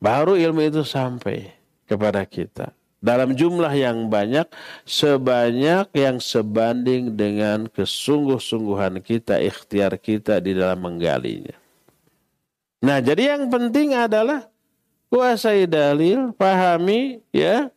Baru 0.00 0.40
ilmu 0.40 0.64
itu 0.64 0.80
sampai 0.80 1.52
kepada 1.84 2.24
kita. 2.24 2.72
Dalam 3.04 3.36
jumlah 3.36 3.68
yang 3.76 4.08
banyak, 4.08 4.48
sebanyak 4.88 5.92
yang 5.92 6.16
sebanding 6.16 7.12
dengan 7.12 7.68
kesungguh-sungguhan 7.68 9.04
kita, 9.04 9.44
ikhtiar 9.44 10.00
kita 10.00 10.40
di 10.40 10.56
dalam 10.56 10.80
menggalinya. 10.80 11.52
Nah, 12.80 13.04
jadi 13.04 13.36
yang 13.36 13.52
penting 13.52 13.92
adalah 13.92 14.48
kuasai 15.12 15.68
dalil, 15.68 16.32
pahami, 16.32 17.20
ya. 17.28 17.68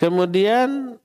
Kemudian 0.00 0.96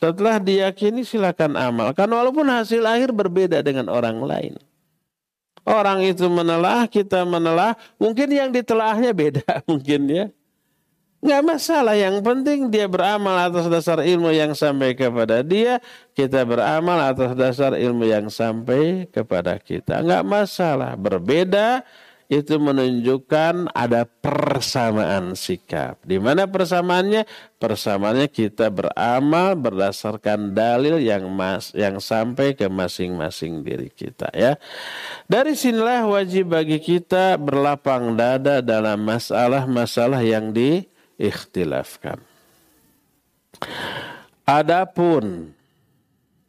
setelah 0.00 0.40
diyakini 0.40 1.04
silakan 1.04 1.60
amalkan 1.60 2.08
walaupun 2.08 2.48
hasil 2.48 2.80
akhir 2.88 3.12
berbeda 3.12 3.60
dengan 3.60 3.92
orang 3.92 4.24
lain. 4.24 4.56
Orang 5.68 6.00
itu 6.00 6.24
menelah, 6.24 6.88
kita 6.88 7.28
menelah, 7.28 7.76
mungkin 8.00 8.32
yang 8.32 8.48
ditelahnya 8.48 9.12
beda 9.12 9.60
mungkin 9.70 10.08
ya. 10.08 10.26
Nggak 11.20 11.42
masalah, 11.44 12.00
yang 12.00 12.24
penting 12.24 12.72
dia 12.72 12.88
beramal 12.88 13.36
atas 13.36 13.68
dasar 13.68 14.00
ilmu 14.00 14.32
yang 14.32 14.56
sampai 14.56 14.96
kepada 14.96 15.44
dia, 15.44 15.76
kita 16.16 16.48
beramal 16.48 16.96
atas 16.96 17.36
dasar 17.36 17.76
ilmu 17.76 18.08
yang 18.08 18.32
sampai 18.32 19.04
kepada 19.04 19.60
kita. 19.60 20.00
Nggak 20.00 20.24
masalah, 20.24 20.96
berbeda 20.96 21.84
itu 22.30 22.62
menunjukkan 22.62 23.74
ada 23.74 24.06
persamaan 24.06 25.34
sikap. 25.34 25.98
Di 26.06 26.22
mana 26.22 26.46
persamaannya? 26.46 27.26
Persamaannya 27.58 28.30
kita 28.30 28.70
beramal 28.70 29.58
berdasarkan 29.58 30.54
dalil 30.54 31.02
yang 31.02 31.26
mas 31.26 31.74
yang 31.74 31.98
sampai 31.98 32.54
ke 32.54 32.70
masing-masing 32.70 33.66
diri 33.66 33.90
kita 33.90 34.30
ya. 34.30 34.54
Dari 35.26 35.58
sinilah 35.58 36.06
wajib 36.06 36.54
bagi 36.54 36.78
kita 36.78 37.34
berlapang 37.34 38.14
dada 38.14 38.62
dalam 38.62 39.02
masalah-masalah 39.02 40.22
yang 40.22 40.54
diikhtilafkan. 40.54 42.22
Adapun 44.46 45.50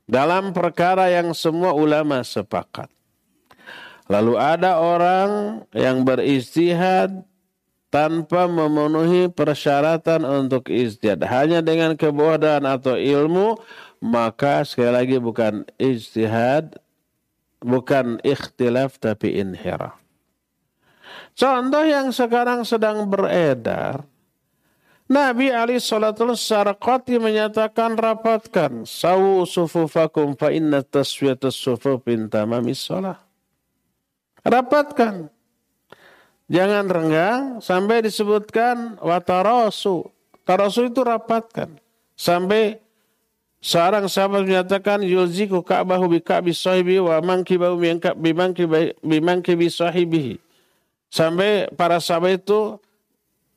dalam 0.06 0.54
perkara 0.54 1.10
yang 1.10 1.34
semua 1.34 1.74
ulama 1.74 2.22
sepakat 2.22 3.01
Lalu 4.12 4.36
ada 4.36 4.76
orang 4.76 5.64
yang 5.72 6.04
beristihad 6.04 7.24
tanpa 7.88 8.44
memenuhi 8.44 9.32
persyaratan 9.32 10.28
untuk 10.28 10.68
istihad. 10.68 11.24
Hanya 11.24 11.64
dengan 11.64 11.96
kebodohan 11.96 12.68
atau 12.68 13.00
ilmu, 13.00 13.56
maka 14.04 14.68
sekali 14.68 14.92
lagi 14.92 15.18
bukan 15.24 15.64
istihad, 15.80 16.76
bukan 17.64 18.20
ikhtilaf 18.28 19.00
tapi 19.00 19.40
inhiraf. 19.40 19.96
Contoh 21.32 21.88
yang 21.88 22.12
sekarang 22.12 22.68
sedang 22.68 23.08
beredar, 23.08 24.04
Nabi 25.08 25.56
Ali 25.56 25.80
Salatul 25.80 26.36
Sarqati 26.36 27.16
menyatakan 27.16 27.96
rapatkan 27.96 28.84
sawu 28.84 29.48
sufufakum 29.48 30.36
fa 30.36 30.52
inna 30.52 30.84
taswiyatus 30.84 31.56
sufufin 31.56 32.28
tamamis 32.28 32.84
salah. 32.84 33.31
Rapatkan. 34.42 35.30
Jangan 36.52 36.86
renggang 36.92 37.44
sampai 37.64 38.04
disebutkan 38.04 39.00
watarasu. 39.00 40.12
Tarasu 40.44 40.92
itu 40.92 41.00
rapatkan. 41.00 41.80
Sampai 42.18 42.84
seorang 43.64 44.12
sahabat 44.12 44.44
menyatakan 44.44 45.00
yulziku 45.06 45.64
ka'bahu 45.64 46.12
bi 46.12 46.20
ka'bi 46.20 46.52
sahibi 46.52 47.00
wa 47.00 47.24
mankibahu 47.24 47.80
bi 47.80 49.18
mankibi 49.24 49.68
sahibihi. 49.72 50.36
Sampai 51.08 51.72
para 51.72 52.04
sahabat 52.04 52.44
itu 52.44 52.82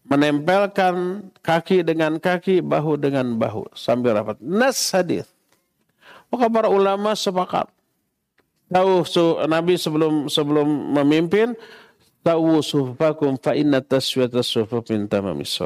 menempelkan 0.07 1.27
kaki 1.43 1.83
dengan 1.83 2.21
kaki, 2.23 2.63
bahu 2.63 3.01
dengan 3.01 3.35
bahu 3.41 3.67
sambil 3.75 4.15
rapat. 4.15 4.39
Nas 4.39 4.79
hadis. 4.95 5.27
Maka 6.31 6.47
para 6.47 6.69
ulama 6.71 7.17
sepakat 7.19 7.74
tahu 8.73 9.05
su, 9.05 9.41
Nabi 9.45 9.75
sebelum 9.77 10.29
sebelum 10.29 10.67
memimpin 10.97 11.57
tahu 12.25 12.65
sufakum 12.65 13.37
fa 13.37 13.53
inna 13.53 13.85
taswiyata 13.85 14.41
sufuf 14.41 14.89
min 14.89 15.05
tamamis. 15.09 15.61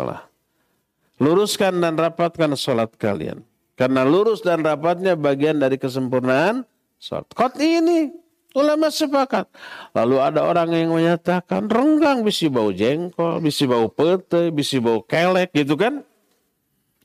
Luruskan 1.19 1.83
dan 1.83 1.99
rapatkan 1.99 2.55
salat 2.55 2.95
kalian. 2.95 3.43
Karena 3.79 4.03
lurus 4.03 4.43
dan 4.43 4.67
rapatnya 4.67 5.15
bagian 5.15 5.59
dari 5.59 5.79
kesempurnaan 5.79 6.67
salat. 6.99 7.31
Kot 7.35 7.59
ini 7.63 8.11
ulama 8.59 8.91
sepakat. 8.91 9.47
Lalu 9.95 10.17
ada 10.19 10.47
orang 10.47 10.75
yang 10.75 10.91
menyatakan 10.95 11.71
renggang 11.71 12.27
bisa 12.27 12.51
bau 12.51 12.75
jengkol, 12.75 13.39
bisa 13.39 13.67
bau 13.71 13.87
pete, 13.87 14.51
bisa 14.51 14.83
bau 14.83 15.03
kelek 15.07 15.55
gitu 15.55 15.79
kan. 15.79 16.03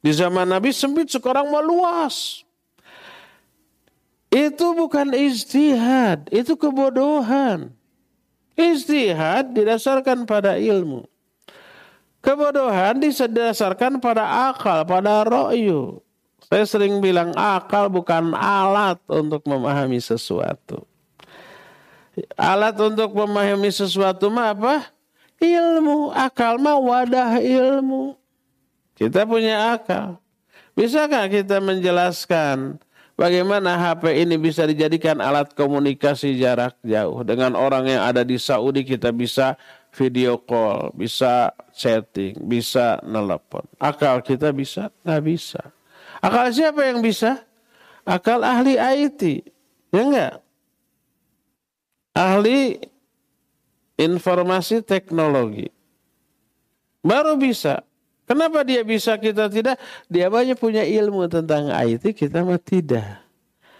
Di 0.03 0.11
zaman 0.11 0.49
Nabi 0.49 0.73
sempit 0.73 1.09
sekarang 1.13 1.47
mau 1.47 1.63
luas. 1.63 2.41
Itu 4.33 4.73
bukan 4.73 5.13
istihad, 5.13 6.25
itu 6.33 6.57
kebodohan. 6.57 7.69
Istihad 8.57 9.53
didasarkan 9.53 10.25
pada 10.25 10.57
ilmu. 10.57 11.05
Kebodohan 12.25 12.97
didasarkan 12.97 14.01
pada 14.01 14.49
akal, 14.49 14.89
pada 14.89 15.21
ro'yu. 15.21 16.01
Saya 16.49 16.65
sering 16.65 16.97
bilang 16.97 17.29
akal 17.37 17.93
bukan 17.93 18.33
alat 18.33 18.97
untuk 19.05 19.45
memahami 19.45 20.01
sesuatu. 20.01 20.81
Alat 22.33 22.73
untuk 22.77 23.13
memahami 23.13 23.69
sesuatu 23.69 24.33
mah 24.33 24.53
apa? 24.53 24.75
Ilmu. 25.37 26.09
Akal 26.13 26.57
mah 26.57 26.77
wadah 26.81 27.37
ilmu. 27.37 28.17
Kita 28.97 29.25
punya 29.29 29.77
akal. 29.77 30.17
Bisakah 30.73 31.29
kita 31.29 31.61
menjelaskan 31.61 32.81
Bagaimana 33.13 33.77
HP 33.77 34.25
ini 34.25 34.41
bisa 34.41 34.65
dijadikan 34.65 35.21
alat 35.21 35.53
komunikasi 35.53 36.33
jarak 36.41 36.73
jauh 36.81 37.21
dengan 37.21 37.53
orang 37.53 37.85
yang 37.85 38.01
ada 38.01 38.25
di 38.25 38.41
Saudi 38.41 38.81
kita 38.81 39.13
bisa 39.13 39.53
video 39.93 40.41
call, 40.41 40.89
bisa 40.97 41.53
chatting, 41.77 42.33
bisa 42.49 42.97
nelpon. 43.05 43.69
Akal 43.77 44.25
kita 44.25 44.49
bisa? 44.49 44.89
Nggak 45.05 45.23
bisa. 45.29 45.61
Akal 46.25 46.49
siapa 46.49 46.89
yang 46.89 47.05
bisa? 47.05 47.45
Akal 48.01 48.41
ahli 48.41 48.81
IT. 48.81 49.21
Ya 49.93 50.01
enggak? 50.01 50.33
Ahli 52.17 52.81
informasi 54.01 54.81
teknologi. 54.81 55.69
Baru 57.05 57.37
bisa. 57.37 57.85
Kenapa 58.23 58.63
dia 58.63 58.81
bisa 58.87 59.19
kita 59.19 59.51
tidak? 59.51 59.75
Dia 60.07 60.31
banyak 60.31 60.55
punya 60.55 60.87
ilmu 60.87 61.27
tentang 61.27 61.67
IT, 61.69 62.15
kita 62.15 62.41
mah 62.41 62.59
tidak. 62.59 63.23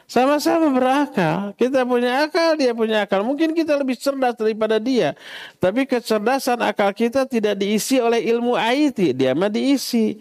Sama-sama 0.04 0.68
berakal. 0.70 1.56
Kita 1.56 1.88
punya 1.88 2.28
akal, 2.28 2.60
dia 2.60 2.76
punya 2.76 3.08
akal. 3.08 3.24
Mungkin 3.24 3.56
kita 3.56 3.80
lebih 3.80 3.96
cerdas 3.96 4.36
daripada 4.36 4.76
dia. 4.78 5.16
Tapi 5.64 5.88
kecerdasan 5.88 6.60
akal 6.60 6.92
kita 6.92 7.24
tidak 7.24 7.56
diisi 7.56 8.04
oleh 8.04 8.20
ilmu 8.20 8.54
IT. 8.60 9.16
Dia 9.16 9.32
mah 9.32 9.48
diisi. 9.48 10.20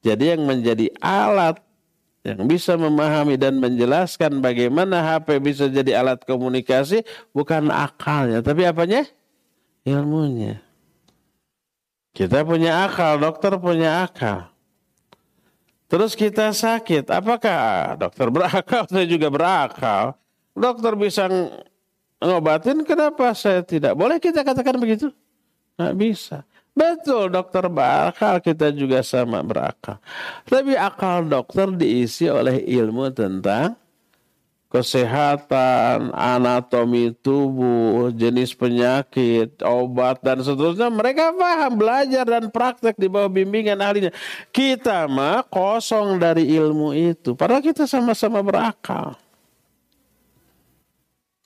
Jadi 0.00 0.34
yang 0.34 0.48
menjadi 0.48 0.88
alat 1.04 1.60
yang 2.24 2.48
bisa 2.48 2.80
memahami 2.80 3.36
dan 3.36 3.60
menjelaskan 3.60 4.40
bagaimana 4.40 5.04
HP 5.04 5.44
bisa 5.44 5.68
jadi 5.68 6.00
alat 6.00 6.24
komunikasi 6.24 7.04
bukan 7.36 7.68
akalnya, 7.68 8.40
tapi 8.40 8.64
apanya? 8.64 9.04
Ilmunya. 9.84 10.63
Kita 12.14 12.46
punya 12.46 12.86
akal, 12.86 13.18
dokter 13.18 13.58
punya 13.58 14.06
akal. 14.06 14.46
Terus 15.90 16.14
kita 16.14 16.54
sakit, 16.54 17.10
apakah 17.10 17.98
dokter 17.98 18.30
berakal? 18.30 18.86
Saya 18.92 19.06
juga 19.10 19.28
berakal. 19.28 20.14
Dokter 20.54 20.94
bisa 20.94 21.26
ngobatin, 22.22 22.86
kenapa 22.86 23.34
saya 23.34 23.66
tidak? 23.66 23.98
Boleh 23.98 24.22
kita 24.22 24.46
katakan 24.46 24.78
begitu? 24.78 25.10
Nggak 25.74 25.94
bisa. 25.98 26.36
Betul, 26.70 27.34
dokter 27.34 27.66
berakal, 27.66 28.38
kita 28.38 28.70
juga 28.70 29.02
sama 29.02 29.42
berakal. 29.42 29.98
Tapi 30.46 30.78
akal 30.78 31.26
dokter 31.26 31.66
diisi 31.74 32.30
oleh 32.30 32.62
ilmu 32.62 33.10
tentang 33.10 33.74
kesehatan, 34.74 36.10
anatomi 36.10 37.14
tubuh, 37.22 38.10
jenis 38.10 38.50
penyakit, 38.58 39.62
obat 39.62 40.18
dan 40.18 40.42
seterusnya. 40.42 40.90
Mereka 40.90 41.38
paham 41.38 41.78
belajar 41.78 42.26
dan 42.26 42.50
praktek 42.50 42.98
di 42.98 43.06
bawah 43.06 43.30
bimbingan 43.30 43.78
ahlinya. 43.78 44.10
Kita 44.50 45.06
mah 45.06 45.46
kosong 45.46 46.18
dari 46.18 46.50
ilmu 46.58 46.90
itu. 46.90 47.38
Padahal 47.38 47.62
kita 47.62 47.86
sama-sama 47.86 48.42
berakal. 48.42 49.14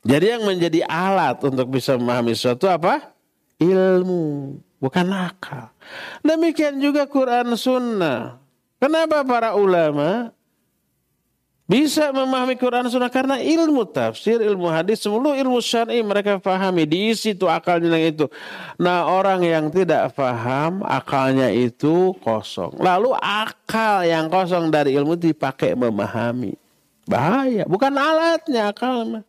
Jadi 0.09 0.24
yang 0.33 0.49
menjadi 0.49 0.89
alat 0.89 1.37
untuk 1.45 1.68
bisa 1.68 2.01
memahami 2.01 2.33
sesuatu 2.33 2.64
apa? 2.64 3.12
Ilmu, 3.61 4.57
bukan 4.81 5.05
akal. 5.12 5.68
Demikian 6.24 6.81
juga 6.81 7.05
Quran 7.05 7.53
Sunnah. 7.61 8.41
Kenapa 8.81 9.20
para 9.20 9.53
ulama 9.53 10.33
bisa 11.69 12.09
memahami 12.16 12.57
Quran 12.57 12.89
Sunnah 12.89 13.12
karena 13.12 13.37
ilmu 13.37 13.85
tafsir, 13.85 14.41
ilmu 14.41 14.73
hadis, 14.73 15.05
seluruh 15.05 15.37
ilmu 15.37 15.61
syar'i 15.61 16.01
mereka 16.01 16.41
pahami. 16.41 16.89
Diisi 16.89 17.37
itu 17.37 17.45
akalnya 17.45 18.01
itu. 18.01 18.25
Nah 18.81 19.05
orang 19.05 19.45
yang 19.45 19.69
tidak 19.69 20.16
paham 20.16 20.81
akalnya 20.81 21.53
itu 21.53 22.16
kosong. 22.25 22.73
Lalu 22.81 23.12
akal 23.21 24.01
yang 24.09 24.33
kosong 24.33 24.73
dari 24.73 24.97
ilmu 24.97 25.12
dipakai 25.12 25.77
memahami. 25.77 26.57
Bahaya. 27.05 27.69
Bukan 27.69 27.93
alatnya 27.93 28.73
akal. 28.73 29.21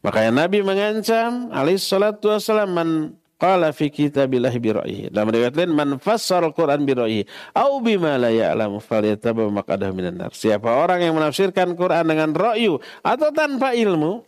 Makanya 0.00 0.32
Nabi 0.32 0.64
mengancam 0.64 1.52
alaih 1.52 1.76
salatu 1.76 2.32
wassalam 2.32 2.72
man 2.72 2.88
Qala 3.36 3.68
fi 3.76 3.92
kitabillahi 3.92 4.58
bi 4.60 4.70
ra'yihi. 4.72 5.04
Dalam 5.12 5.28
riwayat 5.28 5.52
lain 5.60 5.72
man 5.76 5.88
fassara 6.00 6.48
al-Qur'an 6.48 6.80
bi 6.88 6.96
ra'yihi 6.96 7.24
au 7.52 7.84
bima 7.84 8.16
la 8.16 8.32
ya'lamu 8.32 8.80
falyataba 8.80 9.44
maqadahu 9.52 9.92
minan 9.92 10.16
nar. 10.16 10.32
Siapa 10.32 10.64
orang 10.64 11.04
yang 11.04 11.12
menafsirkan 11.20 11.76
Quran 11.76 12.08
dengan 12.08 12.32
ra'yu 12.32 12.80
atau 13.04 13.28
tanpa 13.36 13.76
ilmu 13.76 14.24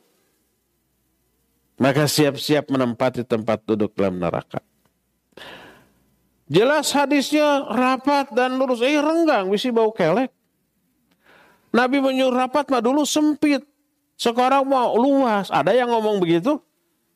maka 1.78 2.04
siap-siap 2.10 2.68
menempati 2.68 3.24
tempat 3.24 3.64
duduk 3.64 3.96
dalam 3.96 4.18
neraka. 4.20 4.60
Jelas 6.48 6.90
hadisnya 6.92 7.64
rapat 7.70 8.32
dan 8.34 8.56
lurus. 8.56 8.80
Eh 8.82 8.98
renggang, 8.98 9.48
bisa 9.52 9.68
bau 9.70 9.92
kelek. 9.92 10.32
Nabi 11.70 12.00
menyuruh 12.00 12.34
rapat 12.34 12.66
mah 12.72 12.80
dulu 12.80 13.04
sempit. 13.04 13.62
Sekarang 14.18 14.66
mau 14.66 14.96
luas. 14.96 15.52
Ada 15.52 15.76
yang 15.76 15.92
ngomong 15.92 16.18
begitu? 16.18 16.58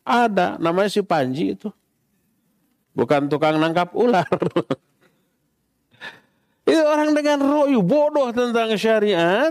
Ada. 0.05 0.61
Namanya 0.61 0.93
si 0.93 1.01
Panji 1.03 1.57
itu. 1.57 1.72
Bukan 2.93 3.32
tukang 3.32 3.57
nangkap 3.57 3.97
ular. 3.97 4.28
Itu 6.69 6.82
orang 6.85 7.16
dengan 7.16 7.43
royu 7.43 7.82
bodoh 7.82 8.31
tentang 8.31 8.77
syariat. 8.78 9.51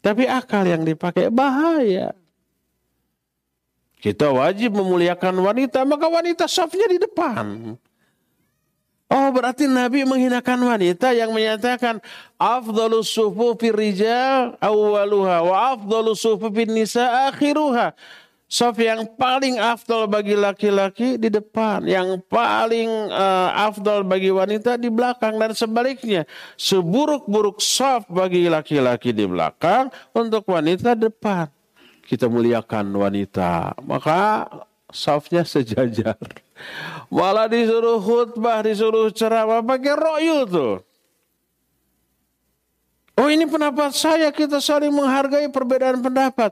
Tapi 0.00 0.24
akal 0.24 0.64
yang 0.64 0.82
dipakai 0.84 1.28
bahaya. 1.28 2.16
Kita 4.00 4.32
wajib 4.32 4.80
memuliakan 4.80 5.44
wanita, 5.44 5.84
maka 5.84 6.08
wanita 6.08 6.48
safnya 6.48 6.88
di 6.88 6.96
depan. 6.96 7.76
Oh 9.10 9.28
berarti 9.34 9.66
Nabi 9.66 10.06
menghinakan 10.06 10.70
wanita 10.70 11.10
yang 11.10 11.34
menyatakan 11.34 11.98
afdalus 12.38 13.10
sufufi 13.10 13.74
rijal 13.74 14.54
awwaluha 14.62 15.42
wa 15.42 15.74
afdalus 15.74 16.22
sufufi 16.22 16.64
nisa 16.64 17.28
akhiruha. 17.28 17.92
Sof 18.50 18.74
yang 18.82 19.06
paling 19.14 19.62
afdol 19.62 20.10
bagi 20.10 20.34
laki-laki 20.34 21.14
di 21.14 21.30
depan, 21.30 21.86
yang 21.86 22.18
paling 22.26 22.90
uh, 23.06 23.54
afdol 23.54 24.02
bagi 24.02 24.34
wanita 24.34 24.74
di 24.74 24.90
belakang 24.90 25.38
dan 25.38 25.54
sebaliknya. 25.54 26.26
Seburuk-buruk 26.58 27.62
sof 27.62 28.10
bagi 28.10 28.50
laki-laki 28.50 29.14
di 29.14 29.22
belakang 29.22 29.94
untuk 30.10 30.50
wanita 30.50 30.98
depan. 30.98 31.46
Kita 32.02 32.26
muliakan 32.26 32.90
wanita, 32.90 33.78
maka 33.86 34.50
sofnya 34.90 35.46
sejajar. 35.46 36.18
Malah 37.06 37.46
disuruh 37.46 38.02
khutbah, 38.02 38.66
disuruh 38.66 39.14
ceramah 39.14 39.62
pakai 39.62 39.94
royu 39.94 40.38
tuh. 40.50 40.82
Oh 43.14 43.30
ini 43.30 43.46
pendapat 43.46 43.94
saya, 43.94 44.34
kita 44.34 44.58
saling 44.58 44.90
menghargai 44.90 45.46
perbedaan 45.54 46.02
pendapat. 46.02 46.50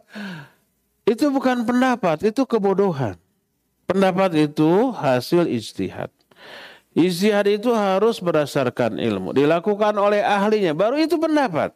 Itu 1.09 1.33
bukan 1.33 1.65
pendapat, 1.65 2.21
itu 2.29 2.45
kebodohan. 2.45 3.17
Pendapat 3.89 4.37
itu 4.37 4.93
hasil 4.93 5.49
ijtihad. 5.49 6.13
Ijtihad 6.93 7.49
itu 7.49 7.73
harus 7.73 8.21
berdasarkan 8.21 9.01
ilmu. 9.01 9.33
Dilakukan 9.33 9.97
oleh 9.97 10.21
ahlinya, 10.21 10.77
baru 10.77 11.01
itu 11.01 11.17
pendapat. 11.17 11.73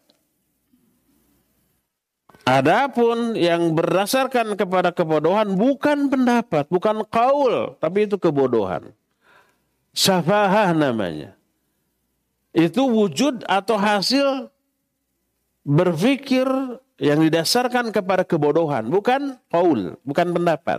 Adapun 2.44 3.38
yang 3.38 3.72
berdasarkan 3.72 4.58
kepada 4.58 4.92
kebodohan 4.92 5.56
bukan 5.56 6.12
pendapat, 6.12 6.68
bukan 6.68 7.00
kaul, 7.08 7.78
tapi 7.80 8.04
itu 8.04 8.20
kebodohan. 8.20 8.92
Syafahah 9.96 10.76
namanya. 10.76 11.32
Itu 12.52 12.84
wujud 12.84 13.48
atau 13.48 13.80
hasil 13.80 14.52
berpikir 15.64 16.44
yang 17.02 17.18
didasarkan 17.18 17.90
kepada 17.90 18.22
kebodohan, 18.22 18.86
bukan 18.86 19.34
kaul, 19.50 19.98
bukan 20.06 20.30
pendapat. 20.30 20.78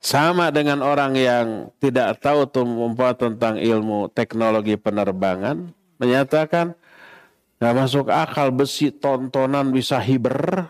Sama 0.00 0.48
dengan 0.48 0.80
orang 0.80 1.12
yang 1.12 1.46
tidak 1.76 2.16
tahu 2.24 2.48
tentang 3.12 3.60
ilmu 3.60 4.08
teknologi 4.16 4.80
penerbangan, 4.80 5.68
menyatakan 6.00 6.72
nggak 7.60 7.74
masuk 7.76 8.08
akal 8.08 8.48
besi 8.48 8.88
tontonan 8.88 9.68
bisa 9.68 10.00
hiber, 10.00 10.64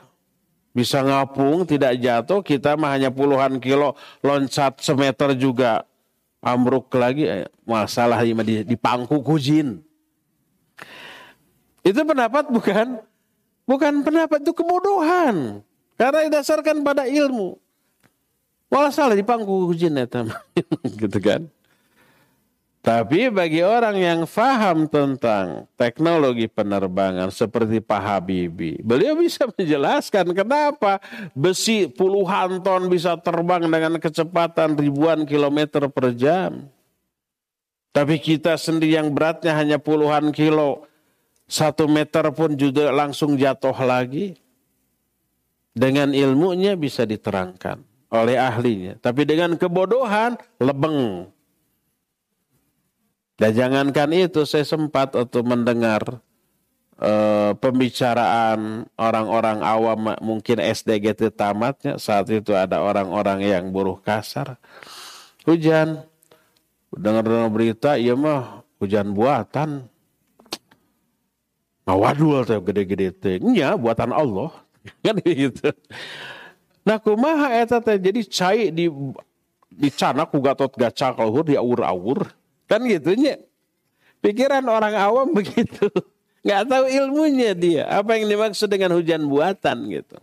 bisa 0.74 0.98
ngapung, 1.06 1.62
tidak 1.62 1.94
jatuh, 2.02 2.42
kita 2.42 2.74
mah 2.74 2.98
hanya 2.98 3.14
puluhan 3.14 3.62
kilo 3.62 3.94
loncat 4.18 4.82
semeter 4.82 5.38
juga 5.38 5.86
ambruk 6.42 6.90
lagi, 6.98 7.22
eh, 7.22 7.46
masalah 7.62 8.26
di, 8.26 8.66
di 8.66 8.74
pangku 8.74 9.22
kujin. 9.22 9.78
Itu 11.86 12.02
pendapat 12.02 12.50
bukan? 12.50 13.07
Bukan 13.68 14.00
pendapat 14.00 14.40
itu 14.40 14.56
kebodohan. 14.56 15.60
Karena 16.00 16.24
didasarkan 16.24 16.80
pada 16.80 17.04
ilmu. 17.04 17.60
Malah 18.72 18.92
salah 18.92 19.16
di 19.16 19.24
pangku 19.24 19.68
jin 19.76 19.96
gitu 21.04 21.18
kan. 21.20 21.44
Tapi 22.78 23.28
bagi 23.28 23.60
orang 23.60 24.00
yang 24.00 24.20
faham 24.24 24.88
tentang 24.88 25.68
teknologi 25.76 26.48
penerbangan 26.48 27.28
seperti 27.28 27.84
Pak 27.84 28.00
Habibie, 28.00 28.80
beliau 28.80 29.18
bisa 29.18 29.44
menjelaskan 29.44 30.32
kenapa 30.32 30.96
besi 31.36 31.90
puluhan 31.90 32.62
ton 32.64 32.88
bisa 32.88 33.18
terbang 33.20 33.66
dengan 33.66 34.00
kecepatan 34.00 34.78
ribuan 34.78 35.28
kilometer 35.28 35.90
per 35.92 36.16
jam. 36.16 36.70
Tapi 37.92 38.16
kita 38.22 38.54
sendiri 38.54 38.94
yang 38.94 39.10
beratnya 39.10 39.52
hanya 39.58 39.76
puluhan 39.76 40.30
kilo, 40.30 40.86
satu 41.48 41.88
meter 41.88 42.28
pun 42.36 42.52
juga 42.52 42.92
langsung 42.92 43.34
jatuh 43.34 43.74
lagi. 43.80 44.36
Dengan 45.72 46.10
ilmunya 46.10 46.74
bisa 46.74 47.06
diterangkan 47.06 47.80
oleh 48.10 48.34
ahlinya. 48.34 48.98
Tapi 48.98 49.22
dengan 49.22 49.54
kebodohan, 49.54 50.34
lebeng. 50.58 51.30
Dan 53.38 53.50
jangankan 53.54 54.10
itu, 54.10 54.42
saya 54.42 54.66
sempat 54.66 55.14
untuk 55.14 55.46
mendengar 55.46 56.18
uh, 56.98 57.54
pembicaraan 57.62 58.90
orang-orang 58.98 59.62
awam, 59.62 60.18
mungkin 60.18 60.58
SDGT 60.58 61.30
tamatnya. 61.38 61.94
Saat 62.02 62.26
itu 62.34 62.58
ada 62.58 62.82
orang-orang 62.82 63.46
yang 63.46 63.70
buruh 63.70 64.02
kasar. 64.02 64.58
Hujan. 65.46 66.04
Dengar-dengar 66.90 67.52
berita, 67.54 67.90
iya 67.94 68.18
mah 68.18 68.66
hujan 68.82 69.14
buatan 69.14 69.86
Nah, 71.88 71.96
waduh 71.96 72.44
gede-gede 72.44 73.08
teh. 73.16 73.36
Nya 73.40 73.72
buatan 73.80 74.12
Allah. 74.12 74.52
Kan 75.04 75.16
gitu. 75.24 75.72
Nah 76.84 77.00
kumaha 77.00 77.48
eta 77.56 77.80
teh 77.80 77.96
jadi 77.96 78.20
cai 78.28 78.68
di 78.68 78.92
dicana 79.72 80.28
ku 80.28 80.40
Gatot 80.44 80.72
Gaca 80.76 81.16
luhur 81.16 81.48
di 81.48 81.56
aur-aur. 81.56 82.28
Kan 82.68 82.84
gitu 82.84 83.16
nya. 83.16 83.40
Pikiran 84.20 84.68
orang 84.68 85.00
awam 85.00 85.32
begitu. 85.40 85.88
Nggak 86.44 86.62
tahu 86.68 86.84
ilmunya 86.92 87.56
dia. 87.56 87.88
Apa 87.88 88.20
yang 88.20 88.28
dimaksud 88.36 88.68
dengan 88.68 88.92
hujan 88.92 89.24
buatan 89.24 89.88
gitu. 89.88 90.20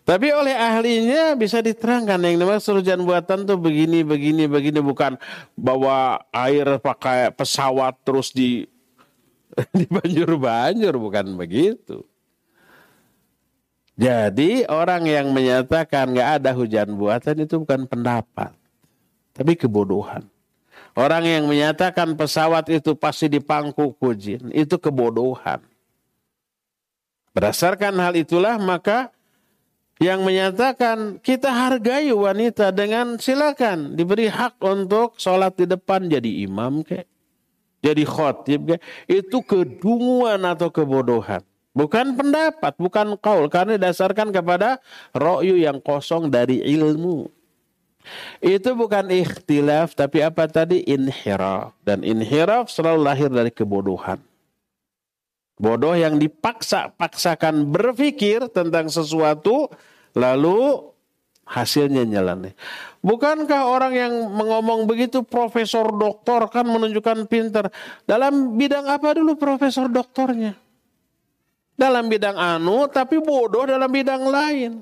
Tapi 0.00 0.32
oleh 0.32 0.56
ahlinya 0.56 1.36
bisa 1.36 1.60
diterangkan 1.60 2.24
yang 2.24 2.40
dimaksud 2.40 2.80
hujan 2.80 3.04
buatan 3.04 3.44
tuh 3.44 3.60
begini, 3.60 4.00
begini, 4.00 4.48
begini. 4.48 4.80
Bukan 4.80 5.20
bawa 5.60 6.24
air 6.32 6.80
pakai 6.80 7.36
pesawat 7.36 8.00
terus 8.00 8.32
di 8.32 8.64
di 9.78 9.86
banjur-banjur 9.90 10.94
bukan 10.96 11.26
begitu. 11.36 12.06
Jadi 14.00 14.64
orang 14.64 15.04
yang 15.04 15.28
menyatakan 15.28 16.16
nggak 16.16 16.30
ada 16.40 16.50
hujan 16.56 16.96
buatan 16.96 17.44
itu 17.44 17.60
bukan 17.60 17.84
pendapat, 17.84 18.56
tapi 19.36 19.52
kebodohan. 19.60 20.24
Orang 20.96 21.28
yang 21.28 21.44
menyatakan 21.44 22.16
pesawat 22.16 22.72
itu 22.72 22.96
pasti 22.96 23.28
dipangku 23.28 23.92
kujin, 24.00 24.48
itu 24.56 24.80
kebodohan. 24.80 25.60
Berdasarkan 27.36 27.94
hal 28.00 28.14
itulah 28.16 28.56
maka 28.56 29.12
yang 30.00 30.24
menyatakan 30.24 31.20
kita 31.20 31.52
hargai 31.52 32.08
wanita 32.08 32.72
dengan 32.72 33.20
silakan 33.20 34.00
diberi 34.00 34.32
hak 34.32 34.56
untuk 34.64 35.20
sholat 35.20 35.60
di 35.60 35.68
depan 35.68 36.08
jadi 36.08 36.48
imam 36.48 36.80
kek 36.80 37.04
jadi 37.80 38.04
khotib 38.04 38.76
itu 39.08 39.38
kedunguan 39.40 40.44
atau 40.44 40.68
kebodohan. 40.68 41.40
Bukan 41.72 42.18
pendapat, 42.18 42.76
bukan 42.76 43.16
kaul. 43.16 43.48
Karena 43.48 43.80
didasarkan 43.80 44.34
kepada 44.34 44.82
ro'yu 45.16 45.56
yang 45.56 45.80
kosong 45.80 46.28
dari 46.28 46.60
ilmu. 46.60 47.30
Itu 48.42 48.74
bukan 48.76 49.12
ikhtilaf, 49.12 49.96
tapi 49.96 50.20
apa 50.24 50.50
tadi? 50.50 50.82
Inhiraf. 50.84 51.72
Dan 51.86 52.02
inhiraf 52.02 52.68
selalu 52.68 53.00
lahir 53.00 53.30
dari 53.30 53.52
kebodohan. 53.54 54.18
Bodoh 55.60 55.92
yang 55.92 56.16
dipaksa-paksakan 56.16 57.68
berpikir 57.68 58.48
tentang 58.48 58.88
sesuatu, 58.88 59.68
lalu 60.16 60.90
hasilnya 61.50 62.06
nyelane. 62.06 62.54
Bukankah 63.02 63.66
orang 63.66 63.92
yang 63.96 64.14
mengomong 64.30 64.86
begitu 64.86 65.26
profesor 65.26 65.90
doktor 65.90 66.46
kan 66.46 66.62
menunjukkan 66.62 67.26
pinter. 67.26 67.66
Dalam 68.06 68.54
bidang 68.54 68.86
apa 68.86 69.18
dulu 69.18 69.34
profesor 69.34 69.90
doktornya? 69.90 70.54
Dalam 71.74 72.06
bidang 72.06 72.38
anu 72.38 72.86
tapi 72.86 73.18
bodoh 73.18 73.66
dalam 73.66 73.90
bidang 73.90 74.22
lain. 74.30 74.72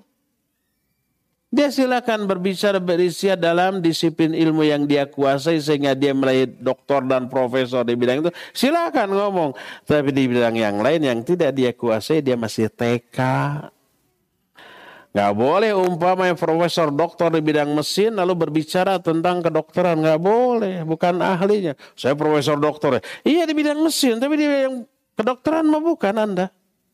Dia 1.48 1.72
silakan 1.72 2.28
berbicara 2.28 2.76
berisia 2.76 3.32
dalam 3.32 3.80
disiplin 3.80 4.36
ilmu 4.36 4.68
yang 4.68 4.84
dia 4.84 5.08
kuasai 5.08 5.56
sehingga 5.64 5.96
dia 5.96 6.12
meraih 6.12 6.44
doktor 6.44 7.08
dan 7.08 7.24
profesor 7.32 7.88
di 7.88 7.96
bidang 7.96 8.20
itu. 8.20 8.28
Silakan 8.52 9.16
ngomong. 9.16 9.50
Tapi 9.88 10.12
di 10.12 10.28
bidang 10.28 10.52
yang 10.52 10.76
lain 10.84 11.00
yang 11.00 11.24
tidak 11.24 11.56
dia 11.56 11.72
kuasai 11.72 12.20
dia 12.20 12.36
masih 12.36 12.68
TK, 12.68 13.16
Gak 15.08 15.32
boleh 15.34 15.72
umpama 15.72 16.28
yang 16.28 16.36
profesor 16.36 16.92
doktor 16.92 17.32
di 17.32 17.40
bidang 17.40 17.72
mesin 17.72 18.12
lalu 18.12 18.48
berbicara 18.48 19.00
tentang 19.00 19.40
kedokteran. 19.40 20.04
Gak 20.04 20.20
boleh, 20.20 20.84
bukan 20.84 21.24
ahlinya. 21.24 21.72
Saya 21.96 22.12
profesor 22.12 22.60
doktor. 22.60 23.00
Iya 23.24 23.48
di 23.48 23.54
bidang 23.56 23.80
mesin, 23.80 24.20
tapi 24.20 24.36
di 24.36 24.44
bidang 24.44 24.84
kedokteran 25.16 25.64
mah 25.64 25.82
bukan 25.82 26.14
Anda. 26.14 26.46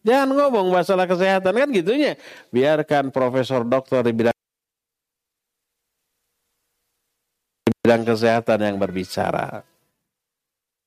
Jangan 0.04 0.36
ngomong 0.36 0.68
masalah 0.70 1.08
kesehatan 1.10 1.52
kan 1.52 1.68
gitunya. 1.74 2.14
Biarkan 2.54 3.10
profesor 3.10 3.66
doktor 3.66 4.06
di 4.06 4.12
bidang 4.14 4.36
di 7.64 7.72
bidang 7.82 8.02
kesehatan 8.06 8.58
yang 8.62 8.76
berbicara. 8.78 9.64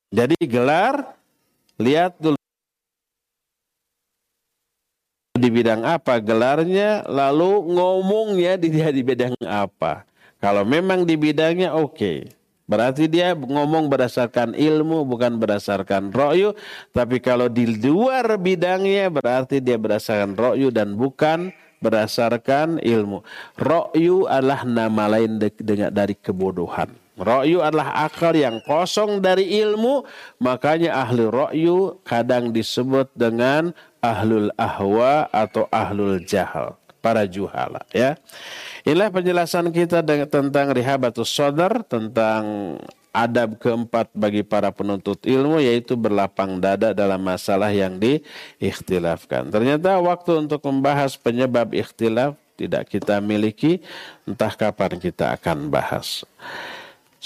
Jadi 0.07 0.39
gelar 0.47 1.17
lihat 1.75 2.15
dulu 2.15 2.39
di 5.47 5.63
bidang 5.63 5.87
apa 5.87 6.19
gelarnya, 6.19 7.07
lalu 7.07 7.71
ngomongnya 7.71 8.59
di 8.59 8.67
dia 8.67 8.91
di 8.91 8.99
bidang 8.99 9.31
apa. 9.47 10.03
Kalau 10.43 10.67
memang 10.67 11.07
di 11.07 11.15
bidangnya 11.15 11.71
oke. 11.71 11.95
Okay. 11.95 12.19
Berarti 12.67 13.07
dia 13.07 13.31
ngomong 13.31 13.87
berdasarkan 13.87 14.51
ilmu 14.51 15.07
bukan 15.07 15.39
berdasarkan 15.39 16.11
ro'yu. 16.11 16.51
Tapi 16.91 17.23
kalau 17.23 17.47
di 17.47 17.63
luar 17.79 18.35
bidangnya 18.35 19.07
berarti 19.07 19.63
dia 19.63 19.79
berdasarkan 19.79 20.35
ro'yu 20.35 20.67
dan 20.67 20.99
bukan 20.99 21.55
berdasarkan 21.79 22.83
ilmu. 22.83 23.23
Ro'yu 23.55 24.27
adalah 24.27 24.67
nama 24.67 25.15
lain 25.15 25.39
dari 25.71 26.15
kebodohan. 26.19 26.91
Ro'yu 27.15 27.63
adalah 27.63 28.03
akal 28.03 28.35
yang 28.35 28.59
kosong 28.67 29.23
dari 29.23 29.47
ilmu. 29.63 30.03
Makanya 30.43 31.07
ahli 31.07 31.23
ro'yu 31.23 32.03
kadang 32.03 32.51
disebut 32.51 33.15
dengan 33.15 33.71
ahlul 34.07 34.49
ahwa 34.55 35.27
atau 35.29 35.67
ahlul 35.67 36.23
jahal, 36.23 36.79
para 37.03 37.27
juhala 37.27 37.83
ya. 37.91 38.15
Inilah 38.87 39.11
penjelasan 39.11 39.67
kita 39.75 39.99
tentang 40.31 40.71
rihabatus 40.71 41.27
sodar, 41.27 41.83
tentang 41.83 42.75
adab 43.11 43.57
keempat 43.57 44.13
bagi 44.13 44.45
para 44.45 44.69
penuntut 44.69 45.17
ilmu 45.25 45.57
yaitu 45.57 45.97
berlapang 45.97 46.61
dada 46.61 46.93
dalam 46.93 47.19
masalah 47.19 47.73
yang 47.73 47.97
diikhtilafkan. 47.97 49.49
Ternyata 49.49 49.97
waktu 49.97 50.47
untuk 50.47 50.61
membahas 50.69 51.17
penyebab 51.17 51.73
ikhtilaf 51.73 52.37
tidak 52.57 52.89
kita 52.89 53.21
miliki, 53.21 53.81
entah 54.25 54.53
kapan 54.53 54.97
kita 54.97 55.33
akan 55.37 55.69
bahas. 55.69 56.25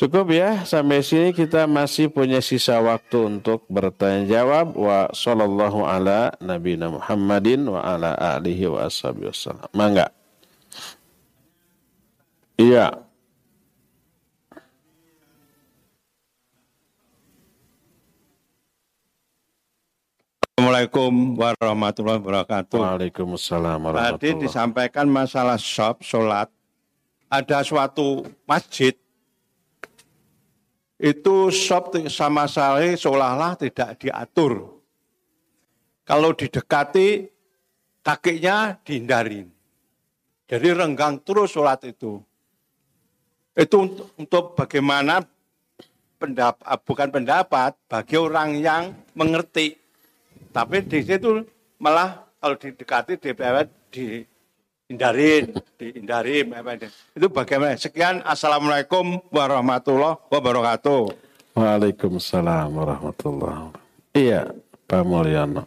Cukup 0.01 0.33
ya 0.33 0.65
sampai 0.65 1.05
sini 1.05 1.29
kita 1.29 1.69
masih 1.69 2.09
punya 2.09 2.41
sisa 2.41 2.81
waktu 2.81 3.37
untuk 3.37 3.69
bertanya 3.69 4.25
jawab 4.25 4.73
wa 4.73 5.05
sallallahu 5.13 5.85
ala 5.85 6.33
nabiyina 6.41 6.89
Muhammadin 6.89 7.69
wa 7.69 7.85
ala 7.85 8.17
alihi 8.17 8.65
wa 8.65 8.89
ashabihi 8.89 9.29
wasallam. 9.29 9.69
Mangga. 9.77 10.09
Iya. 12.57 12.97
Assalamualaikum 20.57 21.37
warahmatullahi 21.37 22.17
wabarakatuh. 22.25 22.79
Waalaikumsalam 22.81 23.77
warahmatullahi 23.85 24.17
Tadi 24.17 24.49
disampaikan 24.49 25.05
masalah 25.05 25.61
shop, 25.61 26.01
sholat. 26.01 26.49
Ada 27.29 27.61
suatu 27.61 28.25
masjid 28.49 28.97
itu 31.01 31.49
sop 31.49 31.97
sama 32.13 32.45
sekali 32.45 32.93
seolah-olah 32.93 33.57
tidak 33.57 33.97
diatur. 33.97 34.69
Kalau 36.05 36.29
didekati, 36.37 37.25
kakinya 38.05 38.77
dihindarin. 38.85 39.49
Jadi 40.45 40.67
renggang 40.69 41.17
terus 41.25 41.57
sholat 41.57 41.81
itu. 41.89 42.21
Itu 43.57 43.75
untuk, 43.81 44.07
untuk 44.13 44.43
bagaimana 44.53 45.25
pendapat, 46.21 46.61
ah, 46.61 46.77
bukan 46.77 47.09
pendapat 47.09 47.73
bagi 47.89 48.15
orang 48.21 48.61
yang 48.61 48.93
mengerti. 49.17 49.81
Tapi 50.53 50.85
di 50.85 51.01
situ 51.01 51.41
malah 51.81 52.29
kalau 52.37 52.55
didekati 52.61 53.17
di, 53.17 53.31
di 53.89 54.05
hindarin, 54.91 55.55
dihindarin. 55.79 56.51
Itu 57.15 57.31
bagaimana? 57.31 57.79
Sekian, 57.79 58.19
Assalamualaikum 58.27 59.23
warahmatullahi 59.31 60.19
wabarakatuh. 60.27 61.01
Waalaikumsalam 61.55 62.75
warahmatullahi 62.75 63.71
wabarakatuh. 63.71 64.11
Iya, 64.11 64.51
Pak 64.91 65.03
Mulyono. 65.07 65.63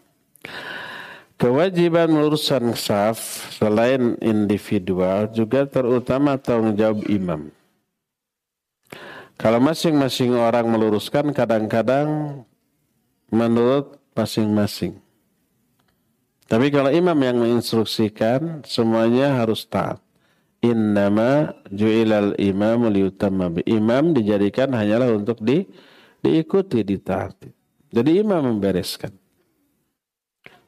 Kewajiban 1.40 2.12
meluruskan 2.12 2.76
saf 2.76 3.18
selain 3.56 4.20
individual 4.22 5.32
juga 5.32 5.66
terutama 5.66 6.38
tanggung 6.38 6.76
jawab 6.78 7.04
imam. 7.10 7.50
Kalau 9.34 9.58
masing-masing 9.58 10.30
orang 10.38 10.70
meluruskan 10.70 11.34
kadang-kadang 11.34 12.40
menurut 13.34 13.98
masing-masing. 14.14 15.03
Tapi 16.44 16.68
kalau 16.68 16.92
imam 16.92 17.16
yang 17.16 17.40
menginstruksikan, 17.40 18.62
semuanya 18.68 19.40
harus 19.40 19.64
taat. 19.64 20.04
Innama 20.64 21.52
ju'ilal 21.68 22.36
imam 22.40 22.88
liutamma 22.88 23.52
Imam 23.68 24.16
dijadikan 24.16 24.72
hanyalah 24.72 25.12
untuk 25.12 25.40
di, 25.44 25.68
diikuti, 26.24 26.80
ditaati. 26.80 27.52
Jadi 27.92 28.10
imam 28.20 28.56
membereskan. 28.56 29.12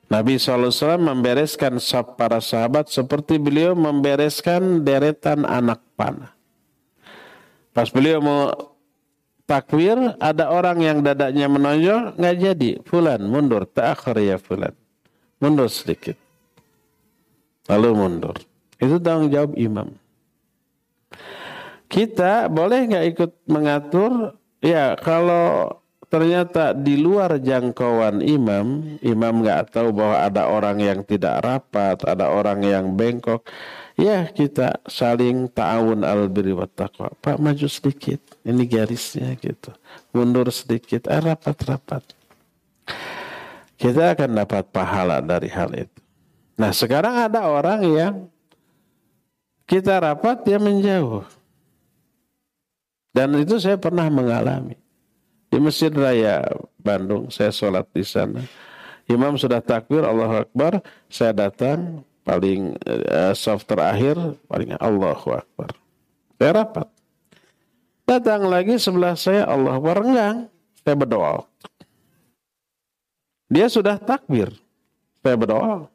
Nabi 0.07 0.39
SAW 0.39 0.71
membereskan 1.03 1.83
para 2.15 2.39
sahabat 2.39 2.87
seperti 2.87 3.43
beliau 3.43 3.75
membereskan 3.75 4.87
deretan 4.87 5.43
anak 5.43 5.83
panah. 5.99 6.31
Pas 7.75 7.91
beliau 7.91 8.23
mau 8.23 8.55
takbir, 9.51 9.99
ada 10.23 10.49
orang 10.49 10.79
yang 10.79 10.99
dadanya 11.03 11.51
menonjol, 11.51 12.15
nggak 12.15 12.37
jadi. 12.39 12.71
Fulan, 12.87 13.27
mundur. 13.27 13.67
Ta'akhir 13.67 14.17
ya 14.23 14.39
fulan. 14.39 14.73
Mundur 15.37 15.69
sedikit. 15.69 16.17
Lalu 17.69 17.89
mundur. 17.93 18.37
Itu 18.81 18.97
tanggung 19.03 19.29
jawab 19.29 19.53
imam. 19.59 19.93
Kita 21.87 22.49
boleh 22.49 22.89
nggak 22.89 23.07
ikut 23.15 23.33
mengatur? 23.47 24.35
Ya, 24.65 24.97
kalau 24.99 25.79
ternyata 26.09 26.73
di 26.73 26.97
luar 26.97 27.37
jangkauan 27.37 28.25
imam, 28.25 28.99
imam 29.05 29.35
nggak 29.45 29.77
tahu 29.77 29.93
bahwa 29.93 30.17
ada 30.25 30.49
orang 30.49 30.81
yang 30.81 31.01
tidak 31.05 31.45
rapat, 31.45 32.01
ada 32.09 32.33
orang 32.33 32.65
yang 32.65 32.97
bengkok, 32.97 33.45
ya 34.01 34.25
kita 34.33 34.81
saling 34.89 35.53
ta'awun 35.53 36.03
al 36.03 36.33
birri 36.33 36.57
wa 36.57 36.65
taqwa. 36.65 37.13
Pak 37.21 37.37
maju 37.37 37.69
sedikit, 37.69 38.19
ini 38.49 38.65
garisnya 38.65 39.37
gitu. 39.37 39.77
Mundur 40.17 40.49
sedikit, 40.49 41.05
eh, 41.11 41.21
rapat-rapat. 41.21 42.16
Kita 43.77 44.17
akan 44.17 44.31
dapat 44.41 44.65
pahala 44.73 45.21
dari 45.21 45.53
hal 45.53 45.71
itu. 45.77 46.01
Nah 46.57 46.73
sekarang 46.73 47.29
ada 47.29 47.45
orang 47.45 47.81
yang 47.85 48.15
kita 49.69 50.01
rapat 50.01 50.41
dia 50.49 50.57
menjauh. 50.57 51.27
Dan 53.13 53.37
itu 53.41 53.57
saya 53.61 53.77
pernah 53.77 54.09
mengalami. 54.09 54.77
Di 55.49 55.57
Masjid 55.57 55.89
Raya 55.89 56.45
Bandung, 56.77 57.33
saya 57.33 57.49
sholat 57.49 57.89
di 57.93 58.05
sana. 58.05 58.45
Imam 59.07 59.39
sudah 59.41 59.63
takbir, 59.63 60.03
Allah 60.03 60.45
Akbar, 60.45 60.83
saya 61.07 61.33
datang, 61.33 62.03
paling 62.27 62.75
uh, 62.85 63.33
soft 63.33 63.71
terakhir, 63.71 64.19
paling 64.51 64.75
Allahu 64.77 65.33
Akbar. 65.33 65.71
Saya 66.37 66.51
rapat. 66.61 66.89
Datang 68.05 68.51
lagi 68.51 68.77
sebelah 68.77 69.15
saya, 69.17 69.47
Allah 69.47 69.79
Akbar, 69.79 70.03
enggak. 70.03 70.51
Saya 70.83 70.95
berdoa. 70.99 71.47
Dia 73.47 73.67
sudah 73.71 73.99
takbir. 73.99 74.51
Saya 75.23 75.37
berdoa. 75.39 75.87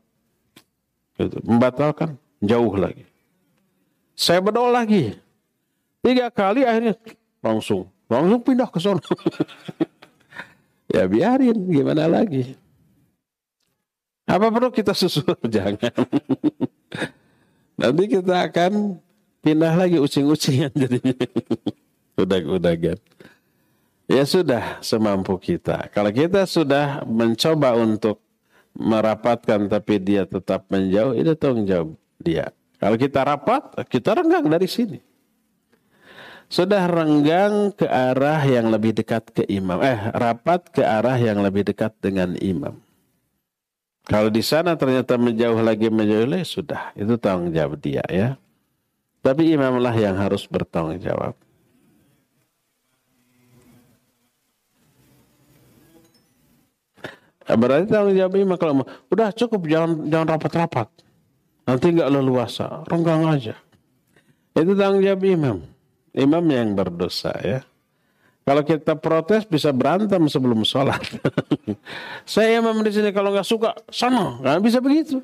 Gitu. 1.20 1.38
Membatalkan, 1.44 2.16
jauh 2.40 2.74
lagi. 2.76 3.04
Saya 4.16 4.40
berdoa 4.40 4.72
lagi. 4.72 5.16
Tiga 6.02 6.34
kali 6.34 6.66
akhirnya 6.66 6.98
langsung 7.46 7.86
langsung 8.12 8.42
pindah 8.44 8.68
ke 8.68 8.80
sana. 8.82 9.00
ya 10.96 11.08
biarin, 11.08 11.58
gimana 11.72 12.12
lagi. 12.12 12.60
Apa 14.28 14.52
perlu 14.52 14.70
kita 14.72 14.92
susul? 14.92 15.32
Jangan. 15.56 15.92
Nanti 17.80 18.04
kita 18.12 18.52
akan 18.52 19.00
pindah 19.42 19.74
lagi 19.74 19.98
ucing-ucingan 19.98 20.72
jadinya. 20.76 21.16
Udah-udah 22.22 22.76
kan. 22.78 23.00
Ya 24.12 24.28
sudah 24.28 24.84
semampu 24.84 25.40
kita. 25.40 25.88
Kalau 25.96 26.12
kita 26.12 26.44
sudah 26.44 27.08
mencoba 27.08 27.80
untuk 27.80 28.20
merapatkan 28.76 29.72
tapi 29.72 30.04
dia 30.04 30.28
tetap 30.28 30.68
menjauh, 30.68 31.16
itu 31.16 31.32
tanggung 31.40 31.64
jawab 31.64 31.96
dia. 32.20 32.52
Kalau 32.76 33.00
kita 33.00 33.24
rapat, 33.24 33.72
kita 33.88 34.20
renggang 34.20 34.52
dari 34.52 34.68
sini 34.68 35.00
sudah 36.52 36.84
renggang 36.84 37.72
ke 37.72 37.88
arah 37.88 38.44
yang 38.44 38.68
lebih 38.68 38.92
dekat 38.92 39.24
ke 39.32 39.48
imam. 39.48 39.80
Eh, 39.80 40.12
rapat 40.12 40.68
ke 40.68 40.84
arah 40.84 41.16
yang 41.16 41.40
lebih 41.40 41.64
dekat 41.64 41.96
dengan 42.04 42.36
imam. 42.44 42.76
Kalau 44.04 44.28
di 44.28 44.44
sana 44.44 44.76
ternyata 44.76 45.16
menjauh 45.16 45.64
lagi 45.64 45.88
menjauh 45.88 46.28
lagi, 46.28 46.44
sudah. 46.44 46.92
Itu 47.00 47.16
tanggung 47.16 47.56
jawab 47.56 47.80
dia 47.80 48.04
ya. 48.12 48.36
Tapi 49.24 49.56
imamlah 49.56 49.96
yang 49.96 50.20
harus 50.20 50.44
bertanggung 50.44 51.00
jawab. 51.00 51.40
Berarti 57.48 57.90
tanggung 57.90 58.18
jawab 58.18 58.34
imam 58.38 58.58
kalau 58.60 58.86
udah 59.10 59.34
cukup 59.34 59.66
jangan 59.66 60.06
jangan 60.10 60.28
rapat-rapat. 60.38 60.88
Nanti 61.66 61.86
nggak 61.94 62.10
leluasa, 62.10 62.86
renggang 62.90 63.26
aja. 63.26 63.56
Itu 64.54 64.76
tanggung 64.78 65.02
jawab 65.02 65.24
imam 65.26 65.58
imam 66.16 66.44
yang 66.48 66.76
berdosa 66.76 67.32
ya. 67.40 67.60
Kalau 68.42 68.66
kita 68.66 68.98
protes 68.98 69.46
bisa 69.46 69.70
berantem 69.70 70.20
sebelum 70.26 70.66
sholat. 70.66 71.00
Saya 72.28 72.58
imam 72.58 72.74
di 72.82 72.92
sini 72.92 73.14
kalau 73.14 73.32
nggak 73.32 73.48
suka 73.48 73.78
sana, 73.88 74.42
nggak 74.42 74.60
bisa 74.66 74.82
begitu. 74.82 75.22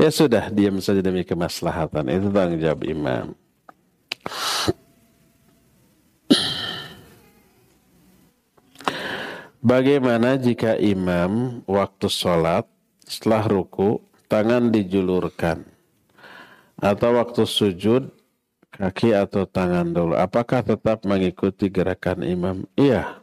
Ya 0.00 0.10
sudah, 0.10 0.50
diam 0.50 0.80
saja 0.82 1.04
demi 1.04 1.22
kemaslahatan. 1.22 2.08
Itu 2.10 2.28
tanggung 2.32 2.58
jawab 2.58 2.80
imam. 2.82 3.36
Bagaimana 9.64 10.36
jika 10.36 10.76
imam 10.76 11.64
waktu 11.64 12.12
sholat 12.12 12.68
setelah 13.08 13.48
ruku 13.48 13.96
tangan 14.28 14.68
dijulurkan 14.68 15.64
atau 16.76 17.16
waktu 17.16 17.48
sujud 17.48 18.12
kaki 18.76 19.14
atau 19.14 19.46
tangan 19.46 19.88
dulu. 19.94 20.14
Apakah 20.18 20.60
tetap 20.60 21.06
mengikuti 21.06 21.70
gerakan 21.70 22.26
imam? 22.26 22.56
Iya. 22.74 23.22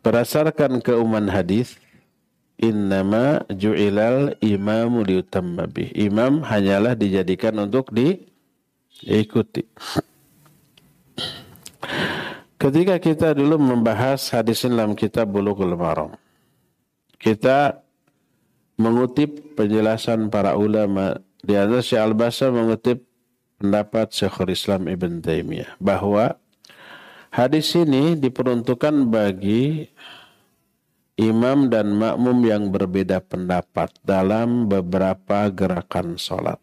Berdasarkan 0.00 0.80
keumuman 0.80 1.28
hadis, 1.28 1.76
innama 2.56 3.42
ju'ilal 3.50 4.38
imamu 4.38 5.02
liutamma. 5.02 5.68
Imam 5.92 6.40
hanyalah 6.40 6.94
dijadikan 6.94 7.56
untuk 7.60 7.90
diikuti. 7.92 9.66
Ketika 12.64 12.96
kita 12.96 13.36
dulu 13.36 13.60
membahas 13.60 14.32
hadis 14.32 14.64
dalam 14.64 14.96
kitab 14.96 15.28
Bulughul 15.28 15.76
Maram, 15.76 16.16
kita 17.20 17.84
mengutip 18.80 19.52
penjelasan 19.52 20.32
para 20.32 20.56
ulama 20.56 21.20
di 21.44 21.60
antara 21.60 21.84
Syekh 21.84 22.00
Al-Basar 22.00 22.56
mengutip 22.56 23.04
pendapat 23.60 24.16
Syekhul 24.16 24.56
Islam 24.56 24.88
Ibn 24.88 25.20
Taimiyah 25.20 25.76
bahwa 25.76 26.40
hadis 27.36 27.68
ini 27.76 28.16
diperuntukkan 28.16 29.12
bagi 29.12 29.84
imam 31.20 31.68
dan 31.68 31.92
makmum 31.92 32.48
yang 32.48 32.72
berbeda 32.72 33.20
pendapat 33.20 33.92
dalam 34.00 34.72
beberapa 34.72 35.52
gerakan 35.52 36.16
sholat. 36.16 36.56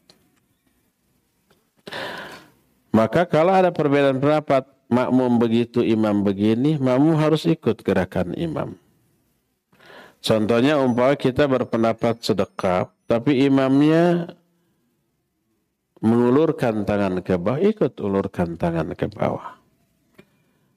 Maka 2.89 3.29
kalau 3.29 3.53
ada 3.53 3.69
perbedaan 3.69 4.17
pendapat, 4.17 4.80
makmum 4.91 5.39
begitu, 5.39 5.79
imam 5.81 6.21
begini, 6.21 6.75
makmum 6.75 7.15
harus 7.15 7.47
ikut 7.47 7.79
gerakan 7.81 8.35
imam. 8.35 8.75
Contohnya 10.21 10.77
umpama 10.77 11.17
kita 11.17 11.49
berpendapat 11.49 12.21
sedekap, 12.21 12.93
tapi 13.09 13.47
imamnya 13.47 14.35
mengulurkan 16.03 16.83
tangan 16.85 17.23
ke 17.25 17.39
bawah, 17.39 17.57
ikut 17.63 17.97
ulurkan 18.03 18.59
tangan 18.59 18.93
ke 18.93 19.09
bawah. 19.09 19.57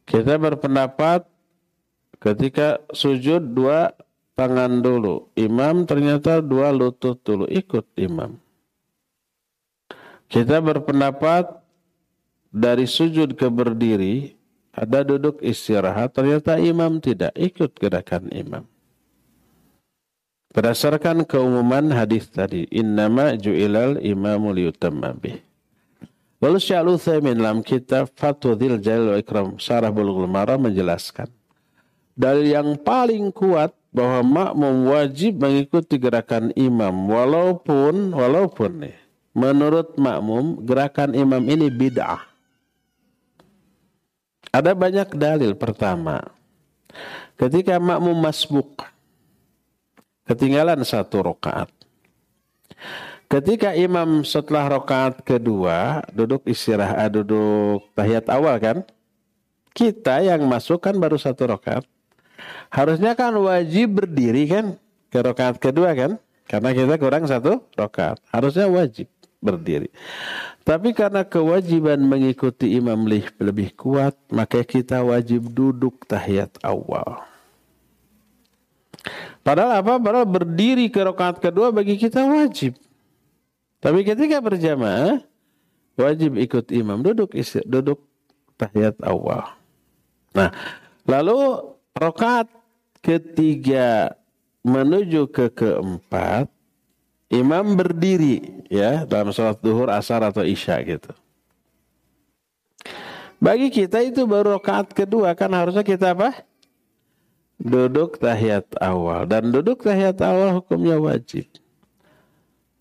Kita 0.05 0.37
berpendapat 0.41 1.29
ketika 2.21 2.81
sujud 2.93 3.53
dua 3.53 3.93
tangan 4.37 4.85
dulu. 4.85 5.33
Imam 5.37 5.89
ternyata 5.89 6.45
dua 6.45 6.73
lutut 6.73 7.21
dulu, 7.25 7.49
ikut 7.49 7.89
imam. 7.97 8.37
Kita 10.29 10.61
berpendapat 10.61 11.64
dari 12.55 12.87
sujud 12.87 13.35
ke 13.35 13.51
berdiri, 13.51 14.39
ada 14.71 15.03
duduk 15.03 15.43
istirahat, 15.43 16.15
ternyata 16.15 16.55
imam 16.63 17.03
tidak, 17.03 17.35
ikut 17.35 17.75
gerakan 17.75 18.31
imam. 18.31 18.63
Berdasarkan 20.55 21.27
keumuman 21.27 21.91
hadis 21.91 22.31
tadi, 22.31 22.71
innama 22.71 23.35
ju'ilal 23.35 23.99
imamu 23.99 24.55
liyutamma 24.55 25.11
bih. 25.19 25.43
Lalu 26.39 26.63
Syekh 26.63 26.87
Utsaimin 26.87 27.43
dalam 27.43 27.59
kitab 27.65 28.07
Fatwadil 28.15 28.79
Jalil 28.79 29.11
wa 29.11 29.19
Ikram 29.19 29.49
Syarah 29.59 29.91
Bulughul 29.91 30.31
Maram 30.31 30.63
menjelaskan 30.63 31.27
dalil 32.15 32.53
yang 32.53 32.79
paling 32.79 33.35
kuat 33.35 33.75
bahwa 33.91 34.23
makmum 34.53 34.93
wajib 34.93 35.41
mengikuti 35.41 35.99
gerakan 35.99 36.53
imam 36.55 36.93
walaupun 37.11 38.15
walaupun 38.15 38.87
nih 38.87 38.97
menurut 39.35 39.99
makmum 39.99 40.63
gerakan 40.63 41.17
imam 41.17 41.43
ini 41.49 41.73
bid'ah. 41.73 42.34
Ada 44.55 44.71
banyak 44.71 45.19
dalil 45.19 45.59
pertama. 45.59 46.23
Ketika 47.35 47.83
makmum 47.83 48.15
masbuk 48.15 48.87
ketinggalan 50.31 50.79
satu 50.87 51.27
rokaat. 51.27 51.67
Ketika 53.27 53.75
imam 53.75 54.23
setelah 54.23 54.79
rokaat 54.79 55.27
kedua 55.27 56.07
duduk 56.15 56.47
istirahat, 56.47 57.11
duduk 57.19 57.83
tahiyat 57.99 58.31
awal 58.31 58.55
kan, 58.63 58.87
kita 59.75 60.23
yang 60.23 60.47
masuk 60.47 60.79
kan 60.79 60.95
baru 61.03 61.19
satu 61.19 61.51
rokaat. 61.51 61.83
Harusnya 62.71 63.19
kan 63.19 63.35
wajib 63.35 63.99
berdiri 63.99 64.47
kan 64.47 64.79
ke 65.11 65.19
rokaat 65.19 65.59
kedua 65.59 65.99
kan, 65.99 66.15
karena 66.47 66.71
kita 66.71 66.95
kurang 66.95 67.27
satu 67.27 67.59
rokaat. 67.75 68.23
Harusnya 68.31 68.71
wajib 68.71 69.11
berdiri. 69.45 69.93
Tapi 70.65 70.97
karena 70.97 71.21
kewajiban 71.29 72.01
mengikuti 72.01 72.73
imam 72.81 73.05
lebih, 73.05 73.77
kuat, 73.77 74.17
maka 74.33 74.65
kita 74.65 75.05
wajib 75.05 75.53
duduk 75.53 76.09
tahiyat 76.09 76.57
awal. 76.65 77.21
Padahal 79.45 79.85
apa? 79.85 80.01
Padahal 80.01 80.25
berdiri 80.25 80.89
ke 80.89 81.05
rakaat 81.05 81.37
kedua 81.37 81.69
bagi 81.69 82.01
kita 82.01 82.25
wajib. 82.25 82.81
Tapi 83.85 84.01
ketika 84.01 84.41
berjamaah, 84.41 85.21
wajib 86.01 86.41
ikut 86.41 86.73
imam. 86.73 87.05
Duduk 87.05 87.37
duduk 87.69 88.01
tahiyat 88.57 88.97
awal. 89.05 89.53
Nah, 90.33 90.49
lalu 91.05 91.69
rakaat 91.93 92.49
ketiga 93.05 94.17
menuju 94.65 95.29
ke 95.29 95.53
keempat, 95.53 96.49
imam 97.33 97.77
berdiri 97.77 98.65
ya 98.69 99.05
dalam 99.09 99.33
sholat 99.33 99.61
duhur, 99.61 99.89
asar 99.93 100.25
atau 100.25 100.45
isya 100.45 100.81
gitu. 100.85 101.13
Bagi 103.43 103.69
kita 103.69 104.01
itu 104.01 104.25
baru 104.25 104.57
rakaat 104.57 104.97
kedua 104.97 105.37
kan 105.37 105.53
harusnya 105.53 105.85
kita 105.85 106.17
apa? 106.17 106.49
Duduk 107.61 108.17
tahiyat 108.17 108.67
awal 108.81 109.29
dan 109.29 109.53
duduk 109.53 109.85
tahiyat 109.85 110.17
awal 110.25 110.61
hukumnya 110.61 110.97
wajib. 110.97 111.47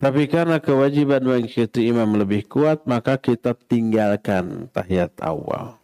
Tapi 0.00 0.28
karena 0.28 0.60
kewajiban 0.60 1.24
mengikuti 1.24 1.88
imam 1.88 2.20
lebih 2.20 2.44
kuat, 2.44 2.84
maka 2.84 3.16
kita 3.16 3.56
tinggalkan 3.56 4.68
tahiyat 4.68 5.16
awal. 5.24 5.80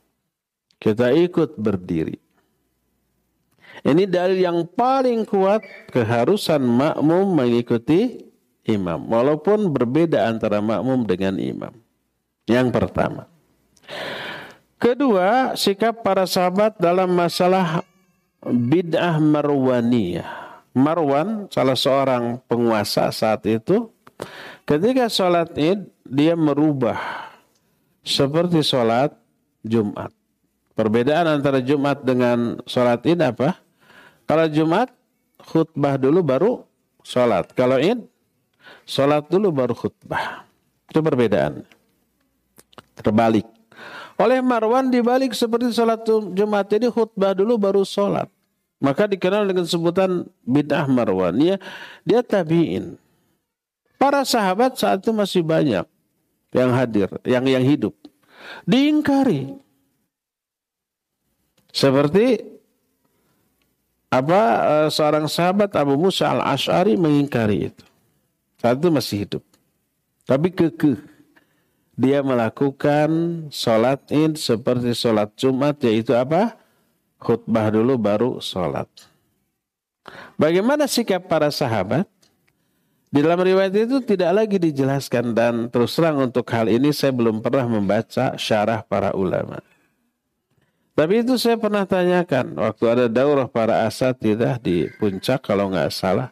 Kita 0.76 1.12
ikut 1.12 1.56
berdiri. 1.56 2.20
Ini 3.80 4.04
dalil 4.04 4.44
yang 4.44 4.68
paling 4.68 5.24
kuat 5.24 5.64
keharusan 5.88 6.60
makmum 6.60 7.32
mengikuti 7.32 8.29
imam. 8.66 9.00
Walaupun 9.08 9.70
berbeda 9.72 10.28
antara 10.28 10.60
makmum 10.60 11.04
dengan 11.04 11.36
imam. 11.36 11.72
Yang 12.48 12.68
pertama. 12.74 13.30
Kedua, 14.80 15.54
sikap 15.60 16.00
para 16.00 16.24
sahabat 16.24 16.80
dalam 16.80 17.12
masalah 17.12 17.84
bid'ah 18.40 19.20
marwaniyah. 19.20 20.40
Marwan, 20.70 21.50
salah 21.50 21.74
seorang 21.74 22.38
penguasa 22.46 23.10
saat 23.10 23.42
itu, 23.44 23.90
ketika 24.64 25.10
sholat 25.10 25.50
id, 25.58 25.90
dia 26.06 26.38
merubah 26.38 26.96
seperti 28.06 28.62
sholat 28.62 29.12
Jumat. 29.66 30.14
Perbedaan 30.78 31.28
antara 31.28 31.60
Jumat 31.60 32.00
dengan 32.00 32.62
sholat 32.64 33.02
id 33.04 33.20
apa? 33.20 33.60
Kalau 34.24 34.46
Jumat 34.48 34.88
khutbah 35.42 35.98
dulu 36.00 36.22
baru 36.22 36.52
sholat. 37.02 37.50
Kalau 37.52 37.76
id 37.76 38.09
sholat 38.90 39.30
dulu 39.30 39.54
baru 39.54 39.74
khutbah. 39.78 40.42
Itu 40.90 40.98
perbedaan. 40.98 41.62
Terbalik. 42.98 43.46
Oleh 44.18 44.42
Marwan 44.42 44.90
dibalik 44.90 45.30
seperti 45.32 45.70
sholat 45.70 46.02
Jumat 46.34 46.66
jadi 46.66 46.90
khutbah 46.90 47.32
dulu 47.32 47.54
baru 47.54 47.86
sholat. 47.86 48.26
Maka 48.82 49.06
dikenal 49.06 49.46
dengan 49.46 49.68
sebutan 49.68 50.26
bid'ah 50.42 50.90
Marwan. 50.90 51.38
Dia, 51.38 51.56
dia 52.02 52.20
tabi'in. 52.26 52.98
Para 54.00 54.24
sahabat 54.24 54.80
saat 54.80 55.04
itu 55.04 55.12
masih 55.12 55.44
banyak 55.44 55.84
yang 56.56 56.70
hadir, 56.72 57.08
yang 57.22 57.44
yang 57.44 57.60
hidup. 57.60 57.92
Diingkari. 58.64 59.52
Seperti 61.70 62.40
apa 64.10 64.42
uh, 64.66 64.88
seorang 64.90 65.28
sahabat 65.30 65.70
Abu 65.76 65.94
Musa 65.94 66.32
al 66.32 66.42
Ashari 66.42 66.98
mengingkari 66.98 67.70
itu. 67.70 67.84
Saat 68.60 68.76
itu 68.76 68.88
masih 68.92 69.16
hidup. 69.24 69.42
Tapi 70.28 70.52
kekeh. 70.52 71.00
Dia 72.00 72.24
melakukan 72.24 73.08
sholat 73.52 74.00
id 74.08 74.36
seperti 74.40 74.92
sholat 74.96 75.32
Jumat 75.36 75.76
yaitu 75.84 76.16
apa? 76.16 76.56
Khutbah 77.20 77.68
dulu 77.72 78.00
baru 78.00 78.30
sholat. 78.40 78.88
Bagaimana 80.40 80.88
sikap 80.88 81.28
para 81.28 81.52
sahabat? 81.52 82.08
Di 83.10 83.20
dalam 83.20 83.42
riwayat 83.42 83.74
itu 83.74 84.00
tidak 84.06 84.30
lagi 84.32 84.56
dijelaskan 84.56 85.34
dan 85.34 85.54
terus 85.66 85.98
terang 85.98 86.30
untuk 86.30 86.46
hal 86.54 86.70
ini 86.70 86.94
saya 86.94 87.10
belum 87.10 87.42
pernah 87.42 87.66
membaca 87.66 88.38
syarah 88.38 88.86
para 88.86 89.12
ulama. 89.12 89.58
Tapi 90.94 91.26
itu 91.26 91.34
saya 91.36 91.58
pernah 91.58 91.82
tanyakan 91.84 92.54
waktu 92.54 92.84
ada 92.86 93.06
daurah 93.10 93.50
para 93.50 93.84
asatidah 93.84 94.62
di 94.62 94.88
puncak 94.96 95.42
kalau 95.42 95.68
nggak 95.68 95.90
salah 95.90 96.30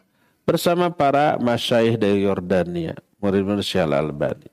bersama 0.49 0.89
para 0.89 1.37
masyaih 1.37 1.93
dari 1.93 2.25
Yordania, 2.25 2.97
murid-murid 3.21 3.61
Syekh 3.61 3.85
Al-Albani. 3.85 4.49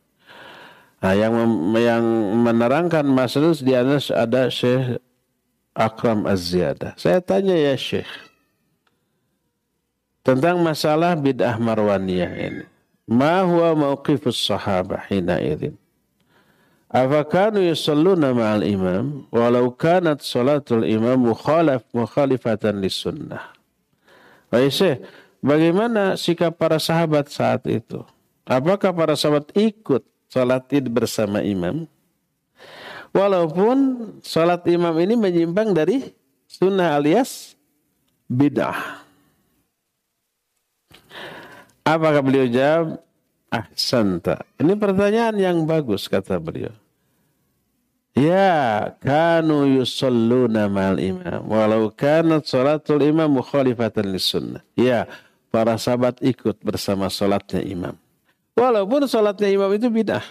Nah, 1.00 1.16
yang 1.16 1.32
yang 1.72 2.04
menerangkan 2.44 3.08
masalah 3.08 3.56
di 3.56 3.72
atas 3.72 4.12
ada 4.12 4.52
Syekh 4.52 5.00
Akram 5.72 6.28
Az-Ziyadah. 6.28 7.00
Saya 7.00 7.24
tanya 7.24 7.56
ya 7.56 7.72
Syekh 7.80 8.08
tentang 10.20 10.60
masalah 10.60 11.16
bid'ah 11.16 11.56
marwaniyah 11.56 12.32
ini. 12.36 12.64
Ma 13.08 13.40
huwa 13.46 13.72
mauqifus 13.72 14.36
sahabah 14.36 15.08
hina 15.08 15.40
idin? 15.40 15.78
Afakanu 16.92 17.62
yusalluna 17.62 18.36
ma'al 18.36 18.66
imam 18.68 19.30
walau 19.32 19.72
kanat 19.72 20.20
salatul 20.20 20.84
imam 20.84 21.30
mukhalaf 21.30 21.88
mukhalifatan 21.94 22.84
sunnah. 22.90 23.54
Baik 24.50 24.74
Syekh, 24.74 24.98
bagaimana 25.46 26.18
sikap 26.18 26.58
para 26.58 26.82
sahabat 26.82 27.30
saat 27.30 27.62
itu? 27.70 28.02
Apakah 28.42 28.90
para 28.90 29.14
sahabat 29.14 29.54
ikut 29.54 30.02
salat 30.26 30.66
id 30.74 30.90
bersama 30.90 31.38
imam? 31.46 31.86
Walaupun 33.14 33.78
salat 34.26 34.66
imam 34.66 34.92
ini 34.98 35.14
menyimpang 35.14 35.70
dari 35.70 36.10
sunnah 36.50 36.98
alias 36.98 37.54
bid'ah. 38.26 39.06
Apakah 41.86 42.20
beliau 42.20 42.50
jawab? 42.50 43.06
ahsanta. 43.50 44.44
Ini 44.58 44.74
pertanyaan 44.76 45.36
yang 45.38 45.56
bagus 45.64 46.10
kata 46.10 46.36
beliau. 46.42 46.74
Ya, 48.16 48.96
kanu 49.04 49.68
yusalluna 49.68 50.72
ma'al 50.72 51.00
imam. 51.04 51.44
Walau 51.44 51.92
kanat 51.92 52.48
salatul 52.48 53.04
imam 53.04 53.28
mukhalifatan 53.28 54.08
sunnah. 54.16 54.64
Ya, 54.72 55.04
para 55.50 55.74
sahabat 55.80 56.18
ikut 56.22 56.58
bersama 56.62 57.10
salatnya 57.10 57.62
imam. 57.62 57.94
Walaupun 58.56 59.04
salatnya 59.04 59.52
imam 59.52 59.68
itu 59.76 59.88
bidah. 59.92 60.24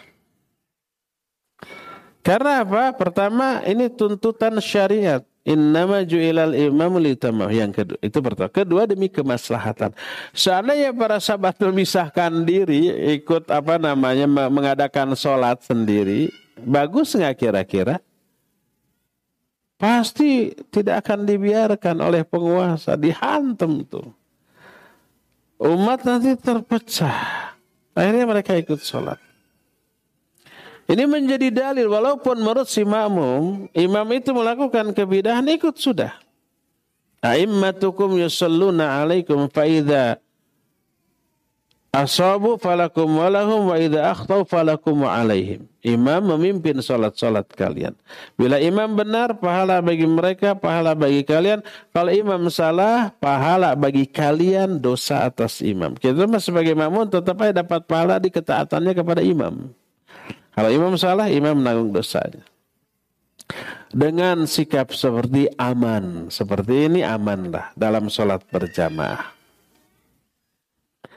Karena 2.25 2.65
apa? 2.65 2.89
Pertama, 2.97 3.61
ini 3.69 3.85
tuntutan 3.85 4.57
syariat. 4.57 5.21
Innama 5.45 6.01
ju'ilal 6.01 6.57
imamu 6.57 6.97
litamah. 6.97 7.53
Yang 7.53 7.71
kedua, 7.85 7.99
itu 8.01 8.17
pertama. 8.17 8.49
Kedua 8.49 8.81
demi 8.89 9.13
kemaslahatan. 9.13 9.93
Seandainya 10.33 10.89
para 10.89 11.21
sahabat 11.21 11.53
memisahkan 11.61 12.33
diri, 12.41 12.89
ikut 13.21 13.45
apa 13.53 13.77
namanya, 13.77 14.25
mengadakan 14.25 15.13
sholat 15.13 15.61
sendiri, 15.61 16.33
bagus 16.65 17.13
nggak 17.13 17.37
kira-kira? 17.37 18.01
Pasti 19.77 20.49
tidak 20.73 21.05
akan 21.05 21.29
dibiarkan 21.29 22.01
oleh 22.01 22.25
penguasa, 22.25 22.97
dihantam 22.97 23.85
tuh. 23.85 24.09
Umat 25.55 26.03
nanti 26.03 26.35
terpecah. 26.35 27.55
Akhirnya 27.95 28.27
mereka 28.27 28.51
ikut 28.59 28.83
sholat. 28.83 29.19
Ini 30.85 31.09
menjadi 31.09 31.49
dalil 31.49 31.89
walaupun 31.89 32.37
menurut 32.43 32.69
si 32.69 32.85
makmum 32.85 33.65
imam 33.73 34.07
itu 34.13 34.29
melakukan 34.35 34.93
kebidahan 34.93 35.47
ikut 35.49 35.73
sudah. 35.79 36.13
A'immatukum 37.25 38.21
yusalluna 38.21 39.01
alaikum 39.01 39.49
fa 39.49 39.65
idza 39.65 40.21
asabu 41.95 42.59
falakum 42.59 43.07
walahum 43.07 43.71
wa 43.71 43.79
idza 43.79 44.11
akhtau 44.11 44.43
falakum 44.43 45.07
wa 45.07 45.15
alaihim. 45.15 45.63
Imam 45.79 46.19
memimpin 46.35 46.75
salat-salat 46.83 47.47
kalian. 47.55 47.95
Bila 48.35 48.59
imam 48.59 48.91
benar 48.91 49.37
pahala 49.39 49.79
bagi 49.79 50.03
mereka, 50.03 50.57
pahala 50.57 50.91
bagi 50.91 51.23
kalian. 51.23 51.63
Kalau 51.95 52.11
imam 52.11 52.51
salah, 52.51 53.15
pahala 53.21 53.71
bagi 53.77 54.03
kalian 54.03 54.81
dosa 54.81 55.23
atas 55.23 55.63
imam. 55.63 55.95
Kita 55.95 56.27
sebagai 56.41 56.75
makmum 56.75 57.07
tetap 57.07 57.39
aja 57.39 57.63
dapat 57.63 57.87
pahala 57.87 58.19
di 58.19 58.27
ketaatannya 58.33 58.91
kepada 58.97 59.21
imam. 59.23 59.71
Kalau 60.57 60.69
imam 60.73 60.97
salah, 60.99 61.31
imam 61.31 61.55
menanggung 61.55 61.93
dosanya. 61.93 62.43
Dengan 63.93 64.49
sikap 64.49 64.89
seperti 64.91 65.47
aman, 65.55 66.33
seperti 66.33 66.89
ini 66.89 67.05
amanlah 67.05 67.71
dalam 67.77 68.09
sholat 68.09 68.41
berjamaah. 68.49 69.34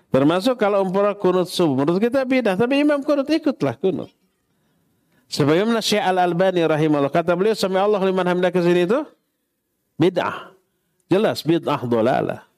Termasuk 0.08 0.56
kalau 0.56 0.80
umpama 0.80 1.12
kunut 1.12 1.52
subuh, 1.52 1.84
menurut 1.84 2.00
kita 2.00 2.24
beda, 2.24 2.56
tapi 2.56 2.80
imam 2.80 3.04
kunut 3.04 3.28
ikutlah 3.28 3.76
kunut. 3.76 4.08
Sebagaimana 5.28 5.84
Syekh 5.84 6.00
Al-Albani 6.00 6.64
rahimahullah 6.64 7.12
kata 7.12 7.36
beliau 7.36 7.52
sami 7.52 7.76
Allah 7.76 8.00
liman 8.00 8.24
hamidah 8.24 8.48
ke 8.48 8.64
sini 8.64 8.88
itu 8.88 9.04
bid'ah. 10.00 10.56
Jelas 11.12 11.44
bid'ah 11.44 11.84
dolalah. 11.84 12.48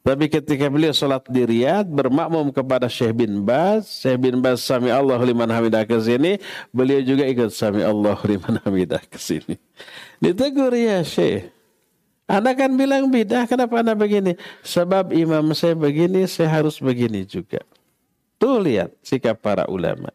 Tapi 0.00 0.32
ketika 0.32 0.66
beliau 0.66 0.90
sholat 0.96 1.22
di 1.28 1.44
Riyadh 1.44 1.86
bermakmum 1.86 2.50
kepada 2.50 2.88
Syekh 2.90 3.20
bin 3.20 3.44
Baz, 3.44 3.86
Syekh 4.00 4.18
bin 4.18 4.42
Baz 4.42 4.64
sami 4.64 4.88
Allah 4.90 5.20
liman 5.20 5.46
hamidah 5.46 5.86
ke 5.86 5.94
sini, 6.02 6.40
beliau 6.72 7.04
juga 7.04 7.28
ikut 7.28 7.52
sami 7.52 7.84
Allah 7.84 8.16
liman 8.16 8.58
hamidah 8.64 9.04
ke 9.06 9.20
sini. 9.20 9.60
Ditegur 10.18 10.72
ya 10.74 11.04
Syekh. 11.04 11.52
Anda 12.30 12.54
kan 12.54 12.70
bilang 12.78 13.10
bidah, 13.10 13.50
kenapa 13.50 13.82
Anda 13.82 13.98
begini? 13.98 14.38
Sebab 14.62 15.10
imam 15.10 15.50
saya 15.50 15.74
begini, 15.74 16.30
saya 16.30 16.62
harus 16.62 16.78
begini 16.78 17.26
juga. 17.26 17.58
Tuh 18.38 18.62
lihat 18.62 18.94
sikap 19.02 19.42
para 19.42 19.66
ulama. 19.66 20.14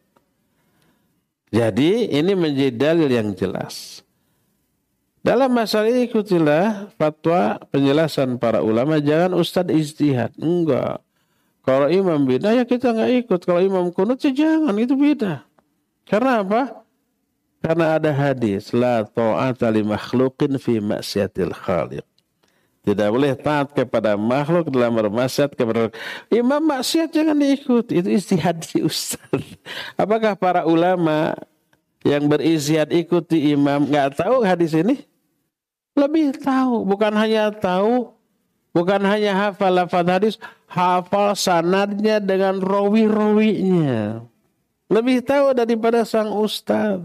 Jadi 1.52 2.08
ini 2.08 2.32
menjadi 2.32 2.72
dalil 2.72 3.10
yang 3.12 3.36
jelas. 3.36 4.00
Dalam 5.20 5.52
masalah 5.52 5.92
ini 5.92 6.08
ikutilah 6.08 6.88
fatwa 6.96 7.60
penjelasan 7.68 8.40
para 8.40 8.64
ulama. 8.64 8.96
Jangan 8.96 9.36
ustadz 9.36 9.74
istihad. 9.76 10.32
Enggak. 10.40 11.04
Kalau 11.66 11.90
imam 11.90 12.22
beda 12.24 12.54
ya 12.54 12.64
kita 12.64 12.94
nggak 12.94 13.26
ikut. 13.26 13.40
Kalau 13.44 13.60
imam 13.60 13.92
kunut 13.92 14.22
ya 14.22 14.32
jangan. 14.32 14.72
Itu 14.78 14.94
beda. 14.94 15.42
Karena 16.06 16.46
apa? 16.46 16.85
Karena 17.66 17.98
ada 17.98 18.14
hadis. 18.14 18.70
La 18.70 19.02
ta'ata 19.02 19.66
li 19.74 19.82
makhlukin 19.82 20.54
fi 20.54 20.78
maksiatil 20.78 21.50
khaliq. 21.50 22.06
Tidak 22.86 23.10
boleh 23.10 23.34
taat 23.34 23.74
kepada 23.74 24.14
makhluk 24.14 24.70
dalam 24.70 24.94
bermaksiat 24.94 25.58
kepada 25.58 25.90
imam 26.30 26.62
maksiat 26.62 27.10
jangan 27.10 27.34
diikuti. 27.34 27.98
Itu 27.98 28.06
istihad 28.14 28.62
si 28.62 28.78
ustaz. 28.86 29.42
Apakah 29.98 30.38
para 30.38 30.62
ulama 30.62 31.34
yang 32.06 32.30
beristihad 32.30 32.94
ikuti 32.94 33.50
imam 33.50 33.90
nggak 33.90 34.22
tahu 34.22 34.46
hadis 34.46 34.70
ini? 34.70 35.02
Lebih 35.98 36.38
tahu, 36.38 36.86
bukan 36.86 37.10
hanya 37.18 37.50
tahu, 37.50 38.14
bukan 38.70 39.02
hanya 39.02 39.34
hafal 39.34 39.74
lafaz 39.74 40.06
hadis, 40.06 40.34
hafal 40.70 41.34
sanadnya 41.34 42.22
dengan 42.22 42.62
rawi-rawinya. 42.62 44.22
Lebih 44.86 45.26
tahu 45.26 45.58
daripada 45.58 46.06
sang 46.06 46.30
ustaz. 46.30 47.02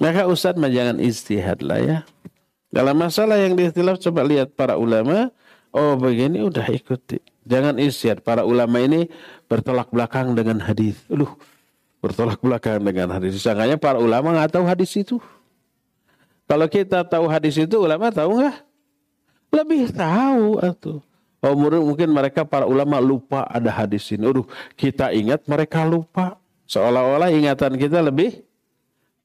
Maka 0.00 0.24
ustaz 0.24 0.56
mah 0.56 0.72
jangan 0.72 0.96
istihad 0.96 1.60
lah 1.60 1.78
ya. 1.78 1.98
Dalam 2.72 2.96
masalah 2.96 3.36
yang 3.36 3.52
diistilaf 3.52 4.00
coba 4.00 4.24
lihat 4.24 4.56
para 4.56 4.80
ulama, 4.80 5.28
oh 5.76 6.00
begini 6.00 6.40
udah 6.40 6.64
ikuti. 6.72 7.20
Jangan 7.44 7.76
istihad. 7.76 8.24
Para 8.24 8.48
ulama 8.48 8.80
ini 8.80 9.12
bertolak 9.44 9.92
belakang 9.92 10.32
dengan 10.32 10.56
hadis. 10.64 10.96
Aduh, 11.12 11.28
bertolak 12.00 12.40
belakang 12.40 12.80
dengan 12.80 13.12
hadis. 13.12 13.36
Sangkanya 13.44 13.76
para 13.76 14.00
ulama 14.00 14.32
nggak 14.32 14.56
tahu 14.56 14.64
hadis 14.64 14.88
itu. 14.96 15.20
Kalau 16.48 16.66
kita 16.66 17.04
tahu 17.04 17.28
hadis 17.28 17.60
itu 17.60 17.76
ulama 17.76 18.08
tahu 18.08 18.40
nggak? 18.40 18.56
Lebih 19.52 19.92
tahu 19.92 20.58
atau 20.62 21.04
Oh 21.40 21.56
mungkin 21.56 22.12
mereka 22.12 22.44
para 22.44 22.68
ulama 22.68 23.00
lupa 23.00 23.48
ada 23.48 23.72
hadis 23.72 24.04
ini. 24.12 24.28
Aduh, 24.28 24.44
kita 24.76 25.08
ingat 25.08 25.48
mereka 25.48 25.88
lupa. 25.88 26.36
Seolah-olah 26.68 27.32
ingatan 27.32 27.80
kita 27.80 28.04
lebih 28.04 28.44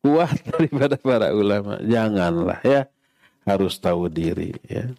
kuat 0.06 0.38
daripada 0.54 0.96
para 1.02 1.34
ulama. 1.34 1.82
Janganlah 1.82 2.62
ya. 2.62 2.86
Harus 3.42 3.82
tahu 3.82 4.06
diri 4.06 4.54
ya. 4.70 4.94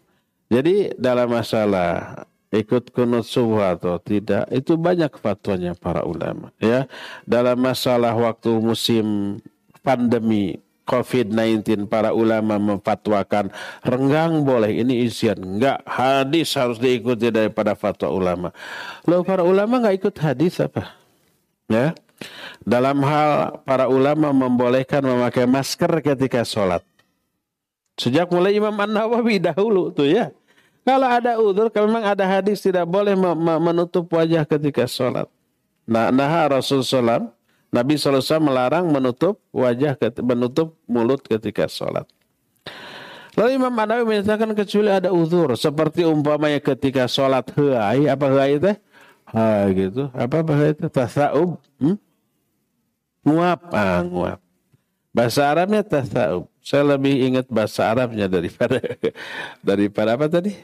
Jadi 0.51 0.95
dalam 0.99 1.31
masalah 1.31 2.27
ikut 2.51 2.95
kunut 2.95 3.27
subuh 3.27 3.75
atau 3.75 3.99
tidak 3.99 4.47
itu 4.55 4.75
banyak 4.75 5.11
fatwanya 5.15 5.79
para 5.79 6.03
ulama 6.03 6.51
ya. 6.59 6.91
Dalam 7.23 7.59
masalah 7.63 8.15
waktu 8.15 8.51
musim 8.59 9.39
pandemi 9.83 10.59
COVID-19 10.87 11.91
para 11.91 12.15
ulama 12.15 12.63
memfatwakan 12.63 13.51
renggang 13.83 14.47
boleh 14.47 14.71
ini 14.71 15.11
isian 15.11 15.59
enggak 15.59 15.83
hadis 15.83 16.55
harus 16.55 16.79
diikuti 16.79 17.35
daripada 17.35 17.75
fatwa 17.75 18.09
ulama 18.15 18.49
lalu 19.03 19.23
para 19.27 19.43
ulama 19.43 19.83
enggak 19.83 19.99
ikut 19.99 20.15
hadis 20.23 20.63
apa 20.63 20.95
ya 21.67 21.91
dalam 22.63 23.03
hal 23.05 23.63
para 23.63 23.87
ulama 23.87 24.33
membolehkan 24.35 25.05
memakai 25.05 25.45
masker 25.45 25.91
ketika 26.03 26.43
sholat 26.43 26.83
sejak 27.97 28.29
mulai 28.29 28.57
Imam 28.57 28.75
An 28.77 28.91
Nawawi 28.91 29.41
dahulu 29.41 29.93
tuh 29.93 30.09
ya 30.09 30.33
kalau 30.87 31.09
ada 31.11 31.39
udur 31.39 31.69
kalau 31.73 31.91
memang 31.91 32.07
ada 32.07 32.25
hadis 32.27 32.63
tidak 32.63 32.87
boleh 32.87 33.17
menutup 33.61 34.07
wajah 34.11 34.47
ketika 34.47 34.85
sholat 34.85 35.27
nah 35.87 36.11
nah 36.11 36.47
Rasulullah 36.51 37.37
Nabi 37.75 37.99
SAW 37.99 38.41
melarang 38.41 38.89
menutup 38.89 39.43
wajah, 39.51 39.99
menutup 40.23 40.79
mulut 40.87 41.21
ketika 41.27 41.67
sholat. 41.67 42.07
Lalu 43.37 43.61
Imam 43.61 43.75
Anawi 43.77 44.17
menyatakan 44.17 44.57
kecuali 44.57 44.89
ada 44.89 45.13
uzur. 45.13 45.53
Seperti 45.61 46.09
umpamanya 46.09 46.57
ketika 46.57 47.05
sholat 47.05 47.45
hai, 47.53 48.09
apa 48.09 48.27
hai 48.33 48.57
itu? 48.57 48.73
Ha 49.29 49.69
gitu. 49.77 50.09
Apa 50.17 50.41
bahasa 50.41 50.73
itu? 50.73 50.87
Tasaub. 50.89 51.61
Hmm? 51.77 52.01
Nguap. 53.27 53.61
Ah, 53.75 54.07
nguap. 54.07 54.41
Bahasa 55.11 55.51
Arabnya 55.51 55.83
tasaub. 55.83 56.47
Saya 56.63 56.95
lebih 56.95 57.15
ingat 57.27 57.47
bahasa 57.51 57.91
Arabnya 57.91 58.31
daripada 58.31 58.79
daripada 59.69 60.15
apa 60.15 60.31
tadi? 60.31 60.55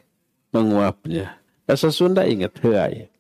Menguapnya. 0.54 1.42
Bahasa 1.66 1.90
Sunda 1.90 2.22
ingat 2.22 2.54
hai. 2.62 3.10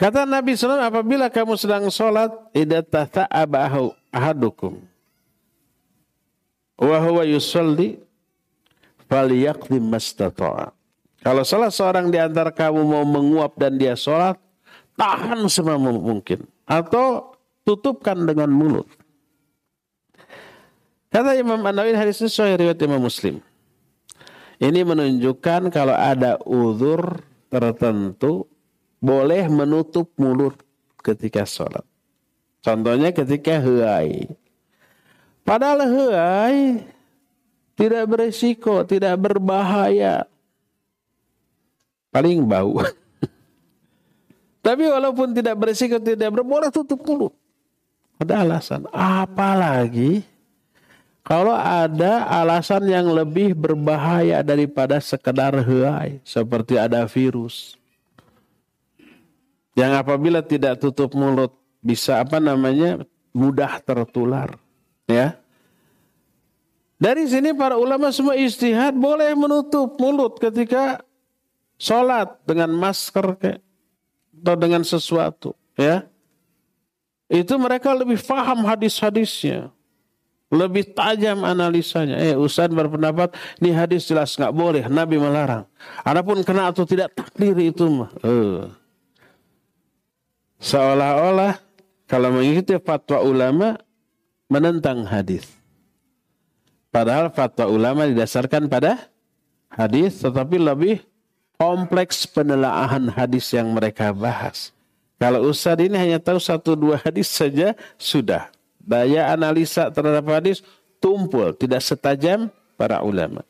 Kata 0.00 0.26
Nabi 0.26 0.58
SAW, 0.58 0.82
apabila 0.82 1.30
kamu 1.30 1.54
sedang 1.54 1.86
sholat, 1.86 2.32
idza 2.50 2.82
tata'abahu 2.82 3.94
ahadukum 4.10 4.82
wa 6.82 6.98
huwa 6.98 7.22
yusalli 7.22 8.02
falyaqdi 9.06 9.78
mastata'a. 9.78 10.74
Kalau 11.22 11.46
salah 11.46 11.70
seorang 11.70 12.10
di 12.10 12.18
antara 12.18 12.50
kamu 12.50 12.82
mau 12.82 13.06
menguap 13.06 13.54
dan 13.54 13.78
dia 13.78 13.94
sholat, 13.94 14.34
tahan 14.98 15.46
semampu 15.46 15.94
mungkin. 15.94 16.42
Atau 16.72 17.36
tutupkan 17.68 18.24
dengan 18.24 18.48
mulut. 18.48 18.88
Kata 21.12 21.36
Imam 21.36 21.60
An-Nawawi 21.60 21.92
hadis 21.92 22.24
ini 22.24 22.32
sahih 22.32 22.56
riwayat 22.56 22.80
Imam 22.80 23.04
Muslim. 23.04 23.44
Ini 24.56 24.80
menunjukkan 24.80 25.68
kalau 25.68 25.92
ada 25.92 26.40
uzur 26.48 27.20
tertentu 27.52 28.48
boleh 28.96 29.44
menutup 29.52 30.08
mulut 30.16 30.56
ketika 31.04 31.44
sholat. 31.44 31.84
Contohnya 32.64 33.12
ketika 33.12 33.60
huai. 33.60 34.30
Padahal 35.44 35.84
huai 35.84 36.86
tidak 37.74 38.06
berisiko, 38.06 38.86
tidak 38.86 39.18
berbahaya. 39.18 40.24
Paling 42.14 42.46
bau. 42.46 42.80
Tapi 44.62 44.86
walaupun 44.86 45.34
tidak 45.34 45.58
berisiko, 45.58 45.98
tidak 45.98 46.30
berboleh 46.30 46.70
tutup 46.70 47.02
mulut. 47.02 47.34
Ada 48.22 48.46
alasan. 48.46 48.86
Apalagi 48.94 50.22
kalau 51.26 51.54
ada 51.54 52.30
alasan 52.30 52.86
yang 52.86 53.10
lebih 53.10 53.58
berbahaya 53.58 54.38
daripada 54.46 55.02
sekedar 55.02 55.50
huai. 55.66 56.22
Seperti 56.22 56.78
ada 56.78 57.02
virus 57.10 57.82
yang 59.72 59.96
apabila 59.96 60.44
tidak 60.44 60.80
tutup 60.80 61.16
mulut 61.16 61.52
bisa 61.80 62.20
apa 62.20 62.36
namanya 62.36 63.02
mudah 63.32 63.80
tertular 63.80 64.54
ya 65.08 65.34
dari 67.00 67.26
sini 67.26 67.56
para 67.56 67.80
ulama 67.80 68.12
semua 68.12 68.36
istihad 68.36 68.92
boleh 68.94 69.32
menutup 69.32 69.96
mulut 69.96 70.36
ketika 70.38 71.00
sholat 71.80 72.36
dengan 72.44 72.70
masker 72.76 73.26
kayak 73.40 73.60
atau 74.42 74.58
dengan 74.58 74.82
sesuatu 74.82 75.54
ya 75.78 76.02
itu 77.30 77.54
mereka 77.56 77.94
lebih 77.94 78.18
faham 78.18 78.66
hadis-hadisnya 78.66 79.70
lebih 80.52 80.92
tajam 80.92 81.48
analisanya. 81.48 82.20
Eh, 82.20 82.36
Ustaz 82.36 82.68
berpendapat 82.68 83.32
ini 83.64 83.72
hadis 83.72 84.04
jelas 84.04 84.36
nggak 84.36 84.52
boleh, 84.52 84.84
Nabi 84.84 85.16
melarang. 85.16 85.64
Adapun 86.04 86.44
kena 86.44 86.68
atau 86.68 86.84
tidak 86.84 87.16
takdir 87.16 87.56
itu 87.56 87.88
mah. 87.88 88.12
Uh. 88.20 88.68
Seolah-olah 90.60 91.56
kalau 92.04 92.36
mengikuti 92.36 92.76
fatwa 92.76 93.24
ulama 93.24 93.80
menentang 94.52 95.08
hadis. 95.08 95.48
Padahal 96.92 97.32
fatwa 97.32 97.72
ulama 97.72 98.04
didasarkan 98.04 98.68
pada 98.68 99.08
hadis 99.72 100.20
tetapi 100.20 100.60
lebih 100.60 101.00
kompleks 101.62 102.26
penelaahan 102.26 103.06
hadis 103.14 103.54
yang 103.54 103.70
mereka 103.70 104.10
bahas. 104.10 104.74
Kalau 105.22 105.46
Ustaz 105.46 105.78
ini 105.78 105.94
hanya 105.94 106.18
tahu 106.18 106.42
satu 106.42 106.74
dua 106.74 106.98
hadis 106.98 107.30
saja 107.30 107.78
sudah. 107.94 108.50
Daya 108.82 109.30
analisa 109.30 109.86
terhadap 109.94 110.26
hadis 110.26 110.66
tumpul, 110.98 111.54
tidak 111.54 111.78
setajam 111.86 112.50
para 112.74 112.98
ulama. 113.06 113.46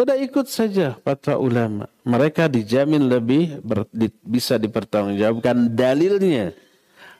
Udah 0.00 0.16
ikut 0.16 0.48
saja 0.48 0.96
fatwa 1.04 1.36
ulama. 1.36 1.84
Mereka 2.08 2.48
dijamin 2.48 3.04
lebih 3.04 3.60
ber, 3.60 3.84
di, 3.92 4.08
bisa 4.24 4.56
dipertanggungjawabkan 4.56 5.76
dalilnya 5.76 6.56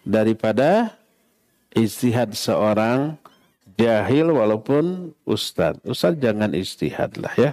daripada 0.00 0.96
istihad 1.76 2.32
seorang 2.32 3.20
jahil 3.76 4.32
walaupun 4.32 5.12
ustad. 5.28 5.76
Ustad 5.84 6.16
jangan 6.16 6.56
istihad 6.56 7.12
lah 7.20 7.36
ya. 7.36 7.52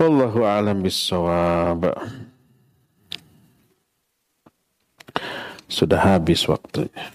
Wallahu 0.00 0.44
a'lam 0.44 0.80
bissawab. 0.80 1.92
Sudah 5.72 6.00
habis 6.00 6.44
waktunya. 6.44 7.08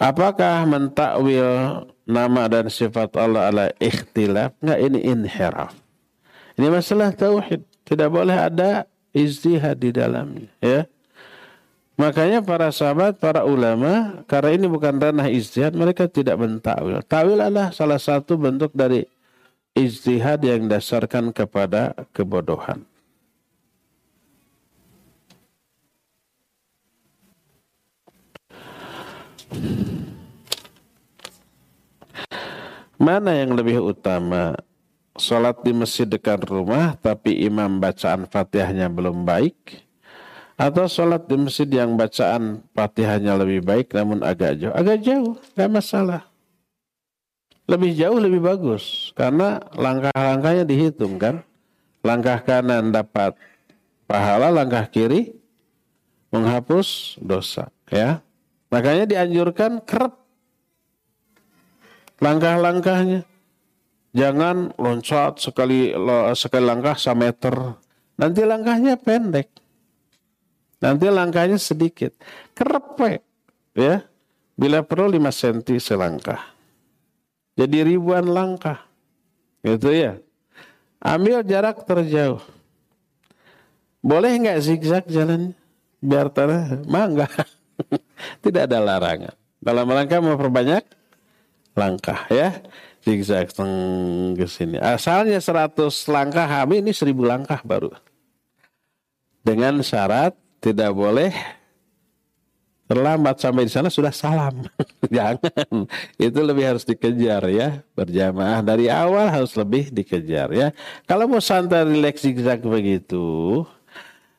Apakah 0.00 0.64
mentakwil 0.64 1.84
nama 2.08 2.48
dan 2.48 2.72
sifat 2.72 3.12
Allah 3.20 3.52
ala 3.52 3.66
ikhtilaf? 3.76 4.56
Enggak, 4.64 4.80
ini 4.80 4.98
inhiraf. 5.04 5.76
Ini 6.56 6.72
masalah 6.72 7.12
tauhid. 7.12 7.60
Tidak 7.84 8.08
boleh 8.08 8.32
ada 8.32 8.88
istihad 9.12 9.76
di 9.76 9.92
dalamnya. 9.92 10.48
Ya. 10.64 10.88
Makanya 12.00 12.40
para 12.40 12.72
sahabat, 12.72 13.20
para 13.20 13.44
ulama, 13.44 14.24
karena 14.24 14.56
ini 14.56 14.64
bukan 14.72 14.96
ranah 14.96 15.28
istihad, 15.28 15.76
mereka 15.76 16.08
tidak 16.08 16.40
mentakwil. 16.40 17.04
Takwil 17.04 17.36
adalah 17.36 17.76
salah 17.76 18.00
satu 18.00 18.40
bentuk 18.40 18.72
dari 18.72 19.04
istihad 19.76 20.40
yang 20.40 20.64
dasarkan 20.64 21.28
kepada 21.28 21.92
kebodohan. 22.16 22.88
Mana 32.96 33.36
yang 33.36 33.52
lebih 33.52 33.76
utama? 33.84 34.56
Salat 35.20 35.60
di 35.60 35.76
masjid 35.76 36.08
dekat 36.08 36.48
rumah 36.48 36.96
tapi 36.96 37.44
imam 37.44 37.76
bacaan 37.76 38.24
fatihahnya 38.24 38.88
belum 38.88 39.28
baik? 39.28 39.89
Atau 40.60 40.84
sholat 40.92 41.24
di 41.24 41.40
masjid 41.40 41.64
yang 41.64 41.96
bacaan 41.96 42.60
fatihahnya 42.76 43.32
lebih 43.32 43.64
baik 43.64 43.96
namun 43.96 44.20
agak 44.20 44.60
jauh? 44.60 44.76
Agak 44.76 45.00
jauh, 45.00 45.40
gak 45.56 45.72
masalah. 45.72 46.28
Lebih 47.64 47.96
jauh 47.96 48.20
lebih 48.20 48.44
bagus. 48.44 49.08
Karena 49.16 49.56
langkah-langkahnya 49.72 50.68
dihitung 50.68 51.16
kan. 51.16 51.40
Langkah 52.04 52.44
kanan 52.44 52.92
dapat 52.92 53.40
pahala, 54.04 54.52
langkah 54.52 54.84
kiri 54.84 55.32
menghapus 56.28 57.16
dosa. 57.24 57.72
ya 57.88 58.20
Makanya 58.68 59.08
dianjurkan 59.08 59.80
kerap 59.80 60.20
langkah-langkahnya. 62.20 63.24
Jangan 64.12 64.76
loncat 64.76 65.40
sekali 65.40 65.96
sekali 66.36 66.64
langkah 66.68 67.00
semeter. 67.00 67.80
Nanti 68.20 68.44
langkahnya 68.44 69.00
pendek. 69.00 69.48
Nanti 70.80 71.06
langkahnya 71.12 71.60
sedikit. 71.60 72.16
Kerepek. 72.56 73.20
Ya. 73.76 74.08
Bila 74.56 74.84
perlu 74.84 75.12
5 75.12 75.32
cm 75.32 75.80
selangkah. 75.80 76.40
Jadi 77.56 77.84
ribuan 77.84 78.24
langkah. 78.24 78.88
Gitu 79.60 79.92
ya. 79.92 80.16
Ambil 81.00 81.44
jarak 81.44 81.84
terjauh. 81.84 82.40
Boleh 84.00 84.32
nggak 84.40 84.60
zigzag 84.64 85.04
jalannya? 85.08 85.52
Biar 86.00 86.32
tanah, 86.32 86.80
mangga. 86.88 87.28
Tidak 88.44 88.64
ada 88.64 88.80
larangan. 88.80 89.36
Dalam 89.60 89.84
rangka 89.84 90.24
memperbanyak 90.24 90.84
langkah 91.76 92.24
ya. 92.32 92.64
Zigzag 93.00 93.52
ke 94.36 94.46
sini. 94.48 94.76
Asalnya 94.76 95.40
100 95.40 95.76
langkah 96.12 96.44
kami 96.44 96.84
ini 96.84 96.92
1000 96.92 97.16
langkah 97.16 97.60
baru. 97.64 97.92
Dengan 99.40 99.80
syarat 99.80 100.36
tidak 100.60 100.92
boleh 100.92 101.32
terlambat 102.86 103.38
sampai 103.38 103.66
di 103.66 103.72
sana 103.72 103.88
sudah 103.88 104.12
salam. 104.14 104.66
Jangan. 105.14 105.86
Itu 106.20 106.40
lebih 106.42 106.74
harus 106.74 106.84
dikejar 106.86 107.48
ya. 107.50 107.80
Berjamaah 107.96 108.60
dari 108.62 108.92
awal 108.92 109.30
harus 109.30 109.54
lebih 109.56 109.88
dikejar 109.90 110.52
ya. 110.52 110.68
Kalau 111.08 111.26
mau 111.30 111.42
santai 111.42 111.86
relax 111.86 112.22
zigzag 112.22 112.60
begitu, 112.60 113.64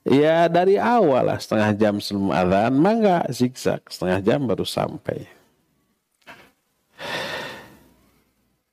Ya 0.02 0.50
dari 0.50 0.82
awal 0.82 1.30
lah 1.30 1.38
setengah 1.38 1.78
jam 1.78 1.96
sebelum 2.02 2.34
azan, 2.34 2.74
mangga 2.74 3.22
zigzag 3.30 3.86
setengah 3.86 4.20
jam 4.26 4.40
baru 4.50 4.66
sampai. 4.66 5.30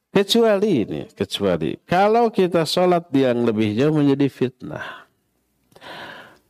Kecuali 0.08 0.88
ini, 0.88 1.00
kecuali 1.12 1.76
kalau 1.84 2.32
kita 2.32 2.64
sholat 2.64 3.12
yang 3.12 3.44
lebih 3.44 3.76
jauh 3.76 3.92
menjadi 3.92 4.26
fitnah. 4.32 5.07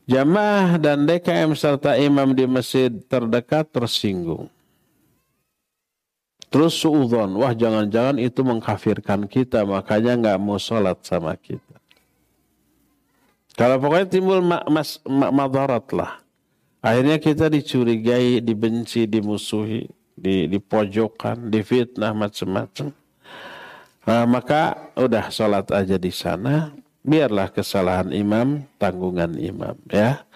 Jamaah 0.09 0.81
dan 0.81 1.05
DKM 1.05 1.53
serta 1.53 1.93
imam 2.01 2.33
di 2.33 2.49
masjid 2.49 2.89
terdekat 2.89 3.69
tersinggung. 3.69 4.49
Terus 6.49 6.81
suudon, 6.81 7.37
wah 7.37 7.53
jangan-jangan 7.53 8.17
itu 8.17 8.41
mengkafirkan 8.41 9.29
kita, 9.29 9.69
makanya 9.69 10.17
nggak 10.17 10.39
mau 10.41 10.57
sholat 10.57 10.97
sama 11.05 11.37
kita. 11.37 11.77
Kalau 13.53 13.77
pokoknya 13.77 14.09
timbul 14.09 14.41
ma 14.41 14.65
mas 14.73 14.97
ma 15.05 15.29
madarat 15.29 15.85
lah. 15.93 16.25
Akhirnya 16.81 17.21
kita 17.21 17.53
dicurigai, 17.53 18.41
dibenci, 18.41 19.05
dimusuhi, 19.05 19.93
di, 20.17 20.49
difitnah 21.53 22.15
macam-macam. 22.17 22.97
Nah, 24.09 24.25
maka 24.25 24.89
udah 24.97 25.29
sholat 25.29 25.69
aja 25.69 26.01
di 26.01 26.09
sana. 26.15 26.73
Biarlah 27.09 27.49
kesalahan 27.49 28.13
imam, 28.13 28.69
tanggungan 28.77 29.33
imam 29.41 29.81
ya. 29.89 30.29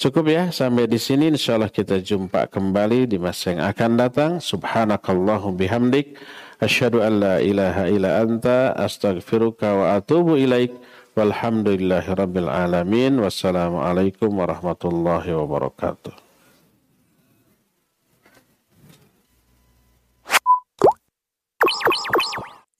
Cukup 0.00 0.30
ya 0.32 0.48
sampai 0.48 0.86
di 0.86 0.96
sini 0.96 1.28
insyaallah 1.28 1.68
kita 1.68 1.98
jumpa 1.98 2.46
kembali 2.48 3.10
di 3.10 3.18
masa 3.18 3.52
yang 3.52 3.60
akan 3.66 3.90
datang. 3.98 4.32
Subhanakallahu 4.38 5.52
bihamdik 5.58 6.16
asyhadu 6.62 7.04
an 7.04 7.20
la 7.20 7.36
ilaha 7.42 7.84
illa 7.90 8.22
anta 8.22 8.72
astaghfiruka 8.78 9.66
wa 9.66 9.84
atubu 9.98 10.38
ilaik. 10.38 10.72
Walhamdulillahi 11.18 12.16
Rabbil 12.16 12.48
Alamin. 12.48 13.18
Wassalamualaikum 13.18 14.30
warahmatullahi 14.30 15.34
wabarakatuh. 15.36 16.14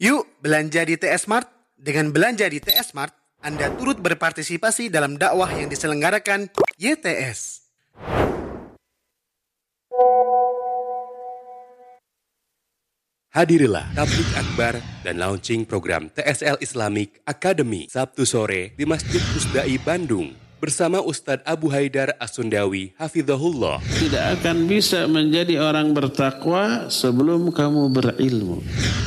Yuk 0.01 0.25
belanja 0.41 0.89
di 0.89 0.97
TS 0.97 1.29
Mart. 1.29 1.60
Dengan 1.81 2.13
belanja 2.13 2.45
di 2.45 2.61
TS 2.61 2.93
Mart, 2.93 3.17
Anda 3.41 3.73
turut 3.73 4.05
berpartisipasi 4.05 4.93
dalam 4.93 5.17
dakwah 5.17 5.49
yang 5.49 5.73
diselenggarakan 5.73 6.53
YTS. 6.77 7.65
Hadirilah 13.33 13.89
tablik 13.97 14.29
akbar 14.37 14.77
dan 15.01 15.25
launching 15.25 15.65
program 15.65 16.13
TSL 16.13 16.61
Islamic 16.61 17.25
Academy 17.25 17.89
Sabtu 17.89 18.29
sore 18.29 18.77
di 18.77 18.85
Masjid 18.85 19.23
Pusdai 19.33 19.81
Bandung 19.81 20.37
bersama 20.61 21.01
Ustadz 21.01 21.49
Abu 21.49 21.73
Haidar 21.73 22.13
Asundawi 22.21 22.93
Hafizahullah. 23.01 23.81
Tidak 23.81 24.37
akan 24.37 24.69
bisa 24.69 25.09
menjadi 25.09 25.57
orang 25.65 25.97
bertakwa 25.97 26.93
sebelum 26.93 27.49
kamu 27.49 27.89
berilmu. 27.89 28.61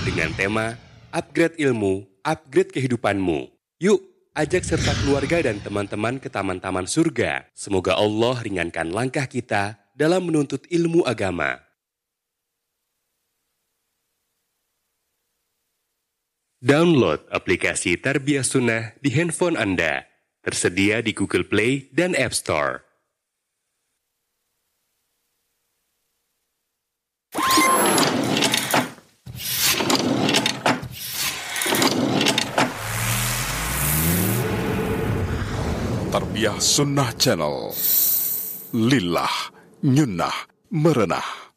Dengan 0.10 0.34
tema 0.34 0.74
Upgrade 1.14 1.62
Ilmu, 1.62 2.13
Upgrade 2.24 2.72
Kehidupanmu. 2.72 3.52
Yuk, 3.84 4.00
ajak 4.32 4.64
serta 4.64 4.96
keluarga 5.04 5.44
dan 5.44 5.60
teman-teman 5.60 6.24
ke 6.24 6.32
taman-taman 6.32 6.88
surga. 6.88 7.52
Semoga 7.52 8.00
Allah 8.00 8.40
ringankan 8.40 8.96
langkah 8.96 9.28
kita 9.28 9.76
dalam 9.92 10.32
menuntut 10.32 10.64
ilmu 10.72 11.04
agama. 11.04 11.60
Download 16.64 17.20
aplikasi 17.28 18.00
Tarbiyah 18.00 18.48
Sunnah 18.48 18.96
di 19.04 19.12
handphone 19.12 19.60
Anda. 19.60 20.08
Tersedia 20.40 21.04
di 21.04 21.12
Google 21.12 21.44
Play 21.44 21.92
dan 21.92 22.16
App 22.16 22.32
Store. 22.32 22.88
Tarbiyah 36.14 36.62
Sunnah 36.62 37.10
Channel. 37.18 37.74
Lillah, 38.78 39.50
nyunnah, 39.82 40.46
merenah. 40.70 41.53